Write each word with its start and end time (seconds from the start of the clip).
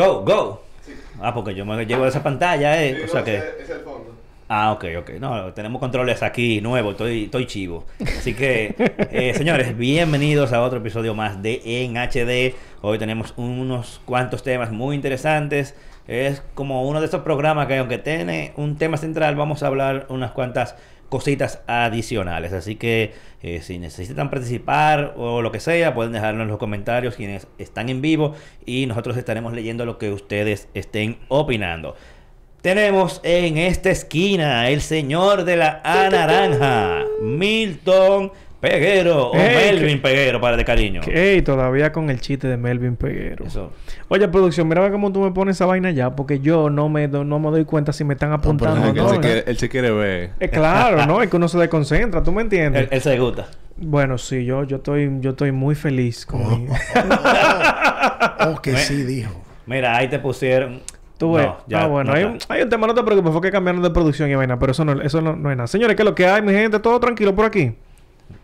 Go, 0.00 0.22
go. 0.24 0.62
Ah, 1.20 1.34
porque 1.34 1.54
yo 1.54 1.66
me 1.66 1.84
llevo 1.84 2.06
esa 2.06 2.22
pantalla, 2.22 2.82
eh. 2.82 3.04
O 3.04 3.08
sea 3.08 3.22
que. 3.22 3.36
Es 3.36 3.68
el 3.68 3.80
fondo. 3.80 4.14
Ah, 4.48 4.72
ok, 4.72 4.84
ok. 5.00 5.10
No, 5.20 5.52
tenemos 5.52 5.78
controles 5.78 6.22
aquí 6.22 6.62
nuevos, 6.62 6.92
estoy, 6.92 7.24
estoy 7.24 7.46
chivo. 7.46 7.84
Así 8.00 8.32
que, 8.32 8.74
eh, 9.10 9.34
señores, 9.36 9.76
bienvenidos 9.76 10.54
a 10.54 10.62
otro 10.62 10.78
episodio 10.78 11.14
más 11.14 11.42
de 11.42 11.60
En 11.64 11.98
HD. 11.98 12.54
Hoy 12.80 12.96
tenemos 12.98 13.34
unos 13.36 14.00
cuantos 14.06 14.42
temas 14.42 14.72
muy 14.72 14.96
interesantes. 14.96 15.74
Es 16.08 16.42
como 16.54 16.88
uno 16.88 17.00
de 17.00 17.04
estos 17.04 17.20
programas 17.20 17.66
que 17.66 17.76
aunque 17.76 17.98
tiene 17.98 18.54
un 18.56 18.78
tema 18.78 18.96
central, 18.96 19.36
vamos 19.36 19.62
a 19.62 19.66
hablar 19.66 20.06
unas 20.08 20.30
cuantas 20.30 20.76
cositas 21.10 21.60
adicionales. 21.66 22.54
Así 22.54 22.76
que 22.76 23.12
eh, 23.42 23.60
si 23.60 23.78
necesitan 23.78 24.30
participar 24.30 25.12
o 25.18 25.42
lo 25.42 25.52
que 25.52 25.60
sea, 25.60 25.92
pueden 25.92 26.12
dejarlo 26.12 26.42
en 26.42 26.48
los 26.48 26.56
comentarios 26.56 27.16
quienes 27.16 27.46
están 27.58 27.90
en 27.90 28.00
vivo 28.00 28.34
y 28.64 28.86
nosotros 28.86 29.18
estaremos 29.18 29.52
leyendo 29.52 29.84
lo 29.84 29.98
que 29.98 30.10
ustedes 30.10 30.68
estén 30.72 31.18
opinando. 31.28 31.96
Tenemos 32.62 33.20
en 33.24 33.58
esta 33.58 33.90
esquina 33.90 34.68
el 34.68 34.80
señor 34.82 35.44
de 35.44 35.56
la 35.56 35.80
A 35.82 36.08
naranja, 36.10 37.04
Milton 37.22 38.32
Peguero 38.60 39.30
o 39.30 39.34
Melvin 39.34 39.96
que- 39.96 40.02
Peguero 40.02 40.40
para 40.40 40.56
de 40.56 40.64
cariño. 40.64 41.00
Ey, 41.06 41.40
todavía 41.42 41.92
con 41.92 42.10
el 42.10 42.20
chiste 42.20 42.46
de 42.46 42.56
Melvin 42.56 42.96
Peguero. 42.96 43.46
Eso. 43.46 43.72
Oye, 44.08 44.28
producción, 44.28 44.68
mira 44.68 44.90
cómo 44.90 45.10
tú 45.12 45.20
me 45.20 45.30
pones 45.32 45.56
esa 45.56 45.64
vaina 45.66 45.90
ya, 45.90 46.14
porque 46.14 46.40
yo 46.40 46.68
no 46.68 46.88
me, 46.88 47.08
do- 47.08 47.24
no 47.24 47.38
me 47.38 47.50
doy 47.50 47.64
cuenta 47.64 47.92
si 47.92 48.04
me 48.04 48.14
están 48.14 48.32
apuntando 48.32 48.76
No, 48.86 48.92
pero 48.92 49.04
no. 49.04 49.08
él, 49.10 49.14
se 49.14 49.20
quiere, 49.20 49.44
él 49.46 49.56
se 49.58 49.68
quiere 49.68 49.90
ver. 49.90 50.30
Eh, 50.40 50.48
claro, 50.50 51.06
¿no? 51.06 51.22
Es 51.22 51.30
que 51.30 51.36
uno 51.36 51.48
se 51.48 51.56
desconcentra, 51.58 52.22
¿tú 52.22 52.32
me 52.32 52.42
entiendes? 52.42 52.82
Él, 52.82 52.88
él 52.90 53.00
se 53.00 53.18
gusta. 53.18 53.48
Bueno, 53.78 54.18
sí, 54.18 54.44
yo, 54.44 54.64
yo 54.64 54.76
estoy, 54.76 55.10
yo 55.20 55.30
estoy 55.30 55.52
muy 55.52 55.74
feliz 55.74 56.26
con 56.26 56.64
mi- 56.64 56.68
Oh, 58.46 58.60
que 58.60 58.76
sí, 58.76 59.02
dijo. 59.04 59.30
Mira, 59.66 59.96
ahí 59.96 60.08
te 60.08 60.18
pusieron. 60.18 60.80
Tú 61.18 61.34
ves. 61.34 61.46
No, 61.46 61.58
ya 61.66 61.82
ah, 61.82 61.86
bueno, 61.86 62.10
no 62.12 62.16
hay, 62.16 62.24
un, 62.24 62.38
hay 62.48 62.62
un 62.62 62.68
tema, 62.70 62.86
no 62.86 62.94
te 62.94 63.02
preocupes, 63.02 63.30
fue 63.32 63.42
que 63.42 63.50
cambiaron 63.50 63.82
de 63.82 63.90
producción 63.90 64.30
y 64.30 64.34
vaina, 64.34 64.58
pero 64.58 64.72
eso 64.72 64.84
no, 64.84 65.00
eso 65.02 65.20
no, 65.20 65.36
no 65.36 65.50
es 65.50 65.56
nada. 65.56 65.66
Señores, 65.66 65.94
¿qué 65.96 66.02
es 66.02 66.08
lo 66.08 66.14
que 66.14 66.26
hay, 66.26 66.40
mi 66.40 66.52
gente? 66.52 66.78
¿Todo 66.80 66.98
tranquilo 66.98 67.34
por 67.34 67.44
aquí? 67.44 67.72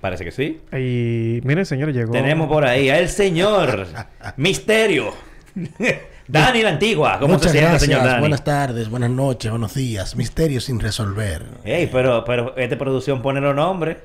Parece 0.00 0.24
que 0.24 0.32
sí. 0.32 0.60
Y 0.72 1.40
miren, 1.44 1.66
señores, 1.66 1.94
llegó. 1.94 2.12
Tenemos 2.12 2.48
por 2.48 2.64
ahí 2.64 2.90
al 2.90 3.08
señor 3.08 3.86
Misterio. 4.36 5.12
Dani 6.28 6.62
la 6.62 6.70
Antigua. 6.70 7.18
¿Cómo 7.20 7.34
Muchas 7.34 7.52
se 7.52 7.58
siente, 7.58 7.78
señor 7.78 8.04
Dani? 8.04 8.20
Buenas 8.20 8.42
tardes, 8.42 8.88
buenas 8.88 9.10
noches, 9.10 9.50
buenos 9.50 9.74
días. 9.74 10.16
Misterios 10.16 10.64
sin 10.64 10.80
resolver. 10.80 11.44
Ey, 11.64 11.88
pero, 11.90 12.24
pero 12.24 12.56
esta 12.56 12.76
producción 12.76 13.22
pone 13.22 13.40
los 13.40 13.54
nombres 13.54 13.96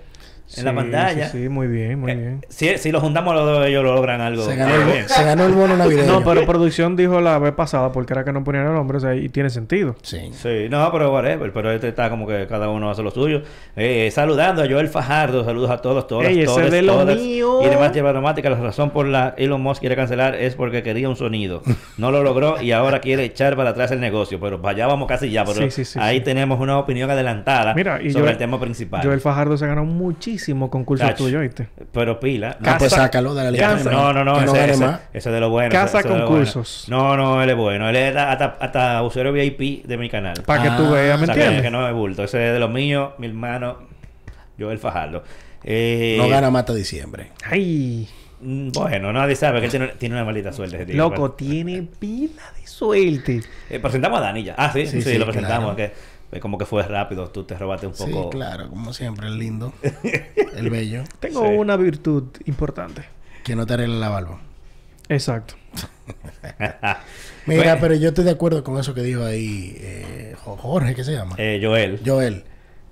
en 0.58 0.66
la 0.66 0.74
pantalla. 0.76 1.30
Sí, 1.30 1.44
sí, 1.44 1.50
muy 1.50 1.68
bien, 1.68 2.00
muy 2.00 2.12
Eh, 2.12 2.16
bien. 2.16 2.46
Si, 2.50 2.78
si 2.78 2.92
lo 2.92 3.00
juntamos 3.02 3.34
los 3.36 3.46
dos, 3.46 3.66
ellos 3.68 3.84
logran 3.84 4.22
algo. 4.22 4.44
Se 4.44 4.56
ganó, 4.56 4.76
el, 4.76 5.08
se 5.08 5.24
ganó 5.24 5.46
el 5.46 5.54
bono 5.54 5.78
navideño. 5.78 6.12
No, 6.20 6.24
pero 6.24 6.46
producción 6.46 6.96
dijo 6.96 7.22
la 7.22 7.38
vez 7.40 7.54
pasada 7.54 7.92
porque 7.92 8.14
era 8.14 8.24
que 8.24 8.32
no 8.32 8.44
ponían 8.44 8.68
el 8.68 8.74
nombre, 8.74 8.98
o 8.98 9.00
sea, 9.00 9.16
y 9.16 9.30
tiene 9.30 9.50
sentido. 9.50 9.96
Sí. 10.02 10.32
Sí, 10.34 10.68
no, 10.70 10.92
pero 10.92 11.12
whatever. 11.14 11.52
Pero 11.54 11.72
este 11.72 11.88
está 11.90 12.10
como 12.10 12.28
que 12.28 12.48
cada 12.48 12.70
uno 12.70 12.90
hace 12.90 13.04
lo 13.04 13.12
suyo. 13.12 13.42
Eh, 13.76 14.10
saludando 14.12 14.64
a 14.64 14.68
Joel 14.70 14.88
Fajardo. 14.90 15.44
Saludos 15.44 15.72
a 15.72 15.78
todos, 15.82 16.08
todas, 16.08 16.28
Ey, 16.28 16.38
ese 16.40 16.46
todas, 16.46 16.72
de 16.72 16.82
lo 16.82 16.94
todas. 16.94 17.18
mío. 17.18 17.60
Y 17.62 17.66
además 17.66 17.94
lleva 17.94 18.12
dramática. 18.12 18.50
La 18.50 18.58
razón 18.58 18.90
por 18.92 19.06
la 19.08 19.34
Elon 19.38 19.62
Musk 19.62 19.80
quiere 19.82 19.96
cancelar 19.96 20.36
es 20.36 20.56
porque 20.56 20.84
quería 20.84 21.08
un 21.10 21.16
sonido. 21.16 21.62
No 21.98 22.12
lo 22.12 22.24
logró 22.24 22.62
y 22.62 22.72
ahora 22.72 23.00
quiere 23.02 23.24
echar 23.24 23.56
para 23.56 23.70
atrás 23.72 23.92
el 23.92 24.00
negocio. 24.00 24.40
Pero 24.40 24.60
allá 24.68 24.88
vamos 24.88 25.08
casi 25.08 25.30
ya. 25.32 25.44
Pero 25.46 25.62
Sí, 25.62 25.72
sí, 25.72 25.86
sí, 25.86 26.00
ahí 26.02 26.18
sí. 26.18 26.24
tenemos 26.24 26.60
una 26.60 26.78
opinión 26.78 27.10
adelantada 27.12 27.74
Mira, 27.74 28.02
y 28.02 28.10
sobre 28.12 28.24
Joel- 28.26 28.32
el 28.34 28.38
tema 28.38 28.60
principal. 28.60 29.02
Joel 29.04 29.20
Fajardo 29.22 29.58
se 29.58 29.68
ganó 29.68 29.86
muchísimo 29.86 30.41
concurso 30.70 31.06
tuyo, 31.16 31.40
¿viste? 31.42 31.68
Pero 31.92 32.20
pila. 32.20 32.58
No, 32.60 32.78
pues 32.78 32.92
Casa- 32.92 33.04
sácalo 33.04 33.34
de 33.36 33.44
la 33.44 33.52
lista. 33.52 33.76
No, 33.92 34.14
no, 34.14 34.24
no, 34.24 34.40
Que 34.40 34.46
no 34.46 34.52
ese, 34.52 34.60
gane 34.60 34.74
ese- 34.74 34.86
más. 34.86 35.00
ese 35.14 35.30
de 35.32 35.40
lo 35.40 35.50
bueno. 35.50 35.72
Casa 35.72 36.00
ese 36.00 36.10
lo 36.10 36.26
concursos. 36.26 36.86
bueno. 36.88 37.04
No, 37.04 37.18
no, 37.18 37.44
él 37.44 37.50
es 37.50 37.56
bueno. 37.56 37.90
Él 37.90 37.96
es 37.96 38.16
hasta, 38.16 38.58
hasta 38.60 39.04
usuario 39.04 39.32
VIP 39.34 39.84
de 39.86 39.98
mi 39.98 40.10
canal. 40.10 40.42
Para 40.46 40.64
que 40.64 40.70
tú 40.72 40.86
Ah, 40.88 40.92
veas, 40.92 41.18
¿me 41.20 41.24
O 41.24 41.26
sea, 41.26 41.36
que, 41.36 41.42
entiendes? 41.42 41.62
que 41.64 41.72
no 41.72 41.88
es 41.88 41.94
bulto. 41.94 42.24
Ese 42.24 42.48
es 42.48 42.54
de 42.54 42.60
los 42.60 42.70
míos, 42.70 43.12
mi 43.18 43.28
hermano 43.28 43.78
Joel 44.60 44.80
Fajardo. 44.80 45.24
Eh, 45.64 46.16
No 46.18 46.28
gana 46.30 46.50
mata 46.50 46.74
diciembre. 46.74 47.32
Ay, 47.46 48.08
mm, 48.42 48.70
Bueno, 48.72 49.14
nadie 49.14 49.36
sabe 49.36 49.60
que 49.60 49.66
él 49.66 49.72
tiene, 49.72 49.88
tiene 49.98 50.16
una 50.16 50.26
maldita 50.26 50.52
suerte. 50.52 50.76
ese 50.78 50.86
tío. 50.88 50.96
loco, 50.98 51.32
tiene 51.32 51.84
pila 52.00 52.42
de 52.60 52.66
suerte. 52.68 53.42
Eh, 53.70 53.80
presentamos 53.80 54.20
a 54.20 54.24
Dani 54.24 54.44
ya. 54.44 54.56
Ah, 54.58 54.72
sí, 54.74 54.86
sí, 54.88 55.02
Sí, 55.04 55.12
sí, 55.12 55.18
lo 55.18 55.26
presentamos. 55.26 55.76
claro. 55.76 55.92
Que, 55.94 56.11
como 56.40 56.58
que 56.58 56.66
fue 56.66 56.84
rápido. 56.84 57.30
Tú 57.30 57.44
te 57.44 57.58
robaste 57.58 57.88
un 57.88 57.94
Sí, 57.96 58.06
poco. 58.12 58.30
claro, 58.30 58.70
como 58.70 58.94
siempre, 58.94 59.28
el 59.28 59.38
lindo, 59.38 59.74
el 60.56 60.70
bello, 60.70 61.04
Tengo 61.20 61.42
Sí. 61.46 61.56
una 61.58 61.76
virtud 61.78 62.24
importante. 62.46 63.04
que 63.44 63.56
no 63.56 63.66
te 63.66 63.74
arregla 63.74 63.96
la 63.98 64.10
barba. 64.10 64.40
Exacto. 65.10 65.56
Mira, 67.46 67.64
Bueno. 67.74 67.78
pero 67.82 67.96
yo 67.96 68.10
estoy 68.10 68.24
de 68.26 68.32
acuerdo 68.32 68.64
con 68.64 68.78
eso 68.80 68.94
que 68.94 69.02
dijo 69.02 69.24
ahí 69.26 69.76
eh, 69.80 70.36
Jo- 70.44 70.58
Jorge, 70.58 70.94
¿qué 70.96 71.04
se 71.04 71.14
llama? 71.14 71.36
Eh, 71.38 71.60
Joel. 71.62 72.00
Joel. 72.06 72.44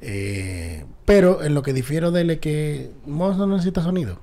Eh, 0.01 0.85
pero 1.05 1.43
en 1.43 1.53
lo 1.53 1.61
que 1.61 1.73
difiero 1.73 2.11
de 2.11 2.21
él 2.21 2.29
es 2.31 2.39
que 2.39 2.91
Moss 3.05 3.37
no 3.37 3.45
necesita 3.47 3.81
sonido. 3.83 4.19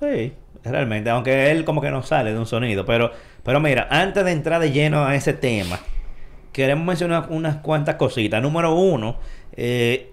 Sí, 0.00 0.34
realmente, 0.64 1.08
aunque 1.10 1.50
él 1.50 1.64
como 1.64 1.80
que 1.80 1.90
no 1.90 2.02
sale 2.02 2.32
de 2.32 2.38
un 2.38 2.46
sonido, 2.46 2.84
pero, 2.84 3.12
pero 3.44 3.60
mira, 3.60 3.86
antes 3.90 4.24
de 4.24 4.32
entrar 4.32 4.60
de 4.60 4.72
lleno 4.72 5.04
a 5.06 5.14
ese 5.14 5.32
tema, 5.32 5.78
queremos 6.56 6.86
mencionar 6.86 7.26
unas 7.30 7.56
cuantas 7.56 7.96
cositas. 7.96 8.40
Número 8.42 8.74
uno, 8.74 9.16
eh, 9.56 10.10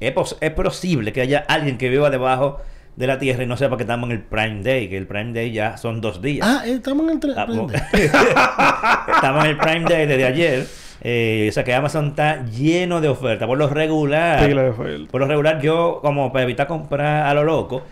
es, 0.00 0.12
pos- 0.12 0.36
es 0.40 0.50
posible 0.50 1.12
que 1.12 1.22
haya 1.22 1.44
alguien 1.48 1.78
que 1.78 1.88
viva 1.88 2.10
debajo 2.10 2.60
de 2.96 3.06
la 3.06 3.18
tierra 3.18 3.42
y 3.42 3.46
no 3.46 3.56
sepa 3.56 3.78
que 3.78 3.84
estamos 3.84 4.10
en 4.10 4.16
el 4.16 4.22
Prime 4.22 4.62
Day, 4.62 4.88
que 4.88 4.98
el 4.98 5.06
Prime 5.06 5.32
Day 5.32 5.50
ya 5.50 5.78
son 5.78 6.00
dos 6.02 6.20
días. 6.20 6.46
Ah, 6.46 6.62
eh, 6.66 6.72
estamos 6.74 7.04
en 7.04 7.10
el 7.12 7.20
tre- 7.20 7.30
Estamos, 7.30 7.72
presente. 7.72 8.04
estamos 9.14 9.44
en 9.44 9.50
el 9.50 9.56
Prime 9.56 9.84
Day 9.88 10.06
desde 10.06 10.24
ayer. 10.26 10.66
eh, 11.02 11.46
o 11.48 11.52
sea 11.52 11.64
que 11.64 11.72
Amazon 11.74 12.08
está 12.08 12.44
lleno 12.46 13.00
de 13.00 13.08
ofertas. 13.08 13.46
Por 13.48 13.56
lo 13.58 13.68
regular, 13.68 14.44
oferta. 14.68 15.10
por 15.10 15.20
lo 15.22 15.26
regular, 15.26 15.60
yo, 15.62 16.00
como 16.02 16.32
para 16.32 16.44
evitar 16.44 16.66
comprar 16.66 17.26
a 17.26 17.32
lo 17.34 17.44
loco, 17.44 17.82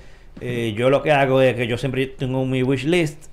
eh, 0.41 0.75
yo 0.77 0.91
lo 0.91 1.03
que 1.03 1.13
hago 1.13 1.41
es 1.41 1.55
que 1.57 1.67
yo 1.67 1.79
siempre 1.79 2.07
tengo 2.07 2.45
mi 2.45 2.63
wishlist 2.63 3.25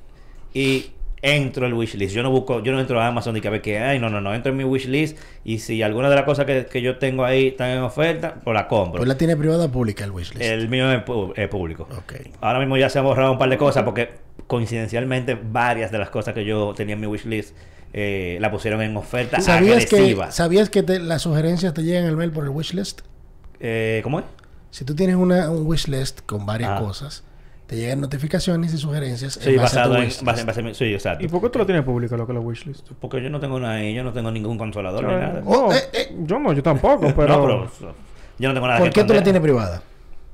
y 0.54 0.88
entro 1.22 1.66
al 1.66 1.74
wishlist. 1.74 2.14
Yo 2.16 2.22
no 2.24 2.30
busco, 2.32 2.62
yo 2.64 2.72
no 2.72 2.80
entro 2.80 3.02
a 3.02 3.08
Amazon 3.08 3.36
y 3.38 3.42
que 3.42 3.48
a 3.48 3.52
ver 3.52 3.62
qué 3.62 3.80
hay. 3.80 4.00
No, 4.00 4.10
no, 4.10 4.22
no. 4.22 4.34
Entro 4.36 4.52
en 4.52 4.58
mi 4.58 4.64
wishlist 4.64 5.18
y 5.44 5.60
si 5.60 5.82
alguna 5.82 6.10
de 6.10 6.16
las 6.16 6.26
cosas 6.26 6.46
que, 6.46 6.66
que 6.68 6.82
yo 6.82 6.98
tengo 6.98 7.26
ahí 7.26 7.48
están 7.48 7.70
en 7.72 7.80
oferta, 7.80 8.36
pues 8.44 8.54
la 8.54 8.68
compro. 8.68 8.98
Pues 9.00 9.08
la 9.08 9.18
tiene 9.18 9.36
privada 9.36 9.66
o 9.66 9.72
pública 9.72 10.04
el 10.04 10.12
wishlist. 10.12 10.42
El 10.44 10.70
mío 10.70 10.92
es, 10.92 11.02
público. 11.50 11.88
Ahora 12.42 12.60
mismo 12.60 12.78
ya 12.78 12.90
se 12.90 13.00
han 13.00 13.06
borrado 13.06 13.32
un 13.32 13.38
par 13.40 13.50
de 13.50 13.58
cosas 13.58 13.84
porque 13.84 14.10
coincidencialmente 14.48 15.36
varias 15.36 15.92
de 15.92 15.98
las 16.00 16.10
cosas 16.10 16.34
que 16.34 16.46
yo 16.46 16.74
tenía 16.76 16.96
en 16.96 17.02
mi 17.02 17.08
wishlist 17.08 17.56
eh, 17.94 18.38
la 18.42 18.52
pusieron 18.52 18.82
en 18.82 18.96
oferta 18.98 19.40
¿Sabías 19.42 19.86
que, 19.86 19.96
agresiva. 19.96 20.32
¿sabías 20.32 20.70
que 20.70 20.84
te- 20.84 21.00
las 21.00 21.22
sugerencias 21.24 21.74
te 21.74 21.84
llegan 21.84 22.06
al 22.06 22.18
mail 22.18 22.32
por 22.32 22.44
el 22.44 22.50
wishlist? 22.50 23.02
Eh, 23.60 24.02
¿Cómo 24.04 24.20
es? 24.20 24.26
Si 24.72 24.86
tú 24.86 24.94
tienes 24.96 25.16
una, 25.16 25.50
un 25.50 25.66
wishlist 25.66 26.22
con 26.26 26.46
varias 26.46 26.72
Ah. 26.74 26.80
cosas, 26.80 27.24
te 27.68 27.76
llegan 27.76 28.00
notificaciones 28.02 28.74
y 28.74 28.78
sugerencias 28.78 29.34
Sí, 29.34 29.50
en 29.50 29.58
base 29.58 29.78
a 29.80 29.84
tu 29.84 29.90
basado 29.90 29.96
en, 29.96 30.02
wishlist. 30.04 30.24
base, 30.24 30.44
base 30.46 30.60
en- 30.62 30.74
Sí, 30.76 30.86
exacto. 30.94 31.26
¿Y 31.26 31.28
por 31.28 31.42
qué 31.42 31.50
tú 31.50 31.60
lo 31.60 31.66
tienes 31.66 31.84
público, 31.84 32.16
lo 32.18 32.26
que 32.26 32.32
es 32.32 32.36
la 32.36 32.42
wishlist? 32.42 32.92
Porque 33.00 33.22
yo 33.22 33.30
no 33.30 33.40
tengo 33.40 33.60
nada 33.60 33.76
ahí, 33.76 33.94
yo 33.94 34.04
no 34.04 34.14
tengo 34.14 34.32
ningún 34.32 34.58
consolador 34.58 35.04
ni 35.04 35.14
nada. 35.14 35.42
Oh, 35.46 35.68
no, 35.68 35.74
eh, 35.74 35.80
eh. 35.94 36.16
yo 36.24 36.40
no, 36.40 36.54
yo 36.54 36.64
tampoco, 36.64 37.14
pero... 37.16 37.28
No, 37.28 37.42
pero 37.70 37.96
yo 38.40 38.48
no 38.50 38.54
tengo 38.54 38.68
nada 38.68 38.80
¿Por 38.80 38.90
qué 38.92 39.04
tú 39.04 39.14
la 39.14 39.22
tienes 39.22 39.42
privada? 39.42 39.82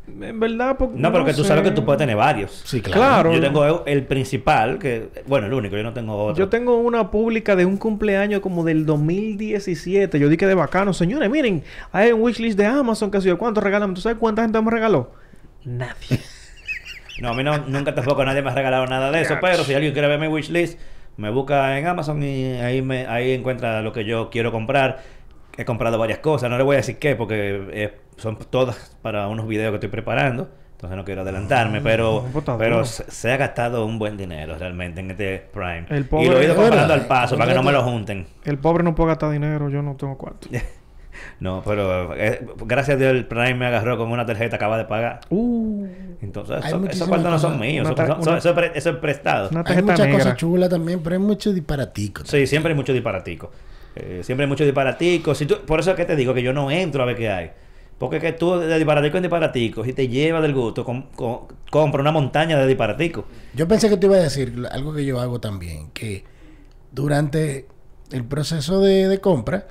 En 0.05 0.37
verdad, 0.39 0.75
porque... 0.77 0.99
No, 0.99 1.11
pero 1.13 1.23
que 1.23 1.33
tú 1.33 1.43
sé. 1.43 1.47
sabes 1.47 1.63
que 1.63 1.71
tú 1.71 1.85
puedes 1.85 1.97
tener 1.97 2.17
varios. 2.17 2.61
Sí, 2.65 2.81
claro. 2.81 2.99
Claro. 2.99 3.33
Yo 3.33 3.41
tengo 3.41 3.85
el 3.85 4.05
principal, 4.05 4.77
que 4.77 5.09
bueno, 5.25 5.47
el 5.47 5.53
único, 5.53 5.77
yo 5.77 5.83
no 5.83 5.93
tengo 5.93 6.15
otro. 6.25 6.35
Yo 6.43 6.49
tengo 6.49 6.75
una 6.77 7.09
pública 7.09 7.55
de 7.55 7.65
un 7.65 7.77
cumpleaños 7.77 8.41
como 8.41 8.65
del 8.65 8.85
2017. 8.85 10.19
Yo 10.19 10.27
dije 10.27 10.45
de 10.45 10.55
bacano. 10.55 10.91
Señores, 10.93 11.29
miren, 11.29 11.63
hay 11.93 12.11
un 12.11 12.21
wishlist 12.21 12.57
de 12.57 12.65
Amazon 12.65 13.09
que 13.09 13.21
sé 13.21 13.29
yo 13.29 13.37
cuánto 13.37 13.61
regalan. 13.61 13.93
¿Tú 13.93 14.01
sabes 14.01 14.17
cuánta 14.19 14.41
gente 14.41 14.61
me 14.61 14.69
regaló? 14.71 15.11
Nadie. 15.63 16.19
No, 17.17 17.29
a 17.29 17.33
mí 17.33 17.43
no, 17.43 17.57
nunca 17.59 17.93
tampoco 17.95 18.23
nadie 18.25 18.41
me 18.41 18.49
ha 18.49 18.55
regalado 18.55 18.85
nada 18.87 19.11
de 19.11 19.21
eso, 19.21 19.37
pero 19.41 19.63
si 19.63 19.73
alguien 19.73 19.93
quiere 19.93 20.07
ver 20.07 20.19
mi 20.19 20.27
wishlist, 20.27 20.79
me 21.17 21.29
busca 21.29 21.77
en 21.77 21.85
Amazon 21.85 22.21
y 22.23 22.53
ahí 22.55 22.81
me 22.81 23.05
ahí 23.07 23.33
encuentra 23.33 23.81
lo 23.81 23.93
que 23.93 24.03
yo 24.05 24.29
quiero 24.29 24.51
comprar. 24.51 24.99
He 25.55 25.65
comprado 25.65 25.99
varias 25.99 26.17
cosas, 26.19 26.49
no 26.49 26.57
le 26.57 26.63
voy 26.63 26.73
a 26.75 26.77
decir 26.77 26.97
qué 26.97 27.15
porque 27.15 27.67
eh, 27.71 27.93
son 28.17 28.37
todas 28.49 28.97
para 29.03 29.27
unos 29.27 29.47
videos 29.47 29.69
que 29.71 29.75
estoy 29.75 29.89
preparando. 29.89 30.49
Entonces 30.71 30.97
no 30.97 31.05
quiero 31.05 31.21
adelantarme, 31.21 31.79
pero, 31.79 32.25
está 32.35 32.57
pero 32.57 32.75
duro. 32.77 32.85
se, 32.85 33.09
se 33.09 33.31
ha 33.31 33.37
gastado 33.37 33.85
un 33.85 33.99
buen 33.99 34.17
dinero 34.17 34.57
realmente 34.57 34.99
en 34.99 35.11
este 35.11 35.37
Prime. 35.53 35.85
El 35.89 36.01
y 36.01 36.03
pobre- 36.05 36.29
lo 36.29 36.41
he 36.41 36.45
ido 36.45 36.55
comprando 36.55 36.93
al 36.93 37.05
paso 37.05 37.37
para 37.37 37.51
que 37.51 37.55
no 37.55 37.63
me 37.63 37.71
lo 37.71 37.83
junten. 37.83 38.25
El 38.43 38.57
pobre 38.57 38.83
no 38.83 38.93
puede 38.95 39.09
gastar 39.09 39.29
dinero. 39.31 39.69
Yo 39.69 39.81
no 39.81 39.95
tengo 39.95 40.17
cuarto. 40.17 40.49
No, 41.39 41.61
pero 41.65 42.15
eh, 42.15 42.45
gracias 42.65 42.95
a 42.95 42.99
Dios 42.99 43.11
el 43.11 43.25
Prime 43.25 43.55
me 43.55 43.65
agarró 43.67 43.97
con 43.97 44.11
una 44.11 44.25
tarjeta 44.25 44.51
que 44.51 44.55
acaba 44.55 44.77
de 44.77 44.85
pagar. 44.85 45.21
Uh, 45.29 45.85
Entonces, 46.21 46.63
eso- 46.65 46.85
esos 46.85 47.07
cuartos 47.07 47.31
no 47.31 47.39
son 47.39 47.59
míos, 47.59 47.85
Una 47.87 47.95
son- 48.07 48.21
una- 48.21 48.37
eso 48.37 48.49
es 48.49 48.55
pre- 48.55 48.71
eso 48.75 48.89
es 48.91 48.95
prestado. 48.97 49.49
una 49.51 49.63
Hay 49.67 49.81
muchas 49.81 49.99
negra. 49.99 50.17
cosas 50.19 50.37
chulas 50.37 50.69
también, 50.69 51.01
pero 51.03 51.15
hay 51.15 51.21
mucho 51.21 51.51
disparatico. 51.53 52.23
Sí, 52.25 52.47
siempre 52.47 52.71
hay 52.71 52.75
mucho 52.77 52.93
disparatico. 52.93 53.51
Eh, 53.95 54.21
siempre 54.23 54.45
hay 54.45 54.49
mucho 54.49 54.63
disparatico. 54.63 55.35
Si 55.35 55.45
tú, 55.45 55.57
por 55.65 55.79
eso 55.79 55.91
es 55.91 55.95
que 55.97 56.05
te 56.05 56.15
digo 56.15 56.33
que 56.33 56.41
yo 56.41 56.53
no 56.53 56.71
entro 56.71 57.03
a 57.03 57.05
ver 57.05 57.15
qué 57.15 57.29
hay. 57.29 57.51
Porque 57.99 58.17
es 58.17 58.23
que 58.23 58.33
tú 58.33 58.57
de 58.57 58.75
disparatico 58.77 59.17
en 59.17 59.23
disparatico, 59.23 59.83
si 59.85 59.93
te 59.93 60.07
lleva 60.07 60.41
del 60.41 60.53
gusto, 60.53 60.83
com- 60.83 61.03
com- 61.15 61.47
compra 61.69 62.01
una 62.01 62.11
montaña 62.11 62.57
de 62.57 62.65
disparatico. 62.67 63.25
Yo 63.53 63.67
pensé 63.67 63.87
que 63.89 63.97
te 63.97 64.07
iba 64.07 64.15
a 64.15 64.19
decir 64.19 64.53
algo 64.71 64.93
que 64.93 65.05
yo 65.05 65.19
hago 65.19 65.39
también, 65.39 65.91
que 65.91 66.23
durante 66.91 67.67
el 68.11 68.23
proceso 68.25 68.79
de, 68.81 69.07
de 69.07 69.19
compra, 69.19 69.67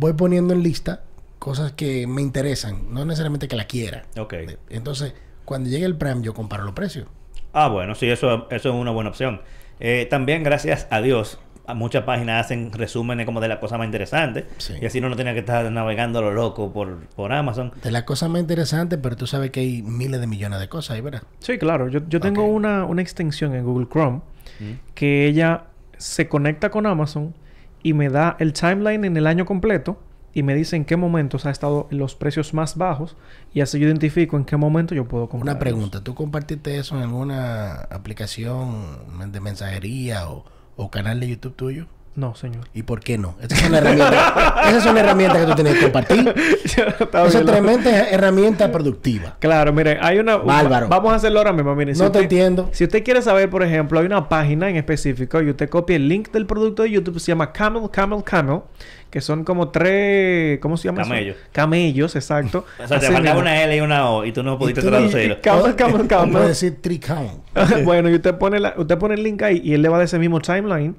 voy 0.00 0.14
poniendo 0.14 0.52
en 0.54 0.62
lista 0.62 1.02
cosas 1.38 1.72
que 1.72 2.06
me 2.06 2.20
interesan, 2.22 2.92
no 2.92 3.04
necesariamente 3.04 3.48
que 3.48 3.56
la 3.56 3.64
quiera. 3.66 4.04
Ok. 4.18 4.34
Entonces, 4.70 5.14
cuando 5.44 5.70
llegue 5.70 5.84
el 5.86 5.96
Prime, 5.96 6.22
yo 6.22 6.34
comparo 6.34 6.64
los 6.64 6.74
precios. 6.74 7.06
Ah, 7.52 7.68
bueno, 7.68 7.94
sí, 7.94 8.08
eso, 8.08 8.46
eso 8.50 8.68
es 8.70 8.74
una 8.74 8.90
buena 8.90 9.10
opción. 9.10 9.40
Eh, 9.78 10.06
también, 10.10 10.42
gracias 10.42 10.86
a 10.90 11.00
Dios, 11.00 11.38
a 11.66 11.74
muchas 11.74 12.04
páginas 12.04 12.44
hacen 12.46 12.72
resúmenes 12.72 13.26
como 13.26 13.40
de 13.40 13.48
las 13.48 13.58
cosas 13.58 13.78
más 13.78 13.86
interesantes. 13.86 14.44
Sí. 14.58 14.74
Y 14.80 14.86
así 14.86 14.98
uno 14.98 15.08
no 15.08 15.16
tiene 15.16 15.32
que 15.32 15.40
estar 15.40 15.70
navegando 15.72 16.20
lo 16.20 16.30
loco 16.32 16.72
por, 16.72 17.06
por 17.08 17.32
Amazon. 17.32 17.72
De 17.82 17.90
las 17.90 18.02
cosas 18.04 18.28
más 18.28 18.40
interesantes, 18.40 18.98
pero 19.02 19.16
tú 19.16 19.26
sabes 19.26 19.50
que 19.50 19.60
hay 19.60 19.82
miles 19.82 20.20
de 20.20 20.26
millones 20.26 20.60
de 20.60 20.68
cosas 20.68 20.96
ahí, 20.96 21.00
¿verdad? 21.00 21.22
Sí, 21.40 21.58
claro. 21.58 21.88
Yo, 21.88 22.00
yo 22.08 22.20
tengo 22.20 22.44
una, 22.44 22.84
una 22.84 23.02
extensión 23.02 23.54
en 23.54 23.64
Google 23.64 23.86
Chrome 23.90 24.20
Mm. 24.58 24.72
que 24.94 25.26
ella 25.26 25.64
se 25.96 26.28
conecta 26.28 26.70
con 26.70 26.84
Amazon 26.84 27.34
y 27.82 27.94
me 27.94 28.08
da 28.08 28.36
el 28.38 28.52
timeline 28.52 29.04
en 29.04 29.16
el 29.16 29.26
año 29.26 29.44
completo 29.46 29.98
y 30.32 30.42
me 30.42 30.54
dice 30.54 30.76
en 30.76 30.84
qué 30.84 30.96
momentos 30.96 31.46
ha 31.46 31.50
estado 31.50 31.88
los 31.90 32.14
precios 32.14 32.54
más 32.54 32.76
bajos 32.76 33.16
y 33.52 33.60
así 33.60 33.78
yo 33.78 33.86
identifico 33.86 34.36
en 34.36 34.44
qué 34.44 34.56
momento 34.56 34.94
yo 34.94 35.06
puedo 35.06 35.28
comprar. 35.28 35.56
Una 35.56 35.58
pregunta, 35.58 36.02
¿tú 36.02 36.14
compartiste 36.14 36.78
eso 36.78 36.96
en 36.96 37.02
alguna 37.02 37.72
aplicación 37.90 39.32
de 39.32 39.40
mensajería 39.40 40.28
o, 40.30 40.44
o 40.76 40.90
canal 40.90 41.20
de 41.20 41.28
YouTube 41.28 41.56
tuyo? 41.56 41.86
No, 42.16 42.34
señor. 42.34 42.64
¿Y 42.74 42.82
por 42.82 43.00
qué 43.00 43.16
no? 43.18 43.36
Esa 43.40 43.54
es 43.54 43.68
una 43.68 43.78
herramienta, 43.78 44.54
esa 44.68 44.78
es 44.78 44.86
una 44.86 45.00
herramienta 45.00 45.38
que 45.40 45.46
tú 45.46 45.54
tienes 45.54 45.74
que 45.76 45.82
compartir. 45.82 46.34
Esa 46.64 47.26
es 47.40 47.46
tremenda 47.46 48.08
herramienta 48.10 48.70
productiva. 48.72 49.36
Claro, 49.38 49.72
mire, 49.72 49.98
hay 50.02 50.18
una... 50.18 50.36
Bárbaro. 50.36 50.88
Vamos 50.88 51.12
a 51.12 51.16
hacerlo 51.16 51.38
ahora 51.38 51.52
mismo, 51.52 51.74
miren. 51.74 51.96
No 51.96 52.10
te 52.10 52.18
entiendo. 52.18 52.68
Si 52.72 52.84
usted 52.84 53.04
quiere 53.04 53.22
saber, 53.22 53.48
por 53.48 53.62
ejemplo, 53.62 54.00
hay 54.00 54.06
una 54.06 54.28
página 54.28 54.68
en 54.68 54.76
específico 54.76 55.40
y 55.40 55.50
usted 55.50 55.68
copia 55.68 55.96
el 55.96 56.08
link 56.08 56.30
del 56.32 56.46
producto 56.46 56.82
de 56.82 56.90
YouTube, 56.90 57.20
se 57.20 57.28
llama 57.28 57.52
Camel, 57.52 57.82
Camel, 57.92 58.22
Camel, 58.24 58.60
que 59.08 59.20
son 59.20 59.44
como 59.44 59.68
tres... 59.70 60.58
¿Cómo 60.60 60.76
se 60.76 60.88
llama 60.88 61.02
eso? 61.02 61.10
Camellos. 61.10 61.36
Camellos, 61.52 62.16
exacto. 62.16 62.64
O 62.84 62.88
sea, 62.88 62.98
te 62.98 63.06
Así 63.06 63.14
faltaba 63.14 63.36
mismo. 63.36 63.40
una 63.40 63.62
L 63.62 63.76
y 63.76 63.80
una 63.80 64.10
O 64.10 64.24
y 64.24 64.32
tú 64.32 64.42
no 64.42 64.58
pudiste 64.58 64.82
traducirlo. 64.82 65.38
Camel, 65.40 65.76
camel, 65.76 66.06
camel. 66.08 66.32
Puede 66.32 66.48
decir 66.48 66.78
tricount. 66.82 67.40
bueno, 67.84 68.10
y 68.10 68.14
usted 68.16 68.34
pone, 68.34 68.58
la- 68.58 68.74
usted 68.76 68.98
pone 68.98 69.14
el 69.14 69.22
link 69.22 69.42
ahí 69.42 69.60
y 69.64 69.74
él 69.74 69.82
le 69.82 69.88
va 69.88 69.98
de 69.98 70.04
ese 70.06 70.18
mismo 70.18 70.40
timeline. 70.40 70.96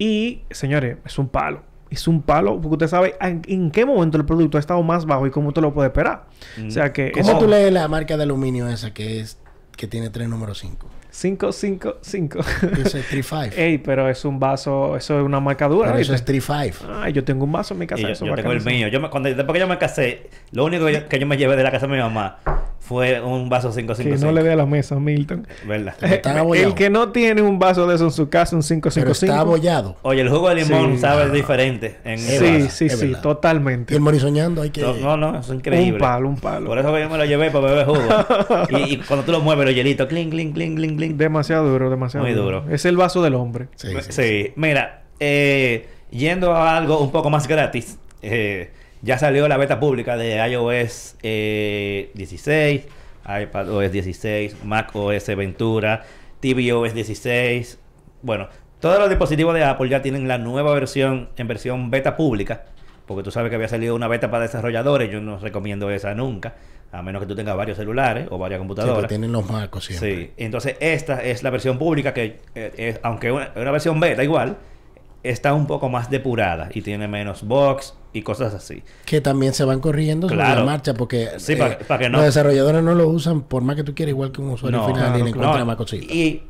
Y, 0.00 0.40
señores, 0.50 0.96
es 1.04 1.18
un 1.18 1.28
palo. 1.28 1.62
Es 1.90 2.08
un 2.08 2.22
palo 2.22 2.54
porque 2.60 2.74
usted 2.74 2.86
sabe 2.88 3.14
en, 3.20 3.42
en 3.48 3.70
qué 3.70 3.84
momento 3.84 4.16
el 4.16 4.24
producto 4.24 4.56
ha 4.56 4.60
estado 4.60 4.82
más 4.82 5.04
bajo 5.04 5.26
y 5.26 5.30
cómo 5.30 5.48
usted 5.48 5.60
lo 5.60 5.74
puede 5.74 5.88
esperar. 5.88 6.24
O 6.66 6.70
sea 6.70 6.92
que... 6.92 7.12
¿Cómo 7.12 7.28
eso- 7.30 7.38
tú 7.38 7.46
lees 7.48 7.72
la 7.72 7.86
marca 7.88 8.16
de 8.16 8.22
aluminio 8.22 8.66
esa 8.68 8.94
que 8.94 9.20
es 9.20 9.38
que 9.76 9.86
tiene 9.86 10.08
tres 10.10 10.28
números 10.28 10.58
5? 10.58 10.88
5, 11.12 11.50
5, 11.52 11.94
5. 12.00 12.38
Dice 12.76 13.02
3-5. 13.02 13.52
Ey, 13.56 13.78
pero 13.78 14.08
es 14.08 14.24
un 14.24 14.38
vaso, 14.38 14.96
eso 14.96 15.18
es 15.18 15.24
una 15.26 15.40
marcadura. 15.40 15.88
Pero 15.88 15.98
eso 15.98 16.14
es 16.14 16.24
¿viste? 16.24 16.40
3-5. 16.54 16.74
Ay, 17.02 17.12
yo 17.12 17.24
tengo 17.24 17.44
un 17.44 17.50
vaso 17.52 17.74
en 17.74 17.80
mi 17.80 17.86
casa. 17.88 18.00
Y 18.00 18.04
yo, 18.04 18.10
eso 18.10 18.24
yo 18.26 18.34
tengo 18.36 18.52
el 18.52 18.64
mío. 18.64 18.86
Yo 18.88 19.00
me- 19.00 19.10
cuando, 19.10 19.28
después 19.28 19.52
que 19.52 19.58
yo 19.58 19.66
me 19.66 19.76
casé, 19.78 20.30
lo 20.52 20.64
único 20.64 20.86
que 20.86 20.92
yo, 20.94 21.08
que 21.08 21.18
yo 21.18 21.26
me 21.26 21.36
llevé 21.36 21.56
de 21.56 21.64
la 21.64 21.72
casa 21.72 21.86
de 21.88 21.92
mi 21.94 21.98
mamá 21.98 22.38
fue 22.90 23.20
un 23.20 23.48
vaso 23.48 23.68
Que 23.68 23.82
555. 23.82 24.26
no 24.26 24.32
le 24.32 24.42
dé 24.42 24.52
a 24.52 24.56
la 24.56 24.66
mesa, 24.66 24.98
Milton. 24.98 25.46
¿Verdad? 25.64 25.94
Eh, 26.02 26.20
el 26.64 26.74
que 26.74 26.90
no 26.90 27.10
tiene 27.12 27.40
un 27.40 27.60
vaso 27.60 27.86
de 27.86 27.94
eso 27.94 28.06
en 28.06 28.10
su 28.10 28.28
casa, 28.28 28.56
un 28.56 28.62
Pero 28.62 28.80
555. 28.90 29.12
está 29.12 29.38
abollado. 29.38 29.96
Oye, 30.02 30.22
el 30.22 30.28
jugo 30.28 30.48
de 30.48 30.56
limón 30.56 30.94
Sí. 30.94 30.98
sabe 30.98 31.30
diferente 31.30 31.98
en 32.04 32.14
Es 32.14 32.28
el 32.28 32.38
Sí, 32.40 32.62
vaso. 32.64 32.74
sí, 32.76 32.86
es 32.86 32.98
sí, 32.98 33.06
verdad. 33.06 33.22
totalmente. 33.22 33.94
Y 33.94 33.96
el 33.96 34.02
morisoñando 34.02 34.62
hay 34.62 34.70
que... 34.70 34.80
No, 34.82 35.16
no, 35.16 35.38
es 35.38 35.48
increíble. 35.50 35.92
Un 35.92 35.98
palo, 35.98 36.28
un 36.28 36.36
palo. 36.36 36.66
Por 36.66 36.78
eso 36.80 36.92
que 36.92 37.00
yo 37.00 37.08
me 37.08 37.16
lo 37.16 37.24
llevé 37.24 37.52
para 37.52 37.66
beber 37.66 37.86
jugo. 37.86 38.00
y, 38.70 38.94
y 38.94 38.96
cuando 38.96 39.24
tú 39.24 39.30
lo 39.30 39.40
mueves, 39.40 39.66
los 39.66 39.74
hielitos, 39.76 40.08
clink, 40.08 40.30
clink, 40.30 40.52
clink, 40.54 40.76
clink, 40.76 40.96
clink. 40.96 41.16
Demasiado 41.16 41.68
duro, 41.68 41.90
demasiado 41.90 42.26
Muy 42.26 42.34
duro. 42.34 42.64
Es 42.68 42.84
el 42.86 42.96
vaso 42.96 43.22
del 43.22 43.34
hombre. 43.34 43.68
Sí, 43.76 43.86
Sí, 43.86 43.96
sí, 44.00 44.12
sí. 44.12 44.52
mira, 44.56 45.02
eh, 45.20 45.86
yendo 46.10 46.56
a 46.56 46.76
algo 46.76 46.98
un 46.98 47.12
poco 47.12 47.30
más 47.30 47.46
gratis, 47.46 47.98
eh, 48.20 48.72
ya 49.02 49.18
salió 49.18 49.48
la 49.48 49.56
beta 49.56 49.80
pública 49.80 50.16
de 50.16 50.36
iOS 50.50 51.16
eh, 51.22 52.10
16, 52.14 52.86
iPadOS 53.42 53.92
16, 53.92 54.64
macOS 54.64 55.26
Ventura, 55.36 56.02
tvOS 56.40 56.94
16. 56.94 57.78
Bueno, 58.22 58.48
todos 58.80 58.98
los 58.98 59.08
dispositivos 59.08 59.54
de 59.54 59.64
Apple 59.64 59.88
ya 59.88 60.02
tienen 60.02 60.28
la 60.28 60.38
nueva 60.38 60.72
versión 60.74 61.28
en 61.36 61.48
versión 61.48 61.90
beta 61.90 62.16
pública, 62.16 62.64
porque 63.06 63.22
tú 63.22 63.30
sabes 63.30 63.50
que 63.50 63.56
había 63.56 63.68
salido 63.68 63.94
una 63.94 64.08
beta 64.08 64.30
para 64.30 64.42
desarrolladores, 64.44 65.10
yo 65.10 65.20
no 65.20 65.38
recomiendo 65.38 65.90
esa 65.90 66.14
nunca, 66.14 66.54
a 66.92 67.02
menos 67.02 67.20
que 67.20 67.26
tú 67.26 67.34
tengas 67.36 67.56
varios 67.56 67.76
celulares 67.78 68.26
o 68.30 68.38
varias 68.38 68.58
Sí, 68.58 68.60
computadoras. 68.60 68.96
pero 68.96 69.08
tienen 69.08 69.32
los 69.32 69.48
marcos 69.50 69.84
siempre. 69.84 70.16
Sí, 70.16 70.30
entonces 70.38 70.76
esta 70.80 71.22
es 71.22 71.42
la 71.42 71.50
versión 71.50 71.78
pública 71.78 72.12
que, 72.12 72.40
eh, 72.54 72.72
es- 72.76 73.00
aunque 73.02 73.30
una 73.32 73.70
versión 73.70 74.00
beta 74.00 74.24
igual, 74.24 74.56
está 75.22 75.52
un 75.54 75.66
poco 75.66 75.88
más 75.88 76.10
depurada 76.10 76.68
y 76.72 76.80
tiene 76.82 77.06
menos 77.08 77.42
box 77.46 77.94
y 78.12 78.22
cosas 78.22 78.54
así. 78.54 78.82
Que 79.04 79.20
también 79.20 79.52
se 79.54 79.64
van 79.64 79.80
corrigiendo 79.80 80.28
sobre 80.28 80.40
Claro. 80.42 80.60
la 80.60 80.66
marcha 80.66 80.94
porque 80.94 81.28
Sí, 81.38 81.52
eh, 81.54 81.78
que 81.98 82.08
no- 82.08 82.18
los 82.18 82.26
desarrolladores 82.26 82.82
no 82.82 82.94
lo 82.94 83.08
usan 83.08 83.42
por 83.42 83.62
más 83.62 83.76
que 83.76 83.84
tú 83.84 83.94
quieras, 83.94 84.10
igual 84.10 84.32
que 84.32 84.40
un 84.40 84.50
usuario 84.50 84.78
No, 84.80 84.86
final 84.86 85.18
y 85.18 85.22
le 85.22 85.28
encuentra 85.30 85.64
más 85.64 85.76
cositas. 85.76 86.10
Y 86.14 86.42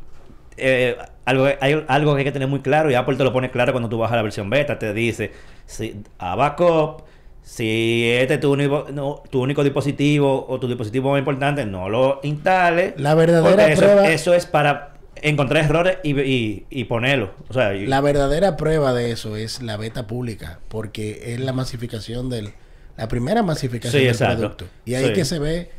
eh, 0.56 0.96
algo, 1.24 1.46
hay 1.60 1.84
algo 1.88 2.12
que 2.14 2.18
hay 2.18 2.24
que 2.24 2.32
tener 2.32 2.48
muy 2.48 2.60
claro 2.60 2.90
y 2.90 2.94
Apple 2.94 3.16
te 3.16 3.24
lo 3.24 3.32
pone 3.32 3.50
claro 3.50 3.72
cuando 3.72 3.88
tú 3.88 3.98
bajas 3.98 4.16
la 4.16 4.22
versión 4.22 4.48
beta. 4.50 4.78
Te 4.78 4.92
dice, 4.92 5.32
si, 5.66 6.02
a 6.18 6.34
backup, 6.36 7.02
si 7.42 8.04
este 8.10 8.34
es 8.34 8.40
tu 8.40 8.52
único, 8.52 8.86
no, 8.92 9.22
tu 9.30 9.40
único 9.42 9.64
dispositivo 9.64 10.46
o 10.48 10.60
tu 10.60 10.68
dispositivo 10.68 11.10
más 11.10 11.18
importante, 11.18 11.64
no 11.66 11.88
lo 11.88 12.20
instales. 12.22 12.94
La 12.98 13.14
verdadera 13.14 13.68
eso, 13.72 13.80
prueba- 13.82 14.08
eso 14.08 14.34
es 14.34 14.46
para 14.46 14.89
encontrar 15.22 15.64
errores 15.64 15.98
y, 16.02 16.18
y, 16.20 16.66
y 16.70 16.84
ponerlo. 16.84 17.32
O 17.48 17.52
sea, 17.52 17.74
y- 17.74 17.86
La 17.86 18.00
verdadera 18.00 18.56
prueba 18.56 18.92
de 18.92 19.10
eso 19.12 19.36
es 19.36 19.62
la 19.62 19.76
beta 19.76 20.06
pública, 20.06 20.58
porque 20.68 21.34
es 21.34 21.40
la 21.40 21.52
masificación 21.52 22.28
del... 22.30 22.50
La 22.96 23.08
primera 23.08 23.42
masificación 23.42 23.92
Sí, 23.92 23.98
del 24.06 24.08
exacto. 24.08 24.36
producto. 24.38 24.66
Y 24.84 24.94
ahí 24.94 25.06
Sí. 25.08 25.12
que 25.14 25.24
se 25.24 25.38
ve 25.38 25.70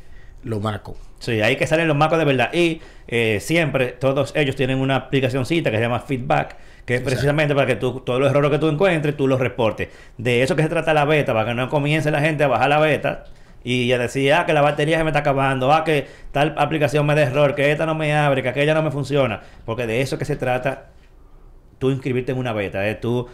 lo 0.44 0.60
marco. 0.60 0.98
Sí, 1.20 1.40
ahí 1.42 1.56
que 1.56 1.68
salen 1.68 1.88
los 1.88 1.96
macos 1.96 2.18
de 2.18 2.26
verdad. 2.26 2.52
Y 2.54 2.82
eh, 3.08 3.38
siempre 3.42 3.88
todos 3.90 4.32
ellos 4.36 4.56
tienen 4.56 4.80
una 4.80 4.96
aplicacióncita 4.96 5.70
que 5.70 5.78
se 5.78 5.84
llama 5.84 6.00
Feedback, 6.00 6.56
que 6.86 6.96
es 6.96 7.02
precisamente 7.02 7.54
para 7.54 7.68
que 7.68 7.76
tú, 7.76 8.00
todos 8.00 8.20
los 8.20 8.28
errores 8.32 8.50
que 8.50 8.58
tú 8.58 8.68
encuentres, 8.70 9.16
tú 9.16 9.28
los 9.28 9.40
reportes. 9.40 9.90
De 10.18 10.42
eso 10.42 10.56
que 10.56 10.64
se 10.64 10.70
trata 10.70 10.96
la 10.96 11.06
beta, 11.06 11.32
para 11.34 11.50
que 11.50 11.54
no 11.54 11.70
comience 11.70 12.10
la 12.10 12.22
gente 12.22 12.44
a 12.44 12.48
bajar 12.48 12.70
la 12.70 12.80
beta 12.80 13.26
y 13.64 13.92
a 13.92 13.98
decir, 13.98 14.34
ah, 14.34 14.46
que 14.46 14.54
la 14.54 14.62
batería 14.62 14.98
se 14.98 15.04
me 15.04 15.10
está 15.12 15.20
acabando, 15.20 15.72
ah, 15.72 15.84
que 15.84 16.08
tal 16.32 16.56
aplicación 16.58 17.06
me 17.06 17.16
da 17.16 17.22
error, 17.24 17.54
que 17.56 17.72
esta 17.72 17.86
no 17.86 17.96
me 17.96 18.14
abre, 18.16 18.42
que 18.42 18.50
aquella 18.50 18.74
no 18.74 18.82
me 18.82 18.92
funciona. 18.92 19.42
Porque 19.66 19.86
de 19.88 20.02
eso 20.02 20.18
que 20.18 20.26
se 20.26 20.36
trata 20.36 20.88
tú 21.80 21.90
inscribirte 21.92 22.32
en 22.32 22.38
una 22.38 22.54
beta, 22.54 22.80
de 22.80 22.96
tú 22.96 23.28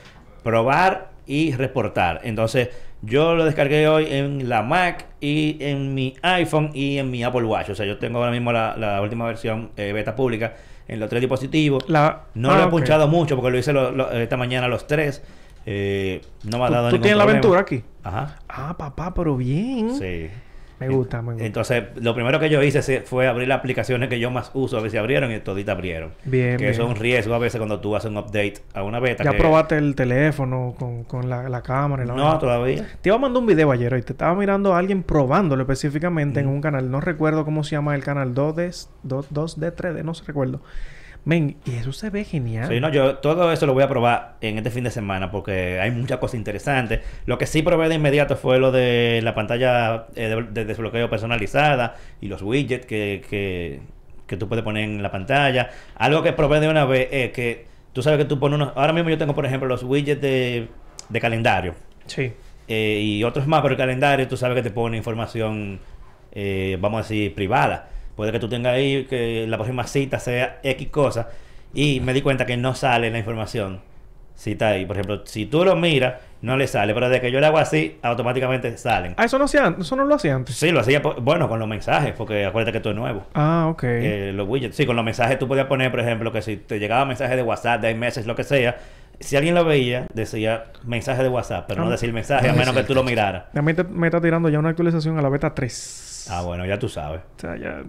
probar 0.44 1.10
y 1.26 1.54
reportar. 1.54 2.22
Entonces, 2.24 2.70
yo 3.02 3.36
lo 3.36 3.46
descargué 3.46 3.88
hoy 3.88 4.08
en 4.10 4.48
la 4.50 4.64
Mac 4.64 5.06
y 5.20 5.58
en 5.60 5.94
mi 5.94 6.16
iPhone 6.22 6.72
y 6.74 6.98
en 6.98 7.12
mi 7.12 7.24
Apple 7.24 7.44
Watch. 7.44 7.70
O 7.70 7.76
sea, 7.76 7.86
yo 7.86 7.98
tengo 7.98 8.20
ahora 8.20 8.32
mismo 8.32 8.52
la, 8.52 8.76
la 8.78 9.02
última 9.02 9.26
versión 9.26 9.72
eh, 9.78 9.92
beta 9.92 10.16
pública 10.16 10.54
en 10.88 11.00
los 11.00 11.10
tres 11.10 11.22
dispositivos. 11.22 11.84
La... 11.90 12.22
No 12.34 12.52
Ah, 12.52 12.56
lo 12.56 12.62
he 12.62 12.66
ok. 12.66 12.72
punchado 12.72 13.08
mucho 13.10 13.36
porque 13.36 13.52
lo 13.52 13.58
hice 13.58 13.74
lo- 13.74 13.92
lo- 13.92 14.10
esta 14.12 14.38
mañana 14.38 14.68
los 14.70 14.88
tres. 14.88 15.22
Eh, 15.66 16.22
no 16.46 16.60
me 16.60 16.64
ha 16.64 16.68
¿Tú, 16.68 16.74
dado 16.74 16.86
tú 16.88 16.92
ningún 16.96 17.02
tienes 17.04 17.18
la 17.18 17.24
aventura 17.26 17.60
aquí? 17.60 17.84
Ajá. 18.08 18.36
Ah, 18.48 18.76
papá, 18.78 19.14
pero 19.14 19.36
bien. 19.38 19.96
Sí. 19.96 20.30
Me 20.80 20.90
gusta, 20.90 21.24
me 21.24 21.32
gusta. 21.34 21.44
Entonces, 21.48 21.84
lo 22.00 22.14
primero 22.14 22.40
que 22.40 22.52
yo 22.52 22.62
hice 22.62 22.84
se- 22.84 23.02
fue 23.02 23.28
abrir 23.28 23.48
las 23.48 23.58
aplicaciones 23.58 24.10
que 24.10 24.20
yo 24.20 24.30
más 24.30 24.52
uso, 24.54 24.78
a 24.78 24.82
ver 24.82 24.92
si 24.92 24.98
abrieron 24.98 25.32
y 25.32 25.40
toditas 25.40 25.74
abrieron. 25.74 26.12
Bien, 26.24 26.52
que 26.58 26.66
bien. 26.66 26.70
eso 26.72 26.84
es 26.84 26.90
un 26.90 26.96
riesgo 26.96 27.34
a 27.34 27.40
veces 27.40 27.58
cuando 27.58 27.80
tú 27.80 27.96
haces 27.96 28.12
un 28.12 28.18
update 28.18 28.60
a 28.76 28.84
una 28.84 29.00
beta. 29.00 29.24
ya 29.24 29.32
que- 29.32 29.38
probaste 29.40 29.76
el 29.80 29.96
teléfono 29.96 30.76
con, 30.78 31.04
con 31.06 31.30
la, 31.32 31.50
la 31.50 31.64
cámara 31.64 32.04
y 32.04 32.08
la 32.08 32.14
No, 32.14 32.38
todavía. 32.38 32.88
Te 33.02 33.10
iba 33.10 33.16
a 33.16 33.20
mandar 33.20 33.42
un 33.42 33.48
video 33.48 33.72
ayer 33.72 33.92
y 33.98 34.04
te 34.04 34.14
estaba 34.14 34.36
mirando 34.36 34.76
a 34.76 34.78
alguien 34.78 35.02
probándolo 35.02 35.64
específicamente 35.64 36.42
en 36.42 36.48
un 36.48 36.62
canal. 36.62 36.92
No 36.92 37.02
recuerdo 37.02 37.44
cómo 37.44 37.64
se 37.64 37.72
llama 37.72 37.96
el 37.96 38.04
canal 38.04 38.36
2D, 38.36 38.88
2, 39.02 39.30
2D, 39.34 39.72
3D, 39.76 40.04
no 40.04 40.14
sé 40.14 40.26
recuerdo. 40.28 40.62
Men, 41.28 41.58
y 41.66 41.76
eso 41.76 41.92
se 41.92 42.10
ve 42.10 42.24
genial. 42.24 42.70
Sí, 42.70 42.80
no, 42.80 42.88
yo 42.90 43.18
todo 43.18 43.52
eso 43.52 43.66
lo 43.66 43.74
voy 43.74 43.84
a 43.84 43.90
probar 43.90 44.36
en 44.40 44.58
este 44.58 44.72
fin 44.72 44.86
de 44.86 44.92
semana 44.92 45.30
porque 45.30 45.78
hay 45.78 45.92
muchas 45.92 46.20
cosas 46.20 46.36
interesantes. 46.36 47.02
Lo 47.26 47.38
que 47.38 47.46
sí 47.46 47.62
probé 47.64 47.90
de 47.90 47.96
inmediato 47.96 48.38
fue 48.38 48.60
lo 48.60 48.72
de 48.72 49.20
la 49.22 49.36
pantalla 49.36 50.06
eh, 50.16 50.30
de, 50.30 50.44
de 50.44 50.64
desbloqueo 50.64 51.10
personalizada 51.10 51.96
y 52.22 52.30
los 52.30 52.42
widgets 52.42 52.86
que, 52.86 53.22
que, 53.30 53.82
que 54.26 54.38
tú 54.38 54.48
puedes 54.48 54.64
poner 54.64 54.86
en 54.86 55.04
la 55.04 55.12
pantalla. 55.12 55.70
Algo 55.96 56.24
que 56.24 56.32
probé 56.32 56.62
de 56.62 56.70
una 56.70 56.86
vez 56.86 57.10
es 57.12 57.32
que 57.34 57.66
tú 57.92 58.02
sabes 58.02 58.20
que 58.20 58.26
tú 58.26 58.40
pones 58.40 58.56
unos... 58.56 58.72
Ahora 58.78 58.94
mismo 58.94 59.10
yo 59.10 59.18
tengo, 59.18 59.36
por 59.36 59.46
ejemplo, 59.46 59.68
los 59.68 59.84
widgets 59.84 60.22
de, 60.22 60.70
de 61.10 61.20
calendario 61.20 61.76
Sí. 62.06 62.32
eh, 62.70 63.02
y 63.04 63.24
otros 63.26 63.48
más, 63.48 63.62
pero 63.64 63.74
el 63.74 63.78
calendario 63.78 64.30
tú 64.30 64.38
sabes 64.38 64.56
que 64.56 64.64
te 64.64 64.72
pone 64.72 64.96
información, 64.96 65.82
eh, 66.32 66.78
vamos 66.80 67.00
a 67.00 67.02
decir, 67.02 67.36
privada. 67.36 67.90
Puede 68.18 68.34
que 68.34 68.40
tú 68.40 68.50
tengas 68.50 68.74
ahí 68.74 69.06
que 69.06 69.46
la 69.48 69.56
próxima 69.56 69.86
cita 69.88 70.20
sea 70.20 70.60
X 70.64 70.90
cosa 70.90 71.30
y 71.74 72.02
me 72.02 72.12
di 72.14 72.22
cuenta 72.22 72.46
que 72.46 72.58
no 72.58 72.76
sale 72.76 73.10
la 73.12 73.18
información. 73.20 73.80
Si 74.36 74.52
está 74.52 74.68
ahí, 74.70 74.86
por 74.86 74.96
ejemplo, 74.98 75.22
si 75.26 75.46
tú 75.48 75.64
lo 75.66 75.76
miras, 75.76 76.16
no 76.44 76.58
le 76.58 76.68
sale, 76.68 76.94
pero 76.94 77.10
de 77.10 77.20
que 77.22 77.32
yo 77.32 77.40
le 77.40 77.48
hago 77.48 77.58
así, 77.58 77.98
automáticamente 78.04 78.78
salen. 78.78 79.16
Ah, 79.18 79.26
eso 79.26 79.40
no, 79.40 79.46
hacía, 79.46 79.76
eso 79.80 79.96
no 79.96 80.06
lo 80.06 80.14
hacía 80.14 80.36
antes. 80.36 80.56
Sí, 80.56 80.70
lo 80.72 80.80
hacía, 80.82 81.02
po- 81.02 81.16
bueno, 81.16 81.48
con 81.50 81.58
los 81.58 81.68
mensajes, 81.68 82.14
porque 82.16 82.46
acuérdate 82.46 82.72
que 82.74 82.78
esto 82.78 82.90
es 82.92 82.96
nuevo. 82.96 83.24
Ah, 83.34 83.68
ok. 83.72 83.84
Eh, 83.86 84.32
los 84.36 84.48
widgets. 84.48 84.76
Sí, 84.76 84.86
con 84.86 84.96
los 84.96 85.04
mensajes 85.06 85.40
tú 85.40 85.48
podías 85.48 85.66
poner, 85.66 85.90
por 85.90 86.00
ejemplo, 86.02 86.32
que 86.32 86.44
si 86.44 86.58
te 86.58 86.78
llegaba 86.78 87.06
mensaje 87.06 87.36
de 87.36 87.42
WhatsApp, 87.42 87.82
de 87.82 87.90
iMessage, 87.92 88.28
lo 88.28 88.36
que 88.36 88.44
sea, 88.44 88.78
si 89.20 89.36
alguien 89.38 89.56
lo 89.56 89.66
veía, 89.66 90.06
decía 90.14 90.66
mensaje 90.86 91.24
de 91.24 91.30
WhatsApp, 91.30 91.66
pero 91.68 91.82
no 91.82 91.88
Ah. 91.88 91.92
decir 91.92 92.14
mensaje, 92.14 92.48
a 92.50 92.52
No 92.52 92.60
menos 92.60 92.76
que 92.76 92.84
tú 92.84 92.94
lo 92.94 93.04
miraras. 93.04 93.46
A 93.56 93.62
mí 93.64 93.74
te- 93.74 93.84
me 93.86 94.06
está 94.08 94.22
tirando 94.22 94.50
ya 94.50 94.60
una 94.60 94.70
actualización 94.70 95.18
a 95.18 95.22
la 95.24 95.30
beta 95.30 95.54
3. 95.56 96.28
Ah, 96.30 96.42
bueno, 96.44 96.64
ya 96.66 96.78
tú 96.78 96.90
sabes. 96.90 97.22
O 97.38 97.40
sea, 97.40 97.56
ya... 97.58 97.82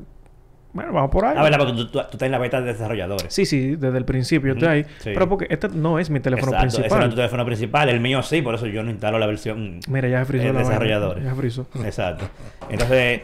Bueno, 0.73 0.93
vamos 0.93 1.11
por 1.11 1.25
ahí. 1.25 1.35
Ah, 1.37 1.43
¿verdad? 1.43 1.59
Porque 1.59 1.73
tú, 1.73 1.87
tú- 1.87 1.93
tú 1.93 1.99
estás 1.99 2.23
en 2.23 2.31
la 2.33 2.39
beta 2.39 2.61
de 2.61 2.73
desarrolladores. 2.73 3.33
Sí, 3.33 3.47
sí, 3.47 3.77
desde 3.77 3.97
el 3.99 4.05
principio 4.05 4.53
estoy 4.53 4.69
ahí. 4.69 4.83
sí. 4.99 5.11
Pero 5.15 5.29
porque 5.29 5.47
este 5.51 5.69
no 5.71 5.99
es 5.99 6.11
mi 6.11 6.21
teléfono 6.21 6.53
Exacto, 6.53 6.67
ese 6.69 6.79
no 6.81 6.85
es 6.85 6.89
principal. 6.91 7.11
tu 7.11 7.17
teléfono 7.17 7.45
principal, 7.47 7.89
el 7.89 8.01
mío 8.01 8.23
sí, 8.23 8.43
por 8.43 8.55
eso 8.55 8.67
yo 8.67 8.83
no 8.83 8.91
instalo 8.91 9.19
la 9.19 9.27
versión 9.27 9.81
Mira, 9.89 10.09
ya 10.09 10.21
se 10.21 10.25
frizó 10.27 10.45
eh, 10.49 10.53
la 10.53 10.59
desarrolladores. 10.61 11.25
Ya 11.25 11.31
se 11.31 11.37
frizó. 11.37 11.67
Exacto. 11.85 12.29
Entonces, 12.71 13.23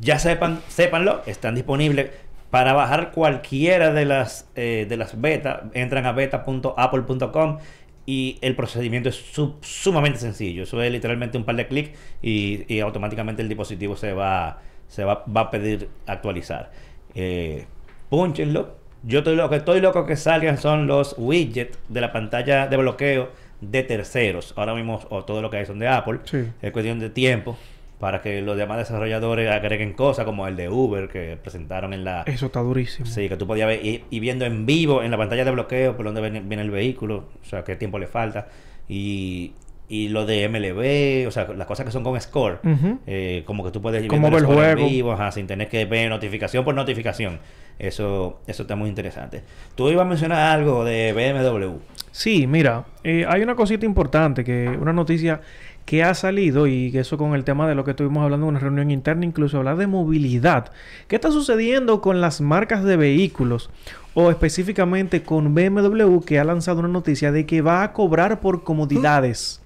ya 0.00 0.18
sepan, 0.18 0.60
sépanlo, 0.68 1.22
están 1.26 1.54
disponibles 1.56 2.10
para 2.50 2.72
bajar 2.72 3.10
cualquiera 3.10 3.92
de 3.92 4.04
las 4.04 4.48
eh, 4.54 4.86
de 4.88 4.96
las 4.96 5.20
betas. 5.20 5.62
Entran 5.74 6.06
a 6.06 6.12
beta.apple.com 6.12 7.58
y 8.06 8.38
el 8.40 8.54
procedimiento 8.54 9.08
es 9.08 9.16
su- 9.16 9.56
sumamente 9.60 10.18
sencillo. 10.20 10.62
Eso 10.62 10.80
es 10.80 10.92
literalmente 10.92 11.36
un 11.36 11.44
par 11.44 11.56
de 11.56 11.66
clics 11.66 11.90
y, 12.22 12.64
y 12.72 12.80
automáticamente 12.80 13.42
el 13.42 13.48
dispositivo 13.48 13.96
se 13.96 14.12
va 14.12 14.60
se 14.88 15.04
va, 15.04 15.24
va 15.24 15.42
a 15.42 15.50
pedir 15.50 15.88
actualizar. 16.06 16.70
Eh, 17.14 17.66
púnchenlo. 18.08 18.76
Yo 19.02 19.20
estoy 19.20 19.36
loco, 19.36 19.54
estoy 19.54 19.80
loco 19.80 20.04
que 20.04 20.16
salgan 20.16 20.58
son 20.58 20.86
los 20.86 21.14
widgets 21.16 21.78
de 21.88 22.00
la 22.00 22.12
pantalla 22.12 22.66
de 22.66 22.76
bloqueo 22.76 23.30
de 23.60 23.82
terceros. 23.82 24.52
Ahora 24.56 24.74
mismo 24.74 25.00
o 25.10 25.24
todo 25.24 25.42
lo 25.42 25.50
que 25.50 25.58
hay 25.58 25.66
son 25.66 25.78
de 25.78 25.88
Apple. 25.88 26.20
Sí. 26.24 26.44
Es 26.60 26.72
cuestión 26.72 26.98
de 26.98 27.10
tiempo 27.10 27.56
para 28.00 28.20
que 28.20 28.42
los 28.42 28.56
demás 28.56 28.78
desarrolladores 28.78 29.50
agreguen 29.50 29.94
cosas 29.94 30.24
como 30.24 30.46
el 30.46 30.56
de 30.56 30.68
Uber 30.68 31.08
que 31.08 31.38
presentaron 31.40 31.94
en 31.94 32.04
la... 32.04 32.22
Eso 32.26 32.46
está 32.46 32.60
durísimo. 32.60 33.06
Sí, 33.06 33.28
que 33.28 33.36
tú 33.36 33.46
podías 33.46 33.68
ver 33.68 33.84
y, 33.84 34.04
y 34.10 34.20
viendo 34.20 34.44
en 34.44 34.66
vivo 34.66 35.02
en 35.02 35.10
la 35.10 35.16
pantalla 35.16 35.44
de 35.44 35.50
bloqueo 35.50 35.96
por 35.96 36.04
dónde 36.04 36.20
viene, 36.20 36.40
viene 36.40 36.62
el 36.62 36.70
vehículo, 36.70 37.28
o 37.40 37.44
sea, 37.44 37.64
qué 37.64 37.76
tiempo 37.76 37.98
le 37.98 38.06
falta. 38.06 38.48
Y, 38.88 39.52
y 39.88 40.08
lo 40.08 40.26
de 40.26 40.48
MLB, 40.48 41.28
o 41.28 41.30
sea, 41.30 41.46
las 41.54 41.66
cosas 41.66 41.86
que 41.86 41.92
son 41.92 42.02
con 42.02 42.20
score, 42.20 42.60
eh, 43.06 43.44
como 43.46 43.64
que 43.64 43.70
tú 43.70 43.80
puedes 43.80 44.02
ir 44.02 44.10
viendo 44.10 44.36
el 44.36 44.44
score 44.44 44.78
en 44.80 44.88
vivo, 44.88 45.12
ajá, 45.12 45.30
sin 45.30 45.46
tener 45.46 45.68
que 45.68 45.84
ver 45.84 46.10
notificación 46.10 46.64
por 46.64 46.74
notificación. 46.74 47.38
Eso, 47.78 48.40
eso 48.46 48.62
está 48.62 48.74
muy 48.74 48.88
interesante. 48.88 49.42
Tú 49.74 49.88
ibas 49.90 50.06
a 50.06 50.08
mencionar 50.08 50.56
algo 50.56 50.84
de 50.84 51.12
BMW. 51.12 51.76
Sí, 52.10 52.46
mira, 52.46 52.86
eh, 53.04 53.26
hay 53.28 53.42
una 53.42 53.54
cosita 53.54 53.84
importante, 53.84 54.42
que 54.42 54.68
una 54.80 54.92
noticia 54.92 55.40
que 55.84 56.02
ha 56.02 56.14
salido 56.14 56.66
y 56.66 56.90
que 56.90 57.00
eso 57.00 57.16
con 57.16 57.34
el 57.34 57.44
tema 57.44 57.68
de 57.68 57.74
lo 57.74 57.84
que 57.84 57.92
estuvimos 57.92 58.24
hablando 58.24 58.46
en 58.46 58.50
una 58.50 58.58
reunión 58.58 58.90
interna, 58.90 59.24
incluso 59.24 59.58
hablar 59.58 59.76
de 59.76 59.86
movilidad. 59.86 60.72
¿Qué 61.06 61.14
está 61.16 61.30
sucediendo 61.30 62.00
con 62.00 62.20
las 62.20 62.40
marcas 62.40 62.82
de 62.82 62.96
vehículos? 62.96 63.70
O 64.14 64.30
específicamente 64.30 65.22
con 65.22 65.54
BMW 65.54 66.20
que 66.20 66.40
ha 66.40 66.44
lanzado 66.44 66.80
una 66.80 66.88
noticia 66.88 67.30
de 67.30 67.46
que 67.46 67.60
va 67.60 67.82
a 67.82 67.92
cobrar 67.92 68.40
por 68.40 68.64
comodidades, 68.64 69.60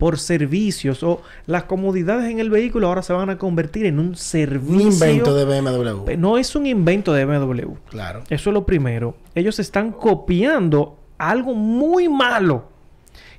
por 0.00 0.18
servicios 0.18 1.02
o 1.02 1.20
las 1.46 1.64
comodidades 1.64 2.30
en 2.30 2.40
el 2.40 2.48
vehículo 2.48 2.88
ahora 2.88 3.02
se 3.02 3.12
van 3.12 3.28
a 3.28 3.36
convertir 3.36 3.84
en 3.84 3.98
un 3.98 4.16
servicio. 4.16 4.74
Un 4.74 4.80
invento 4.80 5.34
de 5.34 5.44
BMW. 5.44 6.16
No 6.16 6.38
es 6.38 6.56
un 6.56 6.64
invento 6.64 7.12
de 7.12 7.26
BMW. 7.26 7.74
Claro. 7.90 8.22
Eso 8.30 8.48
es 8.48 8.54
lo 8.54 8.64
primero. 8.64 9.14
Ellos 9.34 9.58
están 9.58 9.92
copiando 9.92 10.96
algo 11.18 11.54
muy 11.54 12.08
malo 12.08 12.70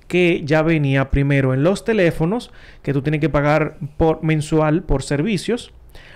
que 0.08 0.44
ya 0.46 0.62
venía 0.62 1.10
primero 1.10 1.56
en 1.56 1.63
los 1.63 1.84
teléfonos, 1.84 2.51
que 2.84 2.94
tú 2.94 3.01
tienes 3.01 3.22
que 3.22 3.30
pagar 3.30 3.80
por 3.98 4.24
mensual 4.24 4.84
por 4.84 5.01
servicios. 5.01 5.74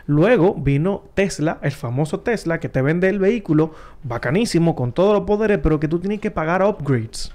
Luego 0.08 0.54
vino 0.54 1.04
Tesla, 1.16 1.58
el 1.62 1.72
famoso 1.72 2.20
Tesla, 2.20 2.60
que 2.60 2.70
te 2.70 2.82
vende 2.82 3.10
el 3.10 3.20
vehículo 3.20 3.74
bacanísimo, 4.04 4.76
con 4.76 4.92
todos 4.92 5.14
los 5.14 5.24
poderes, 5.24 5.60
pero 5.64 5.80
que 5.80 5.88
tú 5.88 6.00
tienes 6.00 6.20
que 6.20 6.30
pagar 6.30 6.64
upgrades. 6.64 7.34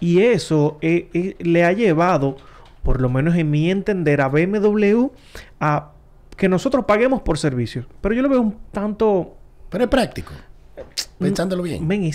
Y 0.00 0.20
eso 0.20 0.78
eh, 0.82 1.08
eh, 1.14 1.36
le 1.38 1.64
ha 1.64 1.72
llevado, 1.72 2.36
por 2.82 3.00
lo 3.00 3.08
menos 3.08 3.36
en 3.36 3.50
mi 3.50 3.70
entender, 3.70 4.20
a 4.20 4.28
BMW 4.28 5.08
a 5.60 5.92
que 6.36 6.48
nosotros 6.48 6.84
paguemos 6.84 7.22
por 7.22 7.38
servicios. 7.38 7.86
Pero 8.00 8.14
yo 8.14 8.22
lo 8.22 8.28
veo 8.28 8.40
un 8.40 8.56
tanto... 8.70 9.36
Pero 9.70 9.84
es 9.84 9.90
práctico. 9.90 10.32
Pensándolo 11.18 11.62
bien. 11.62 11.86
Men, 11.86 12.10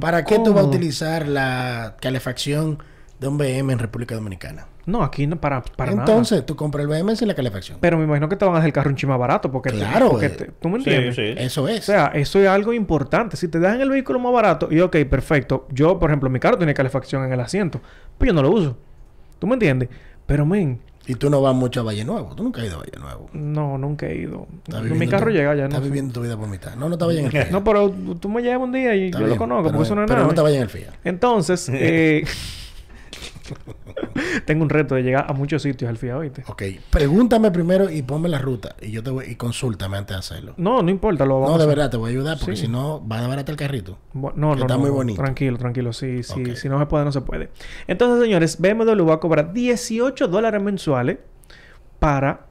¿Para 0.00 0.24
qué 0.24 0.38
tú 0.38 0.54
vas 0.54 0.64
a 0.64 0.68
utilizar 0.68 1.28
la 1.28 1.96
calefacción 2.00 2.78
de 3.20 3.28
un 3.28 3.36
BM 3.36 3.72
en 3.72 3.78
República 3.78 4.14
Dominicana? 4.14 4.66
No, 4.86 5.02
aquí 5.02 5.26
no 5.26 5.40
para, 5.40 5.62
para 5.62 5.92
nada. 5.92 6.02
Entonces, 6.02 6.44
tú 6.44 6.56
compras 6.56 6.82
el 6.82 6.88
BM 6.88 7.16
sin 7.16 7.28
la 7.28 7.34
calefacción. 7.34 7.78
Pero 7.80 7.96
me 7.96 8.04
imagino 8.04 8.28
que 8.28 8.36
te 8.36 8.44
van 8.44 8.54
a 8.54 8.58
hacer 8.58 8.66
el 8.68 8.72
carro 8.72 8.90
un 8.90 8.96
chima 8.96 9.16
barato 9.16 9.50
porque... 9.50 9.70
te- 9.70 9.76
Claro, 9.78 10.10
porque 10.10 10.26
eh. 10.26 10.30
te- 10.30 10.44
¿Tú 10.60 10.68
me 10.68 10.78
entiendes? 10.78 11.16
sí. 11.16 11.22
Eso 11.36 11.66
es. 11.68 11.80
O 11.80 11.82
sea, 11.82 12.06
eso 12.14 12.38
es 12.38 12.48
algo 12.48 12.72
importante. 12.72 13.36
Si 13.36 13.48
te 13.48 13.58
dejan 13.58 13.80
el 13.80 13.88
vehículo 13.90 14.18
más 14.18 14.32
barato, 14.32 14.68
y 14.70 14.80
ok, 14.80 14.96
perfecto. 15.08 15.66
Yo, 15.70 15.98
por 15.98 16.10
ejemplo, 16.10 16.28
mi 16.28 16.38
carro 16.38 16.58
tiene 16.58 16.74
calefacción 16.74 17.24
en 17.24 17.32
el 17.32 17.40
asiento. 17.40 17.80
Pero 18.18 18.30
yo 18.30 18.34
no 18.34 18.42
lo 18.42 18.50
uso. 18.50 18.76
¿Tú 19.38 19.46
me 19.46 19.54
entiendes? 19.54 19.88
Pero, 20.26 20.44
men, 20.46 20.80
y 21.06 21.14
tú 21.16 21.28
no 21.28 21.42
vas 21.42 21.54
mucho 21.54 21.80
a 21.80 21.82
Valle 21.82 22.04
Nuevo. 22.04 22.34
Tú 22.34 22.42
nunca 22.44 22.60
has 22.62 22.66
ido 22.66 22.76
a 22.76 22.78
Valle 22.80 22.98
Nuevo. 22.98 23.28
no, 23.34 23.76
nunca 23.78 24.06
he 24.06 24.16
ido. 24.16 24.46
Mi 24.82 25.06
carro 25.08 25.26
tu- 25.26 25.32
llega 25.32 25.54
ya, 25.54 25.64
Estás 25.64 25.80
¿no? 25.80 25.84
sé. 25.84 25.90
viviendo 25.90 26.12
tu 26.14 26.20
vida 26.22 26.36
por 26.36 26.48
mitad. 26.48 26.74
No, 26.76 26.88
no 26.88 26.96
te 26.96 27.04
vayas 27.04 27.20
en 27.20 27.26
el 27.26 27.30
FIA. 27.32 27.48
No, 27.52 27.62
pero 27.64 27.90
tú 28.20 28.28
me 28.28 28.40
llevas 28.42 28.62
un 28.62 28.72
día 28.72 28.94
y 28.94 29.06
Está 29.06 29.20
yo 29.20 29.26
lo 29.26 29.36
conozco, 29.36 29.64
pero- 29.64 29.72
porque 29.76 29.86
eso 29.86 29.94
no 29.94 30.02
es 30.02 30.06
Pero 30.08 30.20
nada. 30.20 30.28
no 30.30 30.34
te 30.34 30.40
vayas 30.42 30.56
en 30.56 30.62
el 30.62 30.68
FIA. 30.70 30.92
Entonces, 31.04 31.68
eh, 31.72 32.24
tengo 34.46 34.62
un 34.62 34.70
reto 34.70 34.94
de 34.94 35.02
llegar 35.02 35.26
a 35.28 35.32
muchos 35.32 35.62
sitios 35.62 35.88
al 35.88 35.96
FIA, 35.96 36.16
¿oíste? 36.18 36.44
Ok. 36.48 36.62
Pregúntame 36.90 37.50
primero 37.50 37.90
y 37.90 38.02
ponme 38.02 38.28
la 38.28 38.38
ruta. 38.38 38.76
Y 38.80 38.90
yo 38.90 39.02
te 39.02 39.10
voy... 39.10 39.26
Y 39.26 39.34
consúltame 39.36 39.96
antes 39.96 40.14
de 40.14 40.18
hacerlo. 40.18 40.54
No, 40.56 40.82
no 40.82 40.90
importa, 40.90 41.24
lo 41.26 41.40
vamos 41.40 41.52
No, 41.52 41.58
de 41.58 41.66
verdad, 41.66 41.90
te 41.90 41.96
voy 41.96 42.08
a 42.08 42.10
ayudar. 42.12 42.38
Porque 42.38 42.56
Sí. 42.56 42.62
si 42.66 42.68
no, 42.68 43.06
va 43.06 43.18
a 43.24 43.28
barato 43.28 43.50
el 43.52 43.56
carrito. 43.58 43.98
No, 44.12 44.32
Que 44.32 44.40
no, 44.40 44.52
está 44.54 44.74
no, 44.74 44.78
muy 44.80 44.90
bonito. 44.90 45.20
Tranquilo, 45.22 45.58
tranquilo. 45.58 45.92
Sí, 45.92 46.22
sí. 46.22 46.56
Si 46.56 46.68
no 46.68 46.78
se 46.78 46.86
puede, 46.86 47.04
no 47.04 47.12
se 47.12 47.20
puede. 47.20 47.50
Entonces, 47.86 48.22
señores, 48.22 48.58
BMW 48.60 49.04
va 49.06 49.14
a 49.14 49.20
cobrar 49.20 49.52
18 49.52 50.28
dólares 50.28 50.62
mensuales 50.62 51.18
para 51.98 52.46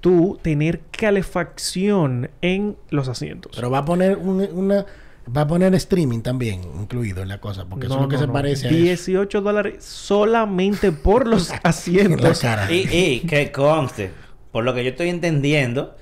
tú 0.00 0.38
tener 0.42 0.82
calefacción 0.90 2.30
en 2.42 2.76
los 2.90 3.08
asientos. 3.08 3.52
Pero 3.54 3.70
va 3.70 3.78
a 3.78 3.84
poner 3.84 4.16
un- 4.18 4.48
una... 4.52 4.86
Va 5.34 5.42
a 5.42 5.46
poner 5.46 5.74
streaming 5.74 6.20
también 6.20 6.62
incluido 6.80 7.22
en 7.22 7.28
la 7.28 7.40
cosa. 7.40 7.64
Porque 7.64 7.86
eso 7.86 7.96
es 7.96 8.00
lo 8.02 8.08
que 8.08 8.14
no, 8.14 8.20
se 8.20 8.26
no. 8.28 8.32
parece 8.32 8.68
a 8.68 8.70
eso. 8.70 8.78
18 8.78 9.40
dólares 9.40 9.84
solamente 9.84 10.92
por 10.92 11.26
los 11.26 11.52
asientos. 11.62 12.44
Y, 12.70 12.88
y 12.96 13.20
que 13.20 13.50
conste, 13.50 14.12
por 14.52 14.64
lo 14.64 14.72
que 14.74 14.84
yo 14.84 14.90
estoy 14.90 15.08
entendiendo, 15.08 15.96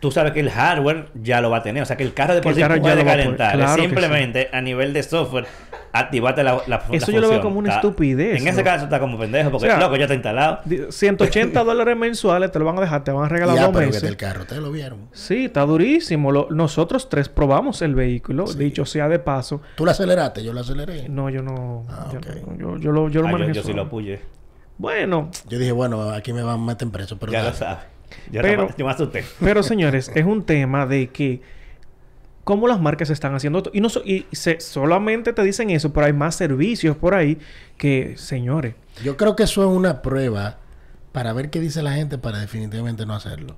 tú 0.00 0.10
sabes 0.10 0.32
que 0.32 0.40
el 0.40 0.50
hardware 0.50 1.10
ya 1.14 1.40
lo 1.40 1.50
va 1.50 1.58
a 1.58 1.62
tener. 1.62 1.82
O 1.82 1.86
sea, 1.86 1.96
que 1.96 2.02
el 2.02 2.14
carro 2.14 2.34
de 2.34 2.42
por 2.42 2.54
sí 2.54 2.62
puede 2.62 3.04
calentar. 3.04 3.54
Claro 3.56 3.82
simplemente 3.82 4.48
a 4.52 4.60
nivel 4.60 4.92
de 4.92 5.02
software, 5.02 5.46
activate 5.92 6.42
la, 6.44 6.54
la, 6.54 6.62
la 6.66 6.82
Eso 6.96 7.10
yo 7.10 7.20
lo 7.20 7.28
veo 7.28 7.40
como 7.40 7.58
una 7.58 7.68
Está- 7.70 7.80
estupidez, 7.80 8.40
En 8.40 8.46
ese 8.48 8.58
¿no? 8.58 8.64
caso 8.64 8.84
está 8.84 9.00
como 9.00 9.18
pendejo, 9.18 9.50
porque 9.50 9.66
O 9.66 9.70
sea, 9.70 9.80
loco, 9.80 9.96
ya 9.96 10.02
está 10.04 10.14
instalado. 10.14 10.60
Di- 10.64 10.82
180 10.90 11.64
dólares 11.64 11.96
mensuales 11.96 12.50
te 12.52 12.58
lo 12.58 12.64
van 12.64 12.78
a 12.78 12.80
dejar, 12.82 13.02
te 13.04 13.10
van 13.10 13.24
a 13.24 13.28
regalar 13.28 13.56
ya, 13.56 13.62
dos 13.66 13.72
pero 13.74 13.86
meses. 13.86 14.02
del 14.02 14.16
carro. 14.16 14.42
Ustedes 14.42 14.62
lo 14.62 14.70
vieron. 14.70 15.08
Sí, 15.12 15.46
está 15.46 15.62
durísimo. 15.62 16.30
Lo- 16.32 16.48
nosotros 16.50 17.08
tres 17.08 17.28
probamos 17.28 17.82
el 17.82 17.94
vehículo, 17.94 18.46
Sí. 18.46 18.58
dicho 18.58 18.84
sea 18.86 19.08
de 19.08 19.18
paso. 19.18 19.60
Tú 19.76 19.84
lo 19.84 19.90
aceleraste. 19.90 20.42
Yo 20.44 20.52
lo 20.52 20.60
aceleré. 20.60 21.08
No, 21.08 21.28
yo 21.30 21.42
no. 21.42 21.86
Ah, 21.88 22.08
yo, 22.12 22.20
no- 22.20 22.56
yo, 22.56 22.76
yo 22.78 22.92
lo, 22.92 23.08
yo 23.08 23.20
lo 23.22 23.28
Ah, 23.28 23.30
yo, 23.32 23.38
manejé 23.38 23.52
yo 23.54 23.62
sí 23.62 23.72
lo 23.72 23.88
puse. 23.88 24.20
Bueno, 24.78 25.30
Yo 25.48 25.58
dije, 25.58 25.72
bueno, 25.72 26.10
aquí 26.10 26.32
me 26.32 26.42
van 26.42 26.54
a 26.60 26.64
meter 26.64 26.88
preso. 26.88 27.18
Pero 27.18 27.32
Ya 27.32 27.42
lo 27.42 27.52
sabes. 27.52 27.84
Yo, 28.32 28.40
Pero- 28.42 28.68
me 28.78 28.90
asusté. 28.90 29.24
pero 29.38 29.62
señores, 29.62 30.10
es 30.14 30.24
un 30.24 30.44
tema 30.44 30.86
de 30.86 31.08
que 31.10 31.42
cómo 32.50 32.66
las 32.66 32.80
marcas 32.80 33.10
están 33.10 33.32
haciendo 33.36 33.58
esto. 33.60 33.70
Y 33.72 33.80
no 33.80 33.88
so- 33.88 34.02
y 34.04 34.26
se- 34.32 34.58
solamente 34.60 35.32
te 35.32 35.42
dicen 35.44 35.70
eso, 35.70 35.92
pero 35.92 36.06
hay 36.06 36.12
más 36.12 36.34
servicios 36.34 36.96
por 36.96 37.14
ahí 37.14 37.38
que, 37.78 38.14
señores, 38.16 38.74
Yo 39.04 39.16
creo 39.16 39.36
que 39.36 39.44
eso 39.44 39.62
es 39.62 39.68
una 39.74 40.02
prueba 40.02 40.58
para 41.12 41.32
ver 41.32 41.48
qué 41.50 41.60
dice 41.60 41.80
la 41.82 41.92
gente 41.92 42.18
para 42.18 42.40
definitivamente 42.40 43.06
no 43.06 43.14
hacerlo. 43.14 43.56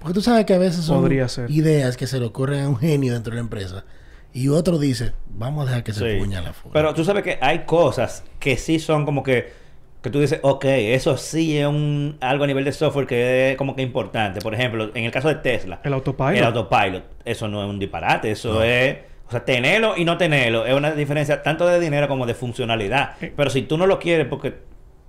Porque 0.00 0.14
tú 0.14 0.20
sabes 0.22 0.44
que 0.44 0.54
a 0.54 0.58
veces 0.58 0.84
son 0.84 1.02
Podría 1.02 1.28
ser. 1.28 1.48
ideas 1.52 1.96
que 1.96 2.08
se 2.08 2.18
le 2.18 2.26
ocurren 2.26 2.64
a 2.64 2.68
un 2.68 2.76
genio 2.76 3.12
dentro 3.12 3.30
de 3.30 3.36
la 3.36 3.42
empresa 3.42 3.84
y 4.32 4.48
otro 4.48 4.78
dice, 4.80 5.12
vamos 5.28 5.62
a 5.62 5.66
dejar 5.68 5.84
que 5.84 5.92
se 5.92 6.14
Sí. 6.14 6.18
puña 6.18 6.40
la 6.42 6.52
fuga. 6.52 6.72
Pero 6.72 6.92
tú 6.94 7.04
sabes 7.04 7.22
que 7.22 7.38
hay 7.40 7.60
cosas 7.64 8.24
que 8.40 8.56
sí 8.56 8.80
son 8.80 9.04
como 9.04 9.22
que 9.22 9.52
que 10.02 10.10
tú 10.10 10.20
dices, 10.20 10.40
ok, 10.42 10.64
eso 10.64 11.16
sí 11.16 11.56
es 11.56 11.66
un 11.66 12.16
algo 12.20 12.44
a 12.44 12.46
nivel 12.48 12.64
de 12.64 12.72
software 12.72 13.06
que 13.06 13.52
es 13.52 13.56
como 13.56 13.76
que 13.76 13.82
importante. 13.82 14.40
Por 14.40 14.52
ejemplo, 14.54 14.90
en 14.94 15.04
el 15.04 15.10
caso 15.12 15.28
de 15.28 15.36
Tesla, 15.36 15.80
el 15.84 15.92
autopilot. 15.94 16.34
el 16.36 16.44
autopilot, 16.44 17.04
eso 17.24 17.46
no 17.48 17.62
es 17.62 17.70
un 17.70 17.78
disparate, 17.78 18.32
eso 18.32 18.54
No. 18.54 18.62
es, 18.62 18.96
o 19.28 19.30
sea, 19.30 19.44
tenerlo 19.44 19.96
y 19.96 20.04
no 20.04 20.16
tenerlo 20.18 20.66
es 20.66 20.74
una 20.74 20.90
diferencia 20.92 21.42
tanto 21.42 21.66
de 21.66 21.78
dinero 21.80 22.08
como 22.08 22.26
de 22.26 22.34
funcionalidad. 22.34 23.12
Eh. 23.22 23.32
Pero 23.36 23.48
si 23.48 23.62
tú 23.62 23.78
no 23.78 23.86
lo 23.86 23.98
quieres 24.00 24.26
porque 24.26 24.52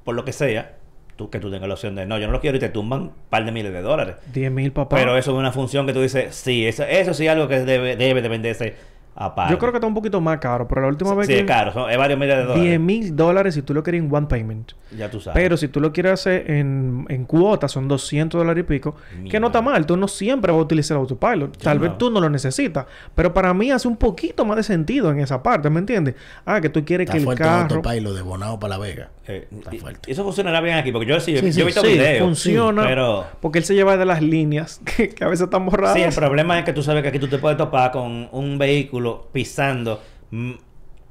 por 0.03 0.13
lo 0.15 0.23
que 0.23 0.31
sea, 0.31 0.75
tú 1.15 1.29
que 1.29 1.39
tú 1.39 1.49
tengas 1.49 1.67
la 1.67 1.73
opción 1.73 1.95
de 1.95 2.05
no, 2.05 2.17
yo 2.19 2.27
no 2.27 2.33
lo 2.33 2.39
quiero 2.39 2.57
y 2.57 2.59
te 2.59 2.69
tumban 2.69 3.01
un 3.01 3.11
par 3.29 3.45
de 3.45 3.51
miles 3.51 3.73
de 3.73 3.81
dólares. 3.81 4.15
10 4.31 4.51
mil 4.51 4.71
papás. 4.71 4.99
Pero 4.99 5.17
eso 5.17 5.31
es 5.31 5.37
una 5.37 5.51
función 5.51 5.87
que 5.87 5.93
tú 5.93 6.01
dices, 6.01 6.35
sí, 6.35 6.67
eso, 6.67 6.83
eso 6.83 7.13
sí 7.15 7.25
es 7.25 7.31
algo 7.31 7.47
que 7.47 7.59
debe, 7.61 7.95
debe 7.95 8.21
de 8.21 8.29
venderse 8.29 8.75
aparte. 9.15 9.51
Yo 9.53 9.59
creo 9.59 9.71
que 9.71 9.77
está 9.77 9.87
un 9.87 9.93
poquito 9.93 10.19
más 10.21 10.39
caro, 10.39 10.67
pero 10.67 10.81
la 10.81 10.87
última 10.87 11.13
vez 11.15 11.27
Sí, 11.27 11.33
que... 11.33 11.39
es 11.41 11.45
caro. 11.45 11.71
Son, 11.73 11.89
es 11.89 11.97
varios 11.97 12.19
miles 12.19 12.35
de 12.37 12.43
dólares. 12.43 12.63
10 12.63 12.79
mil 12.79 13.15
dólares 13.15 13.53
si 13.55 13.61
tú 13.61 13.73
lo 13.73 13.83
quieres 13.83 14.01
en 14.01 14.13
one 14.13 14.27
payment. 14.27 14.71
Ya 14.97 15.09
tú 15.09 15.19
sabes. 15.19 15.41
Pero 15.41 15.57
si 15.57 15.67
tú 15.67 15.79
lo 15.79 15.91
quieres 15.91 16.13
hacer 16.13 16.49
en, 16.51 17.05
en 17.09 17.25
cuotas, 17.25 17.71
son 17.71 17.87
200 17.87 18.39
dólares 18.39 18.63
y 18.63 18.67
pico. 18.67 18.95
Que 19.29 19.39
no 19.39 19.47
está 19.47 19.61
mal. 19.61 19.85
Tú 19.85 19.97
no 19.97 20.07
siempre 20.07 20.51
vas 20.51 20.59
a 20.59 20.63
utilizar 20.63 20.95
el 20.97 21.01
autopilot. 21.01 21.57
Tal 21.57 21.79
vez 21.79 21.97
tú 21.97 22.11
no 22.11 22.19
lo 22.21 22.29
necesitas. 22.29 22.85
Pero 23.15 23.33
para 23.33 23.53
mí 23.53 23.71
hace 23.71 23.87
un 23.87 23.97
poquito 23.97 24.45
más 24.45 24.57
de 24.57 24.63
sentido 24.63 25.11
en 25.11 25.19
esa 25.19 25.41
parte. 25.41 25.69
¿Me 25.71 25.79
entiendes? 25.79 26.15
Ah, 26.45 26.61
que 26.61 26.69
tú 26.69 26.85
quieres 26.85 27.05
Está 27.09 27.17
que 27.17 27.23
el 27.29 27.35
carro... 27.37 27.75
autopilot 27.77 28.15
de 28.15 28.21
Bonao 28.21 28.59
para 28.59 28.75
La 28.75 28.77
Vega. 28.77 29.09
Eh, 29.25 29.47
Está 29.51 29.73
y- 29.73 29.79
fuerte. 29.79 30.09
y 30.09 30.11
eso 30.11 30.23
funcionará 30.23 30.59
bien 30.61 30.75
aquí, 30.75 30.91
porque 30.91 31.07
yo 31.07 31.19
sí, 31.19 31.37
Sí, 31.37 31.45
yo 31.47 31.51
sí, 31.53 31.61
he 31.61 31.65
visto 31.65 31.81
Sí, 31.81 31.87
videos. 31.93 32.19
funciona. 32.23 32.83
pero 32.83 33.25
Porque 33.41 33.59
él 33.59 33.65
se 33.65 33.73
lleva 33.73 33.95
de 33.97 34.05
las 34.05 34.21
líneas 34.21 34.81
que, 34.97 35.09
que 35.09 35.23
a 35.23 35.27
veces 35.27 35.45
están 35.45 35.65
borradas. 35.65 35.95
sí, 35.95 36.01
el 36.03 36.13
problema 36.13 36.59
es 36.59 36.65
que 36.65 36.73
tú 36.73 36.83
sabes 36.83 37.01
que 37.03 37.07
aquí 37.09 37.19
tú 37.19 37.27
te 37.29 37.37
puedes 37.39 37.57
topar 37.57 37.91
con 37.91 38.27
un 38.31 38.57
vehículo 38.57 39.02
pisando 39.31 40.01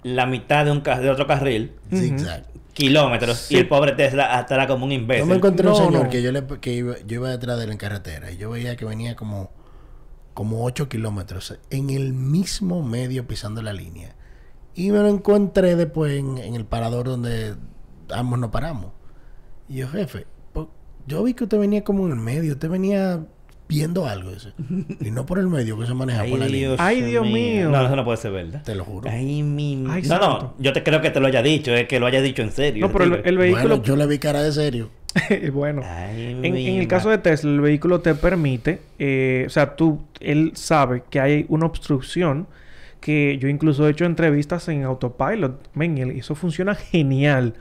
la 0.03 0.27
mitad 0.27 0.65
de 0.65 0.71
un 0.73 0.83
de 0.83 1.11
otro 1.11 1.27
carril, 1.27 1.73
Zigzag. 1.91 2.45
kilómetros, 2.73 3.37
Sí. 3.39 3.55
y 3.55 3.59
el 3.59 3.69
pobre 3.69 3.93
Tesla 3.93 4.41
estará 4.41 4.67
como 4.67 4.85
un 4.85 4.91
Yo 4.91 4.97
me 4.99 5.03
imbécil. 5.03 5.33
encontré 5.33 5.67
un 5.69 5.73
No, 5.75 5.79
señor 5.79 6.05
no. 6.05 6.11
que 6.11 6.23
yo 6.23 6.33
le 6.33 6.45
que 6.61 6.73
iba, 6.73 6.95
yo 7.07 7.15
iba 7.17 7.29
detrás 7.31 7.59
de 7.59 7.65
él 7.65 7.71
en 7.73 7.79
carretera 7.79 8.31
y 8.33 8.37
yo 8.37 8.51
veía 8.51 8.77
que 8.77 8.85
venía 8.85 9.15
como 9.17 9.51
como 10.35 10.65
8 10.65 10.89
kilómetros 10.89 11.59
en 11.69 11.91
el 11.91 12.15
mismo 12.15 12.83
medio 12.83 13.27
pisando 13.27 13.61
la 13.61 13.75
línea. 13.75 14.17
Y 14.75 14.91
me 14.91 14.99
lo 15.01 15.09
encontré 15.09 15.77
después 15.77 16.19
en, 16.19 16.39
en 16.39 16.55
el 16.55 16.65
parador 16.65 17.05
donde 17.07 17.55
ambos 18.11 18.39
nos 18.39 18.51
paramos. 18.51 18.93
Y 19.69 19.77
yo, 19.77 19.89
jefe, 19.89 20.27
yo 21.07 21.23
vi 21.23 21.35
que 21.35 21.45
usted 21.45 21.59
venía 21.59 21.85
como 21.85 22.07
en 22.07 22.13
el 22.13 22.19
medio, 22.19 22.53
usted 22.55 22.71
venía 22.71 23.27
viendo 23.73 24.07
algo. 24.07 24.31
Dice. 24.31 24.53
Y 25.01 25.11
no 25.11 25.27
por 25.27 25.39
el 25.39 25.49
medio 25.49 25.79
que 25.79 25.87
se 25.87 25.95
maneja 25.95 26.25
por 26.25 26.39
la 26.39 26.47
línea. 26.47 26.77
Ay, 26.79 27.01
Dios 27.03 27.27
mío. 27.27 27.71
No, 27.71 27.85
eso 27.85 27.97
no 27.97 28.05
puede 28.05 28.19
ser 28.19 28.33
verdad. 28.33 28.63
Te 28.63 28.75
lo 28.75 28.85
juro. 28.85 29.11
Ay, 29.11 29.43
mi... 29.43 29.85
Ay, 29.89 30.03
no, 30.03 30.09
santo. 30.09 30.29
no, 30.29 30.55
yo 30.59 30.73
te 30.73 30.83
creo 30.83 31.01
que 31.01 31.11
te 31.11 31.21
lo 31.21 31.27
haya 31.27 31.43
dicho, 31.43 31.75
es 31.75 31.89
que 31.89 31.99
lo 31.99 32.07
haya 32.07 32.21
dicho 32.21 32.43
en 32.43 32.53
serio. 32.53 32.87
No, 32.87 32.93
pero 32.93 33.05
el, 33.05 33.39
vehículo... 33.39 33.69
Bueno, 33.69 33.83
yo 33.83 33.97
le 33.97 34.07
vi 34.07 34.19
cara 34.19 34.43
de 34.43 34.53
serio. 34.53 34.91
bueno. 35.53 35.83
Ay, 35.85 36.39
En, 36.43 36.57
el 36.57 36.89
caso 36.89 37.11
de 37.11 37.19
Tesla, 37.19 37.51
el 37.51 37.61
vehículo 37.61 38.01
te 38.01 38.15
permite, 38.15 38.81
eh, 38.99 39.45
o 39.47 39.51
sea, 39.51 39.77
tú, 39.77 40.01
él 40.21 40.53
sabe 40.55 41.03
que 41.11 41.21
hay 41.21 41.47
una 41.49 41.67
obstrucción 41.67 42.47
que 43.01 43.37
yo 43.39 43.49
incluso 43.49 43.87
he 43.87 43.91
hecho 43.91 44.05
entrevistas 44.05 44.69
en 44.69 44.85
autopilot, 44.85 45.69
men, 45.75 45.99
eso 45.99 46.35
funciona 46.35 46.75
genial. 46.75 47.55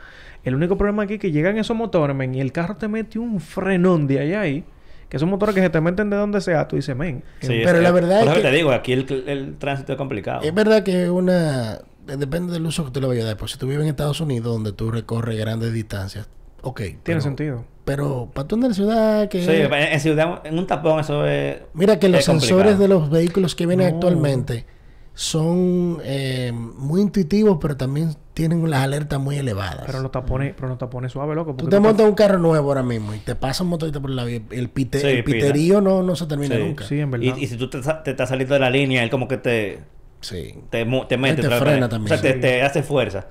El 0.43 0.55
único 0.55 0.77
problema 0.77 1.03
aquí 1.03 1.15
es 1.15 1.19
que 1.19 1.31
llegan 1.31 1.57
esos 1.57 1.75
motores, 1.75 2.15
men, 2.15 2.33
y 2.33 2.41
el 2.41 2.51
carro 2.51 2.75
te 2.77 2.87
mete 2.87 3.19
un 3.19 3.39
frenón 3.41 4.07
de 4.07 4.19
ahí 4.19 4.33
ahí, 4.33 4.63
que 5.11 5.17
esos 5.17 5.27
motores 5.27 5.53
que 5.53 5.59
se 5.59 5.69
te 5.69 5.81
meten 5.81 6.09
de 6.09 6.15
donde 6.15 6.39
sea, 6.39 6.69
tú 6.69 6.77
dices, 6.77 6.95
men, 6.95 7.21
Sí, 7.41 7.59
Pero 7.65 7.79
es- 7.79 7.83
la 7.83 7.91
verdad 7.91 8.19
por 8.21 8.29
es 8.29 8.33
eso 8.33 8.41
que- 8.41 8.49
te 8.49 8.55
digo, 8.55 8.71
aquí 8.71 8.93
el, 8.93 9.23
el 9.27 9.57
tránsito 9.57 9.91
es 9.91 9.97
complicado. 9.97 10.41
Es 10.41 10.53
verdad 10.53 10.83
que 10.83 11.09
una... 11.09 11.79
Depende 12.07 12.53
del 12.53 12.65
uso 12.65 12.85
que 12.85 12.91
tú 12.91 13.01
le 13.01 13.07
vayas 13.07 13.25
a 13.25 13.27
dar. 13.27 13.37
Pues 13.37 13.51
si 13.51 13.57
tú 13.57 13.67
vives 13.67 13.83
en 13.83 13.89
Estados 13.89 14.21
Unidos, 14.21 14.53
donde 14.53 14.71
tú 14.71 14.89
recorres 14.89 15.37
grandes 15.37 15.73
distancias, 15.73 16.29
ok. 16.61 16.77
tiene 16.79 16.99
pero- 17.03 17.21
sentido. 17.21 17.65
Pero 17.83 18.29
para 18.33 18.47
tú 18.47 18.55
andar 18.55 18.67
en 18.67 18.71
la 18.71 18.75
ciudad 18.75 19.27
que... 19.27 19.43
Sí, 19.43 19.51
en, 19.51 19.99
ciudad, 19.99 20.39
en 20.45 20.57
un 20.57 20.65
tapón 20.65 20.99
eso 21.01 21.27
es... 21.27 21.57
Mira 21.73 21.99
que 21.99 22.07
los 22.07 22.19
es 22.21 22.25
sensores 22.25 22.79
de 22.79 22.87
los 22.87 23.09
vehículos 23.09 23.53
que 23.53 23.65
vienen 23.65 23.89
No. 23.89 23.95
actualmente 23.95 24.65
son 25.13 25.97
eh, 26.03 26.51
muy 26.53 27.01
intuitivos, 27.01 27.57
pero 27.61 27.75
también 27.75 28.15
tienen 28.47 28.69
las 28.69 28.81
alertas 28.83 29.19
muy 29.19 29.37
elevadas. 29.37 29.83
Pero 29.85 29.99
los 30.01 30.11
tapones, 30.11 30.53
pero 30.55 30.67
los 30.69 30.77
tapones 30.77 31.11
suave, 31.11 31.35
loco. 31.35 31.53
Tú 31.55 31.67
te 31.69 31.75
tú 31.75 31.81
montas 31.81 32.07
un 32.07 32.15
carro 32.15 32.39
nuevo 32.39 32.69
ahora 32.69 32.81
mismo 32.81 33.13
y 33.13 33.19
te 33.19 33.35
pasa 33.35 33.63
un 33.63 33.69
motorista 33.69 33.99
por 33.99 34.09
la 34.09 34.23
vía. 34.23 34.41
El, 34.49 34.69
pite- 34.73 34.99
Sí, 34.99 35.07
el 35.07 35.23
piterío 35.23 35.79
no, 35.81 36.01
no 36.01 36.15
se 36.15 36.25
termina 36.25 36.55
Sí. 36.55 36.61
nunca. 36.63 36.85
Sí, 36.85 36.99
en 36.99 37.11
verdad. 37.11 37.35
Y, 37.37 37.43
y 37.43 37.47
si 37.47 37.55
tú 37.57 37.69
te, 37.69 37.79
te 38.03 38.11
estás 38.11 38.29
saliendo 38.29 38.53
de 38.55 38.59
la 38.59 38.69
línea, 38.69 39.03
él 39.03 39.09
como 39.11 39.27
que 39.27 39.37
te, 39.37 39.79
Sí. 40.21 40.55
te, 40.69 40.85
te 41.07 41.17
mete 41.17 41.41
te 41.41 41.47
otra 41.47 41.59
vez. 41.59 41.69
frena 41.69 41.85
O 41.85 41.89
también, 41.89 42.17
sea, 42.17 42.21
te, 42.21 42.33
sí. 42.33 42.39
te 42.41 42.61
hace 42.63 42.81
fuerza. 42.83 43.27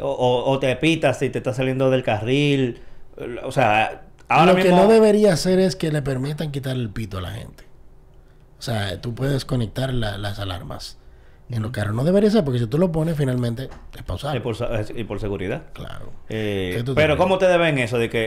O, 0.00 0.08
o- 0.10 0.50
o 0.50 0.58
te 0.58 0.74
pitas 0.76 1.18
si 1.18 1.30
te 1.30 1.38
estás 1.38 1.56
saliendo 1.56 1.90
del 1.90 2.02
carril. 2.02 2.80
O 3.44 3.52
sea, 3.52 4.02
ahora 4.28 4.52
Lo 4.52 4.58
mismo... 4.58 4.70
que 4.76 4.76
no 4.82 4.88
debería 4.88 5.32
hacer 5.32 5.58
es 5.60 5.76
que 5.76 5.92
le 5.92 6.02
permitan 6.02 6.50
quitar 6.50 6.74
el 6.76 6.90
pito 6.90 7.18
a 7.18 7.20
la 7.20 7.30
gente. 7.30 7.64
O 8.58 8.62
sea, 8.62 9.00
tú 9.00 9.14
puedes 9.14 9.44
conectar 9.44 9.92
la- 9.94 10.18
las 10.18 10.38
alarmas 10.38 10.98
en 11.50 11.62
los 11.62 11.70
carros. 11.72 11.94
No 11.94 12.04
debería 12.04 12.30
ser 12.30 12.44
porque 12.44 12.58
si 12.60 12.66
tú 12.66 12.78
lo 12.78 12.92
pones 12.92 13.16
finalmente 13.16 13.64
es 13.64 14.00
Y 14.00 14.02
pausable. 14.02 14.40
por, 14.40 14.54
sa- 14.56 14.68
y 14.94 15.04
por 15.04 15.20
seguridad. 15.20 15.64
Claro. 15.72 16.10
Eh, 16.28 16.74
¿Qué 16.76 16.82
tú 16.82 16.94
pero 16.94 17.14
te 17.14 17.18
¿cómo 17.18 17.34
ustedes 17.34 17.58
ven 17.58 17.78
eso 17.78 17.98
de 17.98 18.08
que... 18.10 18.26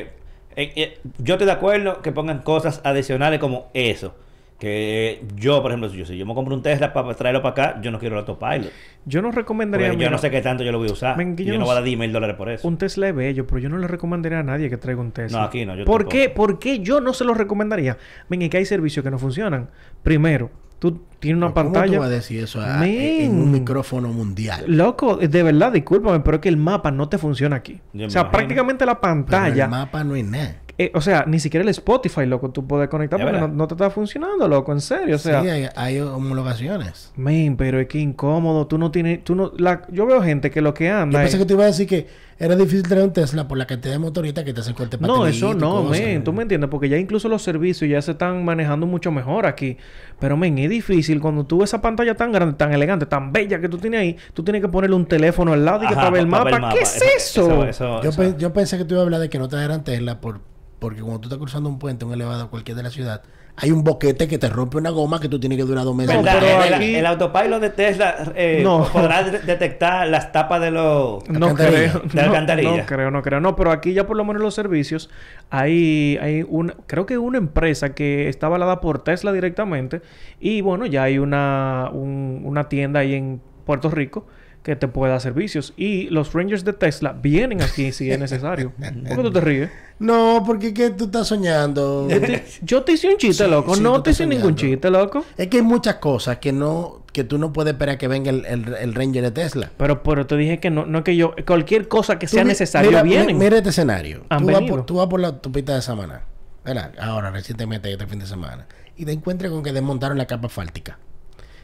eh, 0.55 0.71
eh, 0.75 0.99
yo 1.19 1.36
estoy 1.36 1.45
de 1.45 1.53
acuerdo 1.53 2.01
que 2.01 2.12
pongan 2.12 2.39
cosas 2.39 2.81
adicionales 2.83 3.39
como 3.39 3.69
eso. 3.73 4.15
Que 4.59 5.23
yo, 5.35 5.61
por 5.61 5.71
ejemplo, 5.71 5.89
si 5.89 5.97
yo, 5.97 6.05
si 6.05 6.17
yo 6.17 6.25
me 6.25 6.33
compro 6.33 6.55
un 6.55 6.61
Tesla 6.61 6.93
para 6.93 7.13
traerlo 7.15 7.41
para 7.41 7.51
acá, 7.71 7.81
yo 7.81 7.91
no 7.91 7.99
quiero 7.99 8.15
el 8.15 8.19
autopilot. 8.25 8.71
Yo 9.05 9.21
no 9.21 9.31
recomendaría... 9.31 9.89
Porque 9.89 10.03
yo 10.05 10.09
no 10.09 10.17
sé 10.17 10.31
qué 10.31 10.41
tanto 10.41 10.63
yo 10.63 10.71
lo 10.71 10.77
voy 10.79 10.87
a 10.89 10.93
usar. 10.93 11.17
Yo 11.19 11.43
yo 11.43 11.53
no 11.53 11.59
no 11.59 11.65
voy 11.65 11.71
a 11.71 11.75
dar 11.75 11.83
sé- 11.83 11.87
10 11.89 11.99
mil 11.99 12.13
dólares 12.13 12.35
por 12.37 12.49
eso. 12.49 12.65
Un 12.67 12.77
Tesla 12.77 13.09
es 13.09 13.15
bello, 13.15 13.45
pero 13.45 13.59
yo 13.59 13.67
no 13.69 13.77
le 13.77 13.87
recomendaría 13.87 14.39
a 14.39 14.43
nadie 14.43 14.69
que 14.69 14.77
traiga 14.77 15.01
un 15.01 15.11
Tesla. 15.11 15.39
No, 15.39 15.43
aquí 15.45 15.65
no, 15.65 15.75
yo 15.75 15.83
¿Por 15.83 16.07
qué? 16.07 16.29
¿Por 16.29 16.59
qué 16.59 16.79
yo 16.79 17.01
no 17.01 17.13
se 17.13 17.25
lo 17.25 17.33
recomendaría? 17.33 17.97
Ven, 18.29 18.41
es 18.43 18.49
que 18.49 18.57
hay 18.57 18.65
servicios 18.65 19.03
que 19.03 19.11
no 19.11 19.19
funcionan. 19.19 19.69
Primero, 20.01 20.49
tú 20.79 21.01
tienes 21.19 21.37
una 21.37 21.47
¿Cómo 21.53 21.73
pantalla... 21.73 21.99
vas 21.99 22.07
a 22.07 22.11
decir 22.11 22.41
eso 22.43 22.61
a- 22.61 22.77
Men. 22.77 23.21
en 23.25 23.31
un 23.41 23.51
micrófono 23.51 24.07
mundial? 24.09 24.63
Loco, 24.67 25.17
de 25.17 25.43
verdad, 25.43 25.73
discúlpame, 25.73 26.21
pero 26.21 26.35
es 26.35 26.41
que 26.41 26.49
el 26.49 26.57
mapa 26.57 26.89
no 26.91 27.09
te 27.09 27.17
funciona 27.17 27.57
aquí. 27.57 27.81
Yo 27.91 28.07
o 28.07 28.09
sea, 28.09 28.21
imagino. 28.21 28.31
prácticamente 28.37 28.85
la 28.85 28.93
Pero 29.01 29.01
pantalla... 29.01 29.65
el 29.65 29.69
mapa 29.71 30.03
no 30.05 30.15
es 30.15 30.23
nada. 30.25 30.55
Eh, 30.77 30.91
o 30.95 31.01
sea, 31.01 31.25
ni 31.27 31.39
siquiera 31.39 31.63
el 31.63 31.69
Spotify, 31.69 32.25
loco, 32.25 32.49
tú 32.49 32.65
puedes 32.65 32.89
conectar 32.89 33.21
porque 33.21 33.38
no, 33.38 33.47
no 33.47 33.67
te 33.67 33.75
está 33.75 33.89
funcionando, 33.91 34.47
loco, 34.47 34.71
en 34.71 34.81
serio. 34.81 35.15
O 35.15 35.19
sea, 35.19 35.41
sí, 35.41 35.49
hay, 35.49 35.67
hay 35.75 35.99
homologaciones. 35.99 37.12
men, 37.15 37.55
pero 37.57 37.79
es 37.79 37.88
que 37.88 37.99
incómodo. 37.99 38.67
Tú 38.67 38.77
no 38.77 38.89
tienes... 38.91 39.23
Tú 39.23 39.36
no, 39.36 39.51
la, 39.57 39.83
yo 39.89 40.05
veo 40.05 40.21
gente 40.21 40.49
que 40.51 40.62
lo 40.62 40.73
que 40.73 40.86
Yo 40.88 40.97
anda... 40.97 41.19
pensé 41.19 41.38
es- 41.38 41.41
que 41.43 41.45
tú 41.47 41.53
ibas 41.53 41.63
a 41.65 41.67
decir 41.67 41.88
que 41.88 42.07
era 42.39 42.55
difícil 42.55 42.81
traer 42.83 43.03
un 43.03 43.13
Tesla 43.13 43.47
por 43.47 43.57
la 43.57 43.67
cantidad 43.67 43.93
de 43.93 43.99
motoristas 43.99 44.43
que 44.43 44.53
te 44.53 44.59
hacen 44.62 44.73
corte 44.73 44.97
No, 44.99 45.27
eso 45.27 45.53
no, 45.53 45.83
cosas. 45.83 46.01
men. 46.01 46.23
Tú 46.23 46.33
me 46.33 46.41
entiendes, 46.41 46.69
porque 46.69 46.89
ya 46.89 46.97
incluso 46.97 47.29
los 47.29 47.43
servicios 47.43 47.89
ya 47.89 48.01
se 48.01 48.12
están 48.12 48.43
manejando 48.43 48.88
mucho 48.88 49.12
mejor 49.12 49.45
aquí. 49.45 49.77
Pero, 50.19 50.36
men, 50.36 50.57
es 50.57 50.69
difícil 50.69 51.21
cuando 51.21 51.45
tú 51.45 51.59
ves 51.59 51.69
esa 51.69 51.81
pantalla 51.81 52.15
tan 52.15 52.31
grande, 52.31 52.55
tan 52.55 52.73
elegante, 52.73 53.05
tan 53.05 53.31
bella 53.31 53.62
que 53.62 53.69
tú 53.69 53.77
tienes 53.77 53.99
ahí, 54.01 54.17
tú 54.33 54.43
tienes 54.43 54.62
que 54.62 54.67
ponerle 54.67 54.95
un 54.95 55.05
teléfono 55.05 55.53
al 55.53 55.63
lado 55.63 55.83
y 55.83 55.88
que 55.88 55.95
para 55.95 56.09
ver 56.09 56.21
el 56.21 56.27
pa- 56.29 56.43
pa 56.43 56.49
mapa. 56.59 56.73
¿Qué 56.73 56.79
es 56.81 56.95
eso? 57.15 57.45
Eso, 57.45 57.65
eso- 57.65 58.01
Yo, 58.01 58.09
eso- 58.09 58.21
pe- 58.21 58.36
yo 58.39 58.51
pensé 58.51 58.77
que 58.79 58.86
tú 58.86 58.95
ibas 58.95 59.01
a 59.01 59.05
hablar 59.05 59.19
de 59.21 59.29
que 59.29 59.38
no 59.38 59.47
trajeran 59.47 59.83
Tesla 59.83 60.19
por, 60.19 60.41
porque 60.83 60.99
cuando 61.01 61.19
tú 61.21 61.27
estás 61.29 61.39
cruzando 61.39 61.69
un 61.69 61.79
puente, 61.79 62.03
un 62.05 62.13
elevado 62.13 62.49
cualquier 62.49 62.75
de 62.75 62.83
la 62.83 62.89
ciudad, 62.89 63.21
hay 63.55 63.71
un 63.71 63.83
boquete 63.83 64.27
que 64.27 64.37
te 64.37 64.49
rompe 64.49 64.77
una 64.77 64.89
goma 64.89 65.19
que 65.21 65.29
tú 65.29 65.39
tienes 65.39 65.57
que 65.57 65.63
durar 65.63 65.85
dos 65.85 65.95
meses. 65.95 66.13
El, 66.13 66.27
aquí- 66.73 66.95
el 66.95 67.05
autopilot 67.05 67.61
de 67.61 67.69
Tesla 67.69 68.33
eh, 68.35 68.59
No. 68.63 68.83
podrá 68.91 69.23
de- 69.23 69.39
detectar 69.39 70.07
las 70.09 70.31
tapas 70.31 70.59
de 70.59 70.71
los... 70.71 71.27
No 71.29 71.45
Alcantarilla. 71.47 71.91
creo. 71.91 72.01
De 72.01 72.21
no, 72.61 72.77
no 72.77 72.85
creo, 72.85 73.11
no 73.11 73.21
creo. 73.21 73.39
No, 73.39 73.55
pero 73.55 73.71
aquí 73.71 73.93
ya 73.93 74.05
por 74.05 74.17
lo 74.17 74.25
menos 74.25 74.41
los 74.41 74.53
servicios 74.55 75.09
hay, 75.49 76.17
hay 76.21 76.45
una, 76.47 76.73
creo 76.87 77.05
que 77.05 77.17
una 77.17 77.37
empresa 77.37 77.93
que 77.93 78.27
está 78.27 78.47
avalada 78.47 78.81
por 78.81 79.03
Tesla 79.03 79.31
directamente 79.31 80.01
y 80.39 80.61
bueno, 80.61 80.85
ya 80.85 81.03
hay 81.03 81.17
una, 81.19 81.89
un- 81.93 82.41
una 82.43 82.67
tienda 82.69 82.99
ahí 83.01 83.13
en 83.13 83.39
Puerto 83.65 83.89
Rico 83.89 84.25
que 84.63 84.76
te 84.78 84.88
puede 84.88 85.12
dar 85.12 85.19
servicios 85.21 85.73
y 85.76 86.10
los 86.10 86.34
Rangers 86.34 86.63
de 86.63 86.71
Tesla 86.73 87.12
vienen 87.12 87.62
aquí 87.62 87.91
si 87.91 88.10
es 88.10 88.17
necesario. 88.17 88.71
¿Por 88.80 89.17
qué 89.17 89.23
tú 89.23 89.32
te 89.32 89.41
ríes? 89.41 89.69
No, 89.99 90.41
porque 90.45 90.73
que 90.73 90.89
tú 90.89 91.06
estás 91.06 91.28
soñando. 91.28 92.08
Yo 92.10 92.19
te, 92.21 92.43
yo 92.62 92.84
te 92.84 92.93
hice 92.93 93.10
un 93.10 93.17
chiste, 93.17 93.43
Sí, 93.45 93.49
loco. 93.49 93.76
sí, 93.76 93.82
no 93.82 94.02
te 94.02 94.12
hice 94.12 94.26
ningún 94.26 94.56
chiste, 94.56 94.89
loco. 94.89 95.23
es 95.38 95.47
que 95.49 95.58
hay 95.58 95.63
muchas 95.63 95.95
cosas 95.95 96.38
que 96.38 96.52
no 96.54 97.04
que 97.13 97.23
tú 97.23 97.38
no 97.38 97.54
puedes 97.54 97.73
esperar 97.73 97.99
que 97.99 98.08
venga 98.08 98.32
el, 98.32 98.43
el, 98.47 98.73
el 98.73 98.95
Ranger 98.95 99.21
de 99.21 99.32
Tesla. 99.32 99.69
Pero, 99.78 100.02
pero 100.02 100.26
te 100.26 100.36
dije 100.36 100.60
que 100.60 100.71
no, 100.71 100.88
no 100.88 100.97
es 100.99 101.04
que 101.04 101.15
yo, 101.15 101.36
cualquier 101.45 101.88
cosa 101.88 102.17
que 102.17 102.26
Tú 102.26 102.38
sea 102.38 102.43
necesario 102.43 102.89
mira, 102.89 103.04
vienen. 103.04 103.38
mi- 103.38 103.43
Mira 103.43 103.58
este 103.58 103.69
escenario. 103.69 104.26
Han 104.30 104.47
Tú 104.47 104.52
vas, 104.52 104.62
por, 104.63 104.86
tú 104.88 104.95
vas 104.95 105.08
por 105.08 105.19
la 105.19 105.28
autopista 105.28 105.76
de 105.76 105.82
Samaná. 105.84 106.21
¿Verdad? 106.65 106.91
Ahora, 106.99 107.30
recientemente, 107.30 107.91
este 107.91 108.08
fin 108.08 108.17
de 108.17 108.26
semana. 108.26 108.65
Y 108.97 109.06
te 109.06 109.12
encuentras 109.12 109.52
con 109.52 109.62
que 109.62 109.71
desmontaron 109.73 110.17
la 110.17 110.26
capa 110.26 110.47
asfáltica. 110.47 110.97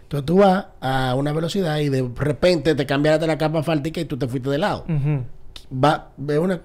Entonces 0.10 0.26
tú 0.26 0.38
vas 0.38 0.66
a 0.82 1.14
una 1.14 1.32
velocidad 1.34 1.78
y 1.78 1.90
de 1.90 2.10
repente 2.16 2.74
te 2.74 2.88
cambiaste 2.88 3.28
la 3.28 3.38
capa 3.38 3.60
asfáltica 3.60 4.02
y 4.02 4.06
tú 4.06 4.18
te 4.18 4.28
fuiste 4.28 4.50
de 4.50 4.58
lado. 4.58 4.84
Va, 5.72 6.10
ve 6.18 6.40
una... 6.40 6.62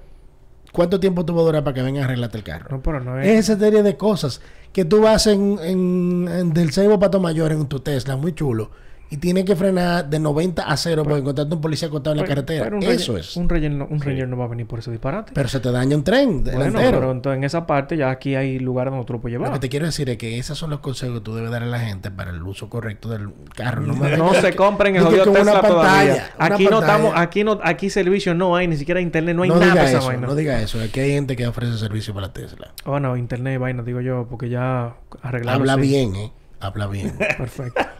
¿Cuánto 0.72 0.98
tiempo 0.98 1.26
tú 1.26 1.34
vas 1.34 1.42
a 1.42 1.44
durar 1.44 1.62
para 1.62 1.74
que 1.74 1.82
vengan 1.82 2.04
a 2.04 2.06
arreglarte 2.06 2.38
el 2.38 2.42
carro? 2.42 2.68
No, 2.70 2.82
pero 2.82 3.00
no 3.00 3.20
es. 3.20 3.26
Es 3.26 3.50
esa 3.50 3.58
serie 3.58 3.82
de 3.82 3.98
cosas 3.98 4.40
que 4.72 4.86
tú 4.86 5.02
vas 5.02 5.26
en, 5.26 5.58
en, 5.60 6.26
en 6.26 6.54
del 6.54 6.72
Ceibo 6.72 6.98
Pato 6.98 7.20
Mayor 7.20 7.52
en 7.52 7.66
tu 7.66 7.80
Tesla, 7.80 8.16
muy 8.16 8.34
chulo, 8.34 8.70
y 9.14 9.16
tienes 9.18 9.44
que 9.44 9.54
frenar 9.54 10.08
de 10.10 10.18
90 10.18 10.62
a 10.62 10.76
0 10.76 11.02
porque 11.04 11.20
encontraste 11.20 11.54
un 11.54 11.60
policía 11.60 11.86
acostado 11.88 12.16
en 12.16 12.22
la 12.22 12.26
carretera. 12.26 12.64
pero 12.64 12.76
un 12.78 12.82
Eso 12.82 13.12
Ranger- 13.12 13.20
es. 13.20 13.36
Un 13.36 13.48
Ranger, 13.48 13.70
no, 13.70 13.86
un 13.86 14.00
Ranger 14.00 14.28
no 14.28 14.36
va 14.36 14.46
a 14.46 14.48
venir 14.48 14.66
por 14.66 14.80
ese 14.80 14.90
disparate. 14.90 15.32
Pero 15.34 15.48
se 15.48 15.60
te 15.60 15.70
daña 15.70 15.96
un 15.96 16.02
tren 16.04 16.42
bueno, 16.42 16.58
delantero. 16.64 16.98
pero 16.98 17.12
entonces 17.12 17.38
en 17.38 17.44
esa 17.44 17.66
parte 17.66 17.96
ya 17.96 18.10
aquí 18.10 18.34
hay 18.34 18.58
lugares 18.58 18.90
donde 18.92 19.06
tú 19.06 19.12
lo 19.12 19.20
puedes 19.20 19.34
Lo 19.38 19.44
llevar. 19.44 19.52
que 19.54 19.60
te 19.60 19.68
quiero 19.68 19.86
decir 19.86 20.10
es 20.10 20.18
que 20.18 20.38
esos 20.38 20.58
son 20.58 20.70
los 20.70 20.80
consejos 20.80 21.18
que 21.18 21.20
tú 21.24 21.34
debes 21.34 21.50
dar 21.50 21.62
a 21.62 21.66
la 21.66 21.78
gente 21.80 22.10
para 22.10 22.30
el 22.30 22.42
uso 22.42 22.68
correcto 22.68 23.08
del 23.08 23.30
carro. 23.54 23.82
No, 23.82 23.94
me 23.94 24.16
No 24.16 24.24
vengas 24.26 24.42
se 24.42 24.50
que- 24.50 24.56
compren 24.56 24.96
el 24.96 25.02
jodido 25.04 25.24
Tesla 25.32 25.42
una 25.52 25.60
todavía. 25.60 25.80
pantalla, 25.80 26.30
una 26.36 26.46
Aquí 26.54 26.64
no 26.64 26.70
pantalla. 26.70 26.92
estamos, 26.96 27.12
aquí 27.16 27.44
no, 27.44 27.60
aquí 27.62 27.90
servicio 27.90 28.34
no 28.34 28.56
hay, 28.56 28.66
ni 28.68 28.76
siquiera 28.76 29.00
internet, 29.00 29.36
no 29.36 29.42
hay 29.44 29.48
no 29.50 29.56
nada 29.60 29.72
diga 29.72 29.84
esa 29.88 29.98
eso, 29.98 30.06
vaina. 30.08 30.26
no 30.26 30.34
diga 30.34 30.60
eso. 30.60 30.80
Aquí 30.80 30.98
hay 31.00 31.12
gente 31.12 31.36
que 31.36 31.46
ofrece 31.46 31.78
servicio 31.78 32.12
para 32.14 32.26
la 32.26 32.32
Tesla. 32.32 32.72
Oh, 32.84 32.98
no, 32.98 33.16
internet 33.16 33.54
y 33.54 33.58
vaina, 33.58 33.82
digo 33.84 34.00
yo, 34.00 34.26
porque 34.28 34.48
ya 34.48 34.94
arreglarlo 35.22 35.60
Habla 35.70 35.74
sí. 35.76 35.80
bien, 35.88 36.16
¿eh? 36.16 36.32
Habla 36.60 36.86
bien. 36.88 37.14
Perfecto. 37.38 37.80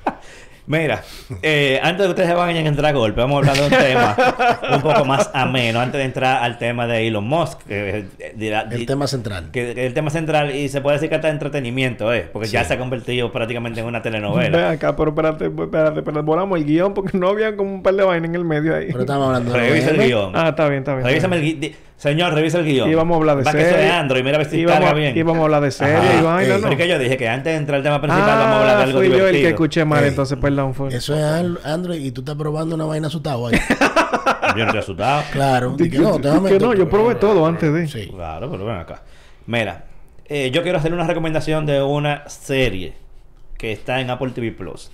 Mira, 0.67 1.03
eh, 1.43 1.79
antes 1.83 1.99
de 1.99 2.05
que 2.05 2.11
ustedes 2.11 2.29
se 2.31 2.35
vayan 2.35 2.65
a 2.65 2.69
entrar 2.69 2.87
a 2.95 2.97
golpe, 2.97 3.21
vamos 3.21 3.37
a 3.37 3.39
hablar 3.51 3.57
de 3.57 3.77
un 3.77 3.83
tema 3.83 4.17
un 4.77 4.81
poco 4.81 5.05
más 5.05 5.31
ameno, 5.35 5.79
antes 5.81 5.99
de 5.99 6.05
entrar 6.05 6.43
al 6.43 6.57
tema 6.57 6.87
de 6.87 7.07
Elon 7.07 7.25
Musk. 7.29 7.61
que, 7.65 8.07
eh, 8.19 8.33
dirá- 8.35 8.63
El 8.71 8.79
di- 8.81 8.87
tema 8.87 9.07
central. 9.07 9.51
que- 9.53 9.75
que 9.75 9.87
el 9.87 9.93
tema 9.93 10.09
central 10.09 10.55
y 10.57 10.71
se 10.71 10.81
puede 10.81 10.97
decir 10.97 11.11
que 11.11 11.17
hasta 11.17 11.29
entretenimiento, 11.29 12.15
¿eh? 12.15 12.29
Porque 12.33 12.49
ya 12.49 12.65
se 12.65 12.73
ha 12.75 12.79
convertido 12.79 13.31
prácticamente 13.31 13.81
en 13.81 13.87
una 13.87 13.99
Ve 13.99 14.05
telenovela. 14.05 14.71
acá, 14.71 14.97
pero 14.97 15.11
espérate, 15.11 15.47
espérate, 15.47 15.99
espérate, 15.99 16.25
volamos 16.25 16.59
el 16.59 16.65
guion 16.65 16.95
porque 16.95 17.17
no 17.19 17.29
había 17.29 17.55
como 17.57 17.75
un 17.75 17.83
par 17.83 17.95
de 17.95 18.05
vainas 18.05 18.31
en 18.31 18.35
el 18.35 18.45
medio 18.47 18.75
ahí. 18.75 18.87
Pero 18.87 19.01
estamos 19.01 19.27
hablando 19.27 19.53
de 19.53 19.59
Revisa 19.61 19.91
el 19.91 19.99
guion. 20.03 20.33
Ah, 20.35 20.49
está 20.49 20.67
bien, 20.69 20.79
está 20.79 20.95
bien. 20.95 21.07
Revísame 21.07 21.37
el 21.37 21.43
bien. 21.43 21.75
Señor, 21.97 22.35
revisa 22.35 22.59
el 22.59 22.65
guion. 22.67 22.91
Y 22.91 22.95
vamos 22.95 23.15
a 23.15 23.19
hablar 23.19 23.37
de 23.39 23.45
Va 23.45 23.53
que 23.53 23.61
eso 23.61 23.71
serie. 23.71 23.87
es 23.87 23.93
Android, 23.93 24.25
mira 24.25 24.35
a 24.37 24.39
ver 24.39 24.51
si 24.51 24.61
Y 24.61 24.65
carga 24.67 24.93
bien. 24.93 25.17
y 25.17 25.23
vamos 25.23 25.41
a 25.41 25.45
hablar 25.45 25.63
de 25.63 25.71
serie 25.71 25.95
Ajá. 25.97 26.19
y 26.19 26.23
vaina, 26.23 26.55
Ey. 26.57 26.61
¿no? 26.61 26.69
Pero 26.69 26.77
que 26.77 26.89
yo 26.89 26.99
dije 26.99 27.17
que 27.17 27.29
antes 27.29 27.53
de 27.53 27.57
entrar 27.57 27.77
al 27.77 27.83
tema 27.83 28.01
principal 28.01 28.27
vamos 28.27 28.45
a 28.47 28.61
hablar 28.61 28.77
de 28.77 28.83
Ah, 28.83 28.85
algo 28.87 28.99
fui 28.99 29.09
yo 29.09 29.15
el 29.15 29.19
que 29.21 29.27
divertido. 29.27 29.49
escuché 29.49 29.85
mal, 29.85 30.03
Ey. 30.03 30.09
entonces 30.11 30.39
perdón. 30.39 30.75
Fue. 30.75 30.89
Eso 30.95 31.15
es 31.17 31.65
Android 31.65 32.01
y 32.05 32.11
tú 32.11 32.21
estás 32.21 32.35
probando 32.35 32.75
una 32.75 32.85
vaina 32.85 33.07
asustado 33.07 33.47
ahí. 33.47 33.59
Yo 34.57 34.61
no 34.61 34.65
estoy 34.67 34.81
asustado. 34.81 35.23
claro. 35.33 35.77
Que- 35.77 35.91
que 35.91 35.99
no, 35.99 36.19
déjame 36.19 36.51
que 36.51 36.59
no, 36.61 36.75
yo 36.75 36.89
probé 36.89 37.17
todo 37.17 37.45
antes 37.47 37.73
de. 37.73 37.89
Sí. 37.89 38.09
Claro, 38.15 38.49
pero 38.51 38.65
ven 38.65 38.77
acá. 38.77 39.03
Mira, 39.47 39.85
eh, 40.27 40.51
yo 40.53 40.63
quiero 40.63 40.79
hacer 40.79 40.93
una 40.95 41.07
recomendación 41.09 41.67
de 41.67 41.83
una 41.83 42.29
serie 42.29 42.95
que 43.59 43.73
está 43.73 44.01
en 44.01 44.11
Apple 44.11 44.31
TV 44.33 44.53
Plus. 44.53 44.93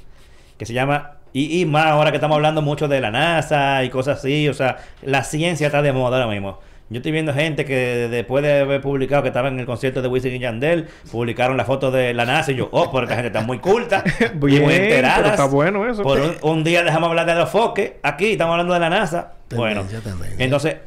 Que 0.56 0.64
se 0.64 0.72
llama. 0.72 1.16
Y, 1.34 1.60
y 1.60 1.66
más 1.66 1.86
ahora 1.86 2.10
que 2.10 2.16
estamos 2.16 2.36
hablando 2.36 2.62
mucho 2.62 2.88
de 2.88 3.00
la 3.02 3.10
NASA 3.10 3.84
y 3.84 3.90
cosas 3.90 4.18
así. 4.20 4.48
O 4.48 4.54
sea, 4.54 4.78
la 5.02 5.24
ciencia 5.24 5.66
está 5.66 5.82
de 5.82 5.92
moda 5.92 6.16
ahora 6.22 6.30
mismo. 6.32 6.58
Yo 6.90 6.96
estoy 6.96 7.12
viendo 7.12 7.32
gente 7.32 7.64
que 7.64 8.08
después 8.10 8.42
de 8.42 8.62
haber 8.62 8.80
publicado 8.80 9.22
que 9.22 9.28
estaba 9.28 9.46
en 9.46 9.60
el 9.60 9.64
concierto 9.64 10.02
de 10.02 10.08
Wisin 10.08 10.34
y 10.34 10.40
Yandel, 10.40 10.88
publicaron 11.12 11.56
la 11.56 11.64
foto 11.64 11.92
de 11.92 12.12
la 12.12 12.24
NASA 12.24 12.50
y 12.50 12.56
yo, 12.56 12.68
oh, 12.72 12.90
pero 12.90 13.04
esta 13.04 13.14
gente 13.14 13.28
está 13.28 13.42
muy 13.42 13.58
culta, 13.58 14.02
Bien, 14.34 14.64
muy 14.64 14.74
enterada. 14.74 15.30
está 15.30 15.44
bueno 15.44 15.88
eso. 15.88 16.02
Por 16.02 16.20
un, 16.20 16.34
un 16.42 16.64
día 16.64 16.82
dejamos 16.82 17.10
hablar 17.10 17.26
de 17.26 17.36
los 17.36 17.48
foques, 17.48 17.92
aquí 18.02 18.32
estamos 18.32 18.54
hablando 18.54 18.74
de 18.74 18.80
la 18.80 18.90
NASA. 18.90 19.34
bueno, 19.54 19.86
entonces, 20.38 20.78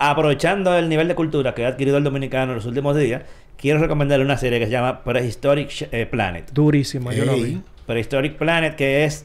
aprovechando 0.00 0.76
el 0.76 0.88
nivel 0.88 1.06
de 1.06 1.14
cultura 1.14 1.54
que 1.54 1.64
ha 1.64 1.68
adquirido 1.68 1.98
el 1.98 2.04
dominicano 2.04 2.50
en 2.50 2.56
los 2.56 2.66
últimos 2.66 2.96
días, 2.96 3.22
quiero 3.56 3.78
recomendarle 3.78 4.24
una 4.24 4.36
serie 4.36 4.58
que 4.58 4.66
se 4.66 4.72
llama 4.72 5.04
Prehistoric 5.04 5.88
eh, 5.92 6.06
Planet. 6.06 6.50
Durísima, 6.52 7.12
yo 7.12 7.24
la 7.24 7.34
vi. 7.34 7.62
Prehistoric 7.86 8.36
Planet, 8.36 8.74
que 8.74 9.04
es 9.04 9.24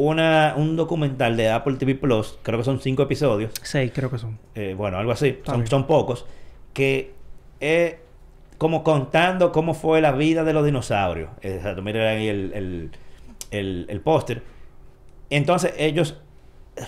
una, 0.00 0.54
un 0.56 0.76
documental 0.76 1.36
de 1.36 1.50
Apple 1.50 1.74
TV 1.76 1.94
Plus, 1.94 2.38
creo 2.42 2.58
que 2.58 2.64
son 2.64 2.80
cinco 2.80 3.02
episodios, 3.02 3.52
Seis, 3.62 3.92
creo 3.94 4.10
que 4.10 4.18
son. 4.18 4.38
eh, 4.54 4.74
bueno, 4.76 4.98
algo 4.98 5.12
así, 5.12 5.38
son, 5.44 5.66
son 5.66 5.86
pocos, 5.86 6.26
que 6.72 7.12
es 7.60 7.96
como 8.58 8.82
contando 8.84 9.52
cómo 9.52 9.74
fue 9.74 10.00
la 10.00 10.12
vida 10.12 10.44
de 10.44 10.52
los 10.52 10.64
dinosaurios. 10.64 11.30
Eh, 11.42 11.54
Exacto, 11.56 11.82
miren 11.82 12.02
ahí 12.06 12.28
el, 12.28 12.52
el, 12.54 12.90
el, 13.50 13.86
el 13.88 14.00
póster. 14.00 14.42
Entonces 15.30 15.72
ellos 15.78 16.16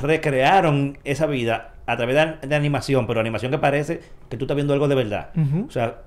recrearon 0.01 0.99
esa 1.05 1.27
vida 1.27 1.75
a 1.87 1.97
través 1.97 2.15
de, 2.41 2.47
de 2.49 2.55
animación, 2.55 3.07
pero 3.07 3.21
animación 3.21 3.51
que 3.51 3.59
parece 3.59 4.01
que 4.29 4.37
tú 4.37 4.45
estás 4.45 4.55
viendo 4.55 4.73
algo 4.75 4.89
de 4.89 4.95
verdad. 4.95 5.31
O 5.67 5.71
sea, 5.71 6.03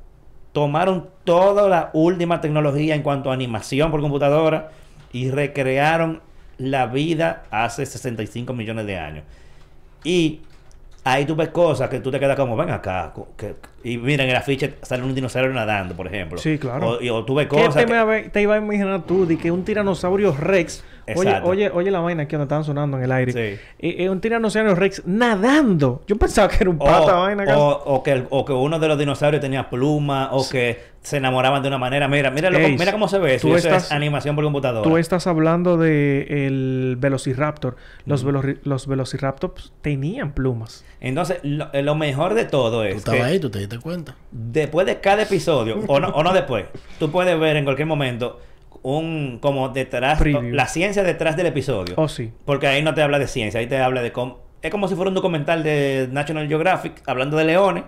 tomaron 0.52 1.10
toda 1.24 1.68
la 1.68 1.90
última 1.94 2.42
tecnología 2.42 2.96
en 2.96 3.02
cuanto 3.04 3.30
a 3.30 3.34
animación 3.34 3.92
por 3.92 4.02
computadora 4.02 4.72
y 5.12 5.30
recrearon 5.32 6.22
la 6.58 6.88
vida 6.88 7.44
hace 7.52 7.86
65 7.86 8.54
millones 8.54 8.86
de 8.86 8.98
años. 8.98 9.24
Y 10.04 10.42
ahí 11.04 11.26
tú 11.26 11.36
ves 11.36 11.50
cosas 11.50 11.90
que 11.90 12.00
tú 12.00 12.12
te 12.12 12.20
quedas 12.20 12.36
como, 12.36 12.56
ven 12.56 12.70
acá. 12.70 13.14
que- 13.38 13.56
y 13.84 13.98
mira, 13.98 14.24
en 14.24 14.30
el 14.32 14.36
afiche 14.36 14.76
sale 14.82 15.04
un 15.04 15.14
dinosaurio 15.14 15.52
nadando, 15.54 15.96
por 15.96 16.08
ejemplo. 16.08 16.38
Sí, 16.38 16.58
claro. 16.58 16.92
O, 16.92 17.02
y- 17.02 17.10
o 17.10 17.24
tú 17.26 17.36
ves 17.36 17.48
¿Qué 17.48 17.56
cosas. 17.56 17.86
te, 17.86 17.92
que- 17.92 18.30
te 18.30 18.42
iba 18.42 18.56
a 18.56 18.58
imaginar 18.58 19.04
tú 19.06 19.26
de 19.26 19.38
que 19.38 19.52
un 19.52 19.64
tiranosaurio 19.64 20.36
Rex... 20.36 20.84
Oye, 21.08 21.30
Exacto. 21.30 21.50
oye, 21.50 21.70
oye 21.70 21.92
la 21.92 22.00
vaina 22.00 22.24
aquí 22.24 22.32
donde 22.32 22.46
estaban 22.46 22.64
sonando 22.64 22.98
en 22.98 23.04
el 23.04 23.12
aire. 23.12 23.32
Sí. 23.32 23.40
Eh, 23.80 23.96
eh, 24.00 24.10
un 24.10 24.20
tiranosaurio 24.22 24.74
Rex 24.74 25.04
nadando. 25.06 26.02
Yo 26.08 26.16
pensaba 26.18 26.48
que 26.48 26.58
era 26.62 26.70
un 26.70 26.78
O, 26.80 26.86
pata 26.86 27.14
vaina. 27.14 27.58
o, 27.58 27.96
o 27.96 28.02
que, 28.04 28.12
el- 28.12 28.28
o 28.30 28.44
que 28.46 28.54
uno 28.54 28.80
de 28.80 28.88
los 28.88 28.98
dinosaurios 28.98 29.42
tenía 29.42 29.70
pluma, 29.70 30.30
o 30.32 30.48
que 30.50 30.96
se 31.02 31.18
enamoraban 31.18 31.62
de 31.62 31.68
una 31.68 31.78
manera. 31.78 32.08
Mira, 32.08 32.32
mira, 32.32 32.50
lo- 32.50 32.58
Ey, 32.58 32.76
mira 32.78 32.92
cómo 32.92 33.08
se 33.08 33.20
ve 33.20 33.36
eso. 33.36 33.48
tú 33.48 33.54
y 33.54 33.58
eso 33.58 33.68
estás- 33.68 33.86
es 33.86 33.92
animación 33.92 34.36
por 34.36 34.44
computadora. 34.44 34.82
Tú 34.90 34.98
estás 34.98 35.28
hablando 35.28 35.78
de 35.78 36.26
el 36.48 36.96
Velociraptor. 36.98 37.76
Los, 38.06 38.26
los 38.64 38.88
Velociraptors 38.88 39.74
tenían 39.82 40.32
plumas. 40.34 40.84
Entonces, 41.02 41.38
lo, 41.44 41.70
lo 41.72 41.94
mejor 41.96 42.34
de 42.34 42.46
todo 42.46 42.80
Tú 42.82 42.88
es 42.88 42.96
estabas 42.96 43.20
que 43.20 43.26
ahí, 43.28 43.40
tú 43.40 43.52
te 43.52 43.60
diste 43.60 43.78
cuenta. 43.78 44.16
después 44.32 44.88
de 44.88 45.00
cada 45.02 45.22
episodio, 45.24 45.82
o 45.88 46.00
no, 46.00 46.08
o 46.10 46.24
no 46.24 46.34
después, 46.34 46.66
tú 46.98 47.12
puedes 47.12 47.40
ver 47.40 47.58
en 47.58 47.64
cualquier 47.66 47.88
momento 47.88 48.40
un 48.86 49.40
como 49.42 49.70
detrás, 49.70 50.20
Preview. 50.20 50.54
la 50.54 50.68
ciencia 50.68 51.02
detrás 51.04 51.36
del 51.36 51.48
episodio. 51.48 51.96
Oh, 51.98 52.08
sí. 52.08 52.32
Porque 52.46 52.68
ahí 52.68 52.84
no 52.84 52.94
te 52.94 53.02
habla 53.02 53.18
de 53.18 53.28
ciencia, 53.28 53.60
ahí 53.60 53.68
te 53.68 53.80
habla 53.80 54.04
de 54.04 54.12
cómo... 54.12 54.40
Es 54.62 54.70
como 54.70 54.88
si 54.88 54.94
fuera 54.96 55.10
un 55.10 55.16
documental 55.16 55.64
de 55.64 56.08
National 56.12 56.48
Geographic 56.48 57.02
hablando 57.08 57.36
de 57.36 57.46
leones, 57.46 57.84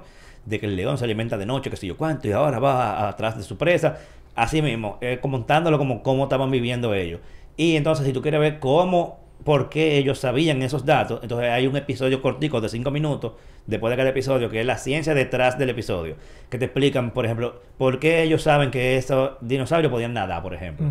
de 0.45 0.59
que 0.59 0.65
el 0.65 0.75
león 0.75 0.97
se 0.97 1.03
alimenta 1.05 1.37
de 1.37 1.45
noche, 1.45 1.69
que 1.69 1.77
sé 1.77 1.85
yo 1.85 1.97
cuánto, 1.97 2.27
y 2.27 2.31
ahora 2.31 2.57
va 2.57 3.07
atrás 3.07 3.37
de 3.37 3.43
su 3.43 3.57
presa. 3.57 3.99
Así 4.33 4.61
mismo, 4.63 4.97
eh, 5.01 5.19
comentándolo 5.21 5.77
como 5.77 6.01
cómo 6.01 6.23
estaban 6.23 6.49
viviendo 6.49 6.93
ellos. 6.95 7.19
Y 7.57 7.75
entonces, 7.75 8.05
si 8.05 8.11
tú 8.13 8.23
quieres 8.23 8.39
ver 8.39 8.59
cómo, 8.59 9.19
por 9.43 9.69
qué 9.69 9.97
ellos 9.97 10.19
sabían 10.19 10.61
esos 10.61 10.85
datos, 10.85 11.19
entonces 11.23 11.49
hay 11.49 11.67
un 11.67 11.75
episodio 11.77 12.21
cortico 12.21 12.59
de 12.61 12.69
5 12.69 12.91
minutos 12.91 13.33
después 13.65 13.91
de 13.91 13.97
cada 13.97 14.09
episodio, 14.09 14.49
que 14.49 14.59
es 14.61 14.65
la 14.65 14.77
ciencia 14.77 15.13
detrás 15.13 15.57
del 15.57 15.69
episodio, 15.69 16.15
que 16.49 16.57
te 16.57 16.65
explican, 16.65 17.11
por 17.11 17.25
ejemplo, 17.25 17.61
por 17.77 17.99
qué 17.99 18.23
ellos 18.23 18.41
saben 18.41 18.71
que 18.71 18.97
esos 18.97 19.31
dinosaurios 19.41 19.91
podían 19.91 20.13
nadar, 20.13 20.41
por 20.41 20.53
ejemplo 20.53 20.87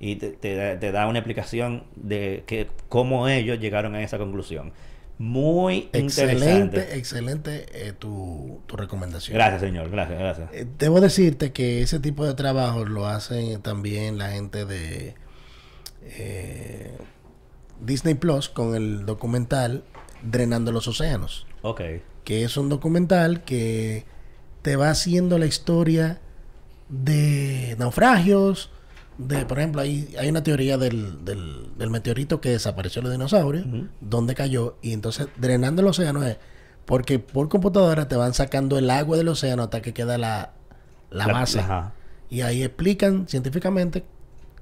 y 0.00 0.16
te, 0.16 0.30
te 0.30 0.54
da- 0.56 0.78
te 0.78 0.92
da 0.92 1.06
una 1.08 1.18
explicación 1.18 1.84
de 1.96 2.42
que 2.46 2.68
cómo 2.88 3.28
ellos 3.28 3.58
llegaron 3.60 3.94
a 3.94 4.02
esa 4.02 4.16
conclusión. 4.18 4.72
Muy 5.18 5.90
Excelente, 5.92 6.46
interesante. 6.46 6.96
excelente 6.98 7.66
eh, 7.74 7.92
tu, 7.98 8.62
tu 8.66 8.76
recomendación. 8.78 9.34
Gracias, 9.34 9.60
señor. 9.60 9.90
Gracias, 9.90 10.18
gracias. 10.18 10.48
Eh, 10.54 10.66
Debo 10.78 11.02
decirte 11.02 11.52
que 11.52 11.82
ese 11.82 12.00
tipo 12.00 12.24
de 12.24 12.32
trabajos 12.32 12.88
lo 12.88 13.06
hacen 13.06 13.60
también 13.60 14.16
la 14.16 14.30
gente 14.30 14.64
de 14.64 15.14
eh, 16.04 16.96
Disney 17.84 18.14
Plus 18.14 18.48
con 18.48 18.74
el 18.74 19.06
documental 19.06 19.82
Drenando 20.22 20.70
los 20.72 20.86
Océanos, 20.88 21.46
Ok. 21.62 21.80
que 22.24 22.44
es 22.44 22.56
un 22.56 22.68
documental 22.68 23.42
que 23.44 24.04
te 24.62 24.76
va 24.76 24.90
haciendo 24.90 25.38
la 25.38 25.46
historia 25.46 26.20
de 26.88 27.76
naufragios, 27.78 28.70
de, 29.18 29.44
por 29.46 29.58
ejemplo, 29.58 29.80
hay, 29.82 30.14
hay 30.18 30.28
una 30.28 30.42
teoría 30.42 30.78
del, 30.78 31.24
del, 31.24 31.68
del 31.76 31.90
meteorito 31.90 32.40
que 32.40 32.50
desapareció 32.50 33.02
los 33.02 33.10
dinosaurios, 33.12 33.66
Ujú. 33.66 33.88
donde 34.00 34.34
cayó, 34.34 34.76
y 34.82 34.92
entonces 34.92 35.28
drenando 35.36 35.82
el 35.82 35.88
océano 35.88 36.24
es 36.24 36.36
porque 36.86 37.18
por 37.18 37.48
computadora 37.48 38.08
te 38.08 38.16
van 38.16 38.34
sacando 38.34 38.76
el 38.78 38.90
agua 38.90 39.16
del 39.16 39.28
océano 39.28 39.62
hasta 39.62 39.80
que 39.82 39.92
queda 39.94 40.18
la, 40.18 40.52
la 41.10 41.26
base. 41.28 41.60
Ajá. 41.60 41.92
Y 42.28 42.40
ahí 42.40 42.62
explican 42.62 43.28
científicamente 43.28 44.04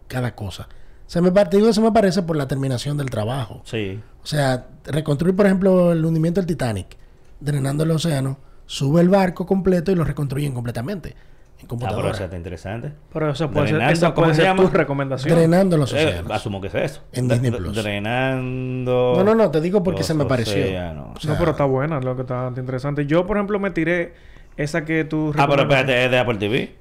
cada 0.09 0.35
cosa. 0.35 0.69
Se 1.09 1.21
me, 1.21 1.33
par- 1.33 1.51
te 1.51 1.57
digo 1.57 1.67
que 1.69 1.75
se 1.75 1.81
me 1.81 1.91
parece 1.91 2.23
por 2.23 2.37
la 2.37 2.47
terminación 2.47 2.97
del 2.97 3.11
trabajo. 3.11 3.63
Sí. 3.65 4.01
O 4.23 4.27
sea, 4.27 4.67
reconstruir, 4.85 5.35
por 5.35 5.47
ejemplo, 5.47 5.91
el 5.93 6.05
hundimiento 6.05 6.41
del 6.41 6.47
Titanic, 6.47 6.97
drenando 7.41 7.83
el 7.83 7.91
océano, 7.91 8.39
sube 8.67 9.01
el 9.01 9.09
barco 9.09 9.47
completo 9.47 9.91
y 9.91 9.95
lo 9.97 10.05
reconstruyen 10.05 10.53
completamente 10.55 11.17
en 11.61 11.67
Ah, 11.83 11.91
pero 11.97 12.11
eso 12.13 12.23
está 12.23 12.37
interesante. 12.37 12.93
Pero 13.13 13.31
eso 13.31 13.51
puede 13.51 13.67
ser, 13.67 13.77
Drenando, 13.79 13.93
esa 13.95 14.07
¿cómo 14.15 14.25
puede 14.27 14.35
se 14.35 14.43
ser 14.43 14.45
llama? 14.51 14.63
tu 14.63 14.69
recomendación. 14.77 15.35
Drenando 15.37 15.77
los 15.77 15.93
Eh, 15.93 16.07
océanos. 16.07 16.31
asumo 16.31 16.61
que 16.61 16.69
es 16.69 16.75
eso. 16.77 17.01
En 17.13 17.27
D- 17.27 17.35
Disney 17.35 17.51
Plus. 17.51 17.75
Drenando. 17.75 19.15
No, 19.17 19.25
no, 19.25 19.35
no, 19.35 19.51
te 19.51 19.61
digo 19.61 19.83
porque 19.83 20.03
se 20.05 20.15
me 20.15 20.25
pareció. 20.25 20.53
océanos. 20.63 21.17
O 21.17 21.21
sea, 21.21 21.33
no, 21.33 21.39
pero 21.39 21.51
está 21.53 21.65
buena, 21.65 21.99
lo 22.01 22.15
que 22.15 22.23
está 22.23 22.53
interesante. 22.57 23.07
Yo, 23.07 23.27
por 23.27 23.39
ejemplo, 23.39 23.59
me 23.59 23.71
tiré 23.73 24.15
esa 24.57 24.85
que 24.85 25.05
tú 25.05 25.33
Ah, 25.37 25.47
pero 25.49 25.63
espérate, 25.63 26.05
es 26.05 26.11
de 26.11 26.19
Apple 26.19 26.37
TV. 26.39 26.77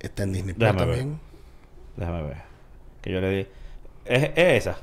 Está 0.00 0.24
en 0.24 0.32
Disney 0.32 0.54
Plus 0.54 0.66
Déjame 0.66 0.86
ver. 0.86 0.98
también. 0.98 1.20
Déjame 1.96 2.22
ver. 2.22 2.51
Que 3.02 3.12
yo 3.12 3.20
le 3.20 3.30
di. 3.30 3.46
Es, 4.04 4.22
es 4.34 4.66
esa. 4.66 4.76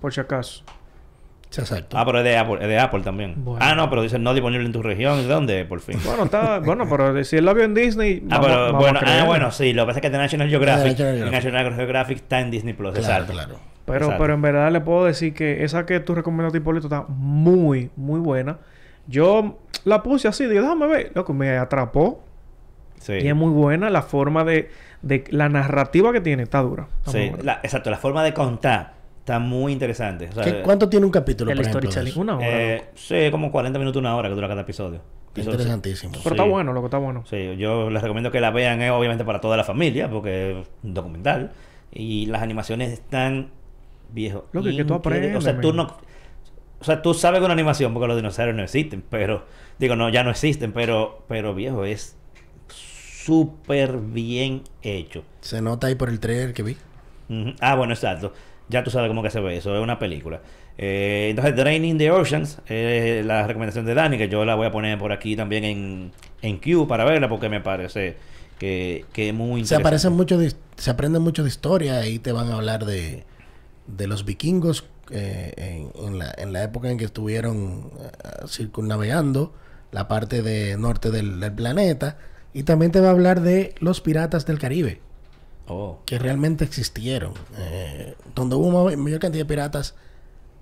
Por 0.00 0.12
si 0.12 0.20
acaso. 0.20 0.64
Exacto. 1.56 1.96
Ah, 1.96 2.04
pero 2.04 2.18
es 2.18 2.24
de 2.24 2.36
Apple, 2.36 2.58
es 2.60 2.68
de 2.68 2.78
Apple 2.78 3.00
también. 3.02 3.34
Bueno. 3.36 3.64
Ah, 3.64 3.74
no, 3.74 3.88
pero 3.88 4.02
dice 4.02 4.18
no 4.18 4.34
disponible 4.34 4.66
en 4.66 4.72
tu 4.72 4.82
región. 4.82 5.20
¿Y 5.20 5.22
de 5.22 5.28
dónde? 5.28 5.60
es, 5.60 5.66
Por 5.66 5.80
fin. 5.80 5.98
Bueno, 6.04 6.24
está... 6.24 6.58
bueno, 6.58 6.86
pero 6.88 7.24
si 7.24 7.36
él 7.36 7.44
lo 7.46 7.54
vio 7.54 7.64
en 7.64 7.72
Disney... 7.72 8.22
Ah, 8.30 8.38
vamos- 8.38 8.46
pero 8.46 8.60
vamos 8.64 8.74
a 8.74 8.78
bueno, 8.78 9.00
ah, 9.06 9.24
bueno, 9.24 9.50
sí, 9.52 9.72
lo 9.72 9.82
que 9.82 9.86
pasa 9.86 9.98
es 10.00 10.02
que 10.02 10.10
de 10.10 10.18
National 10.18 10.48
Geographic, 10.50 10.96
Geographic. 10.96 11.32
National 11.32 11.74
Geographic 11.74 12.16
está 12.18 12.40
en 12.40 12.50
Disney 12.50 12.74
Plus, 12.74 12.92
claro, 12.92 13.06
exacto. 13.06 13.32
claro. 13.32 13.58
Pero, 13.86 13.98
Exacto. 14.06 14.20
pero 14.20 14.34
en 14.34 14.42
verdad 14.42 14.70
le 14.72 14.80
puedo 14.80 15.04
decir 15.04 15.32
que 15.32 15.62
esa 15.64 15.86
que 15.86 16.00
tú 16.00 16.14
recomendaste, 16.16 16.58
Hipólito, 16.58 16.88
está 16.88 17.04
muy, 17.08 17.90
muy 17.94 18.18
buena. 18.18 18.58
Yo 19.06 19.60
la 19.84 20.02
puse 20.02 20.26
así, 20.26 20.44
dije, 20.46 20.60
déjame 20.60 20.88
ver. 20.88 21.12
Loco, 21.14 21.32
me 21.32 21.56
atrapó. 21.56 22.24
Sí. 23.00 23.12
Y 23.12 23.28
es 23.28 23.34
muy 23.36 23.50
buena. 23.50 23.88
La 23.88 24.02
forma 24.02 24.42
de... 24.44 24.68
de 25.02 25.24
la 25.30 25.48
narrativa 25.48 26.12
que 26.12 26.20
tiene 26.20 26.42
está 26.44 26.60
dura. 26.62 26.88
Está 26.98 27.12
Sí, 27.12 27.32
la- 27.42 27.60
exacto, 27.62 27.90
la 27.90 27.98
forma 27.98 28.22
de 28.24 28.32
contar 28.34 28.94
está 29.20 29.38
muy 29.38 29.72
interesante. 29.72 30.28
O 30.28 30.32
sea, 30.32 30.44
¿Qué- 30.44 30.62
¿Cuánto 30.62 30.88
tiene 30.88 31.06
un 31.06 31.12
capítulo, 31.12 31.50
El 31.52 31.64
storytelling. 31.64 32.12
Una 32.18 32.36
hora. 32.36 32.46
eh, 32.48 32.84
sí, 32.94 33.28
como 33.30 33.50
40 33.50 33.78
minutos, 33.78 34.00
una 34.00 34.16
hora 34.16 34.28
que 34.28 34.34
dura 34.34 34.48
cada 34.48 34.62
episodio. 34.62 35.00
Eso- 35.34 35.50
interesantísimo. 35.50 36.12
Pero 36.12 36.22
sí. 36.22 36.28
está 36.30 36.44
bueno, 36.44 36.72
loco, 36.72 36.86
está 36.86 36.98
bueno. 36.98 37.22
Sí, 37.28 37.56
yo 37.58 37.90
les 37.90 38.00
recomiendo 38.02 38.30
que 38.30 38.40
la 38.40 38.50
vean, 38.50 38.80
eh, 38.80 38.90
obviamente 38.90 39.24
para 39.24 39.40
toda 39.40 39.56
la 39.56 39.64
familia, 39.64 40.08
porque 40.08 40.60
es 40.60 40.66
un 40.82 40.94
documental. 40.94 41.52
Y 41.92 42.26
las 42.26 42.40
animaciones 42.42 42.90
están 42.92 43.50
viejo. 44.12 44.46
Lo 44.52 44.62
que- 44.62 44.74
que 44.76 44.84
tú 44.84 44.94
increíble. 44.94 45.36
O 45.36 45.40
sea, 45.42 45.52
aprendes, 45.52 45.70
tú 45.70 45.76
no. 45.76 45.96
O 46.80 46.84
sea, 46.84 47.02
tú 47.02 47.12
sabes 47.14 47.40
que 47.40 47.44
una 47.44 47.54
animación 47.54 47.92
porque 47.92 48.06
los 48.06 48.16
dinosaurios 48.16 48.56
no 48.56 48.62
existen, 48.62 49.02
pero. 49.10 49.44
Digo, 49.78 49.94
no, 49.96 50.08
ya 50.08 50.22
no 50.24 50.30
existen, 50.30 50.72
pero. 50.72 51.24
Pero 51.28 51.54
viejo, 51.54 51.84
es 51.84 52.16
súper 53.26 53.96
bien 53.98 54.62
hecho. 54.82 55.24
Se 55.40 55.60
nota 55.60 55.88
ahí 55.88 55.96
por 55.96 56.08
el 56.08 56.20
trailer 56.20 56.54
que 56.54 56.62
vi. 56.62 56.76
Ah, 57.60 57.74
bueno, 57.74 57.92
exacto. 57.92 58.32
Ya 58.68 58.82
tú 58.84 58.90
sabes 58.90 59.08
cómo 59.08 59.22
que 59.22 59.30
se 59.30 59.40
ve 59.40 59.56
eso, 59.56 59.74
es 59.76 59.82
una 59.82 59.98
película. 59.98 60.40
Eh, 60.78 61.28
entonces, 61.30 61.56
Draining 61.56 61.98
the 61.98 62.10
Oceans, 62.10 62.58
eh, 62.68 63.22
la 63.24 63.46
recomendación 63.46 63.84
de 63.86 63.94
Dani, 63.94 64.16
que 64.18 64.28
yo 64.28 64.44
la 64.44 64.54
voy 64.54 64.66
a 64.66 64.70
poner 64.72 64.98
por 64.98 65.12
aquí 65.12 65.34
también 65.36 65.64
en, 65.64 66.12
en 66.42 66.58
Q 66.58 66.86
para 66.86 67.04
verla, 67.04 67.28
porque 67.28 67.48
me 67.48 67.60
parece 67.60 68.16
que, 68.58 69.04
que 69.12 69.28
es 69.28 69.34
muy 69.34 69.60
Se 69.60 69.74
interesante. 69.74 69.82
aparecen 69.82 70.12
mucho 70.12 70.38
de- 70.38 70.52
se 70.76 70.90
aprende 70.90 71.18
mucho 71.18 71.42
de 71.42 71.48
historia. 71.48 71.98
Ahí 71.98 72.18
te 72.18 72.32
van 72.32 72.50
a 72.50 72.54
hablar 72.56 72.84
de, 72.84 73.24
de 73.86 74.06
los 74.06 74.24
vikingos 74.24 74.84
eh, 75.10 75.52
en, 75.96 76.06
en 76.06 76.18
la, 76.18 76.34
en 76.36 76.52
la 76.52 76.62
época 76.64 76.90
en 76.90 76.98
que 76.98 77.04
estuvieron 77.06 77.90
eh, 78.00 78.46
circunnavegando 78.48 79.52
la 79.92 80.08
parte 80.08 80.42
de 80.42 80.76
norte 80.76 81.10
del, 81.10 81.40
del 81.40 81.52
planeta. 81.52 82.18
Y 82.52 82.62
también 82.62 82.90
te 82.92 83.00
va 83.00 83.08
a 83.08 83.10
hablar 83.10 83.40
de 83.42 83.74
los 83.80 84.00
piratas 84.00 84.46
del 84.46 84.58
Caribe, 84.58 85.00
Oh. 85.68 85.98
que 86.06 86.18
realmente 86.18 86.64
existieron. 86.64 87.32
Eh, 87.58 88.14
donde 88.34 88.54
hubo 88.56 88.84
ma- 88.84 88.96
mayor 88.96 89.18
cantidad 89.20 89.42
de 89.44 89.48
piratas 89.48 89.94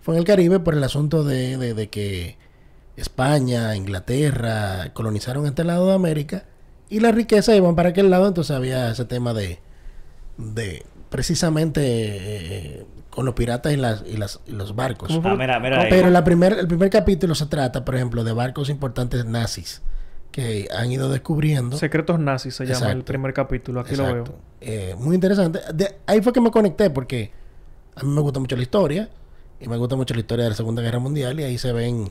fue 0.01 0.15
en 0.15 0.19
el 0.21 0.25
Caribe 0.25 0.61
por 0.61 0.75
el 0.75 0.83
asunto 0.83 1.25
de, 1.25 1.57
de- 1.59 1.75
de 1.75 1.89
que 1.91 2.37
España, 2.97 3.75
Inglaterra 3.77 4.91
colonizaron 4.93 5.47
este 5.47 5.65
lado 5.65 5.87
de 5.89 5.95
América 5.95 6.45
y 6.89 7.01
la 7.01 7.13
riqueza 7.13 7.55
iban 7.57 7.75
para 7.77 7.91
aquel 7.91 8.09
lado, 8.11 8.27
entonces 8.29 8.55
había 8.57 8.91
ese 8.91 9.05
tema 9.05 9.35
de, 9.35 9.59
de 10.39 10.85
precisamente 11.11 11.81
eh, 11.85 12.87
con 13.11 13.25
los 13.27 13.35
piratas 13.35 13.73
y, 13.73 13.77
las, 13.77 14.03
y, 14.07 14.17
las, 14.17 14.41
y 14.47 14.53
los 14.53 14.75
barcos. 14.77 15.11
Ah, 15.25 15.35
mira, 15.37 15.59
mira. 15.61 15.87
Pero 15.89 16.11
la 16.11 16.25
primer, 16.25 16.53
el 16.55 16.67
primer 16.69 16.91
capítulo 16.91 17.35
se 17.35 17.47
trata, 17.47 17.85
por 17.85 17.95
ejemplo, 17.95 18.25
de 18.25 18.33
barcos 18.33 18.69
importantes 18.71 19.25
nazis 19.25 19.83
que 20.35 20.67
han 20.77 20.91
ido 20.91 21.09
descubriendo. 21.11 21.77
Secretos 21.77 22.19
nazis 22.19 22.57
se 22.57 22.67
llama 22.67 22.91
el 22.91 23.05
primer 23.05 23.33
capítulo. 23.33 23.79
Aquí 23.79 23.91
Exacto. 23.95 24.15
lo 24.17 24.25
veo. 24.25 24.35
Eh, 24.63 24.97
muy 24.99 25.15
interesante. 25.15 25.61
De- 25.73 25.95
ahí 26.07 26.21
fue 26.23 26.33
que 26.33 26.41
me 26.41 26.51
conecté 26.51 26.91
porque 26.91 27.31
a 27.95 28.03
mí 28.03 28.09
me 28.13 28.21
gusta 28.21 28.41
mucho 28.41 28.57
la 28.57 28.63
historia 28.63 29.09
y 29.61 29.69
me 29.69 29.77
gusta 29.77 29.95
mucho 29.95 30.13
la 30.13 30.19
historia 30.21 30.43
de 30.43 30.51
la 30.51 30.57
Segunda 30.57 30.83
Guerra 30.83 30.99
Mundial 30.99 31.39
y 31.39 31.45
ahí 31.45 31.57
se 31.57 31.73
ven 31.73 32.11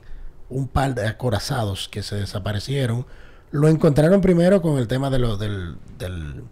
un 0.50 0.70
par 0.70 0.96
de 0.96 1.06
acorazados 1.06 1.90
que 1.90 2.02
se 2.02 2.16
desaparecieron. 2.16 3.06
Lo 3.52 3.68
encontraron 3.68 4.22
primero 4.22 4.62
con 4.62 4.78
el 4.78 4.88
tema 4.88 5.10
de 5.10 5.20
los 5.20 5.38
del, 5.38 5.76
del- 6.00 6.44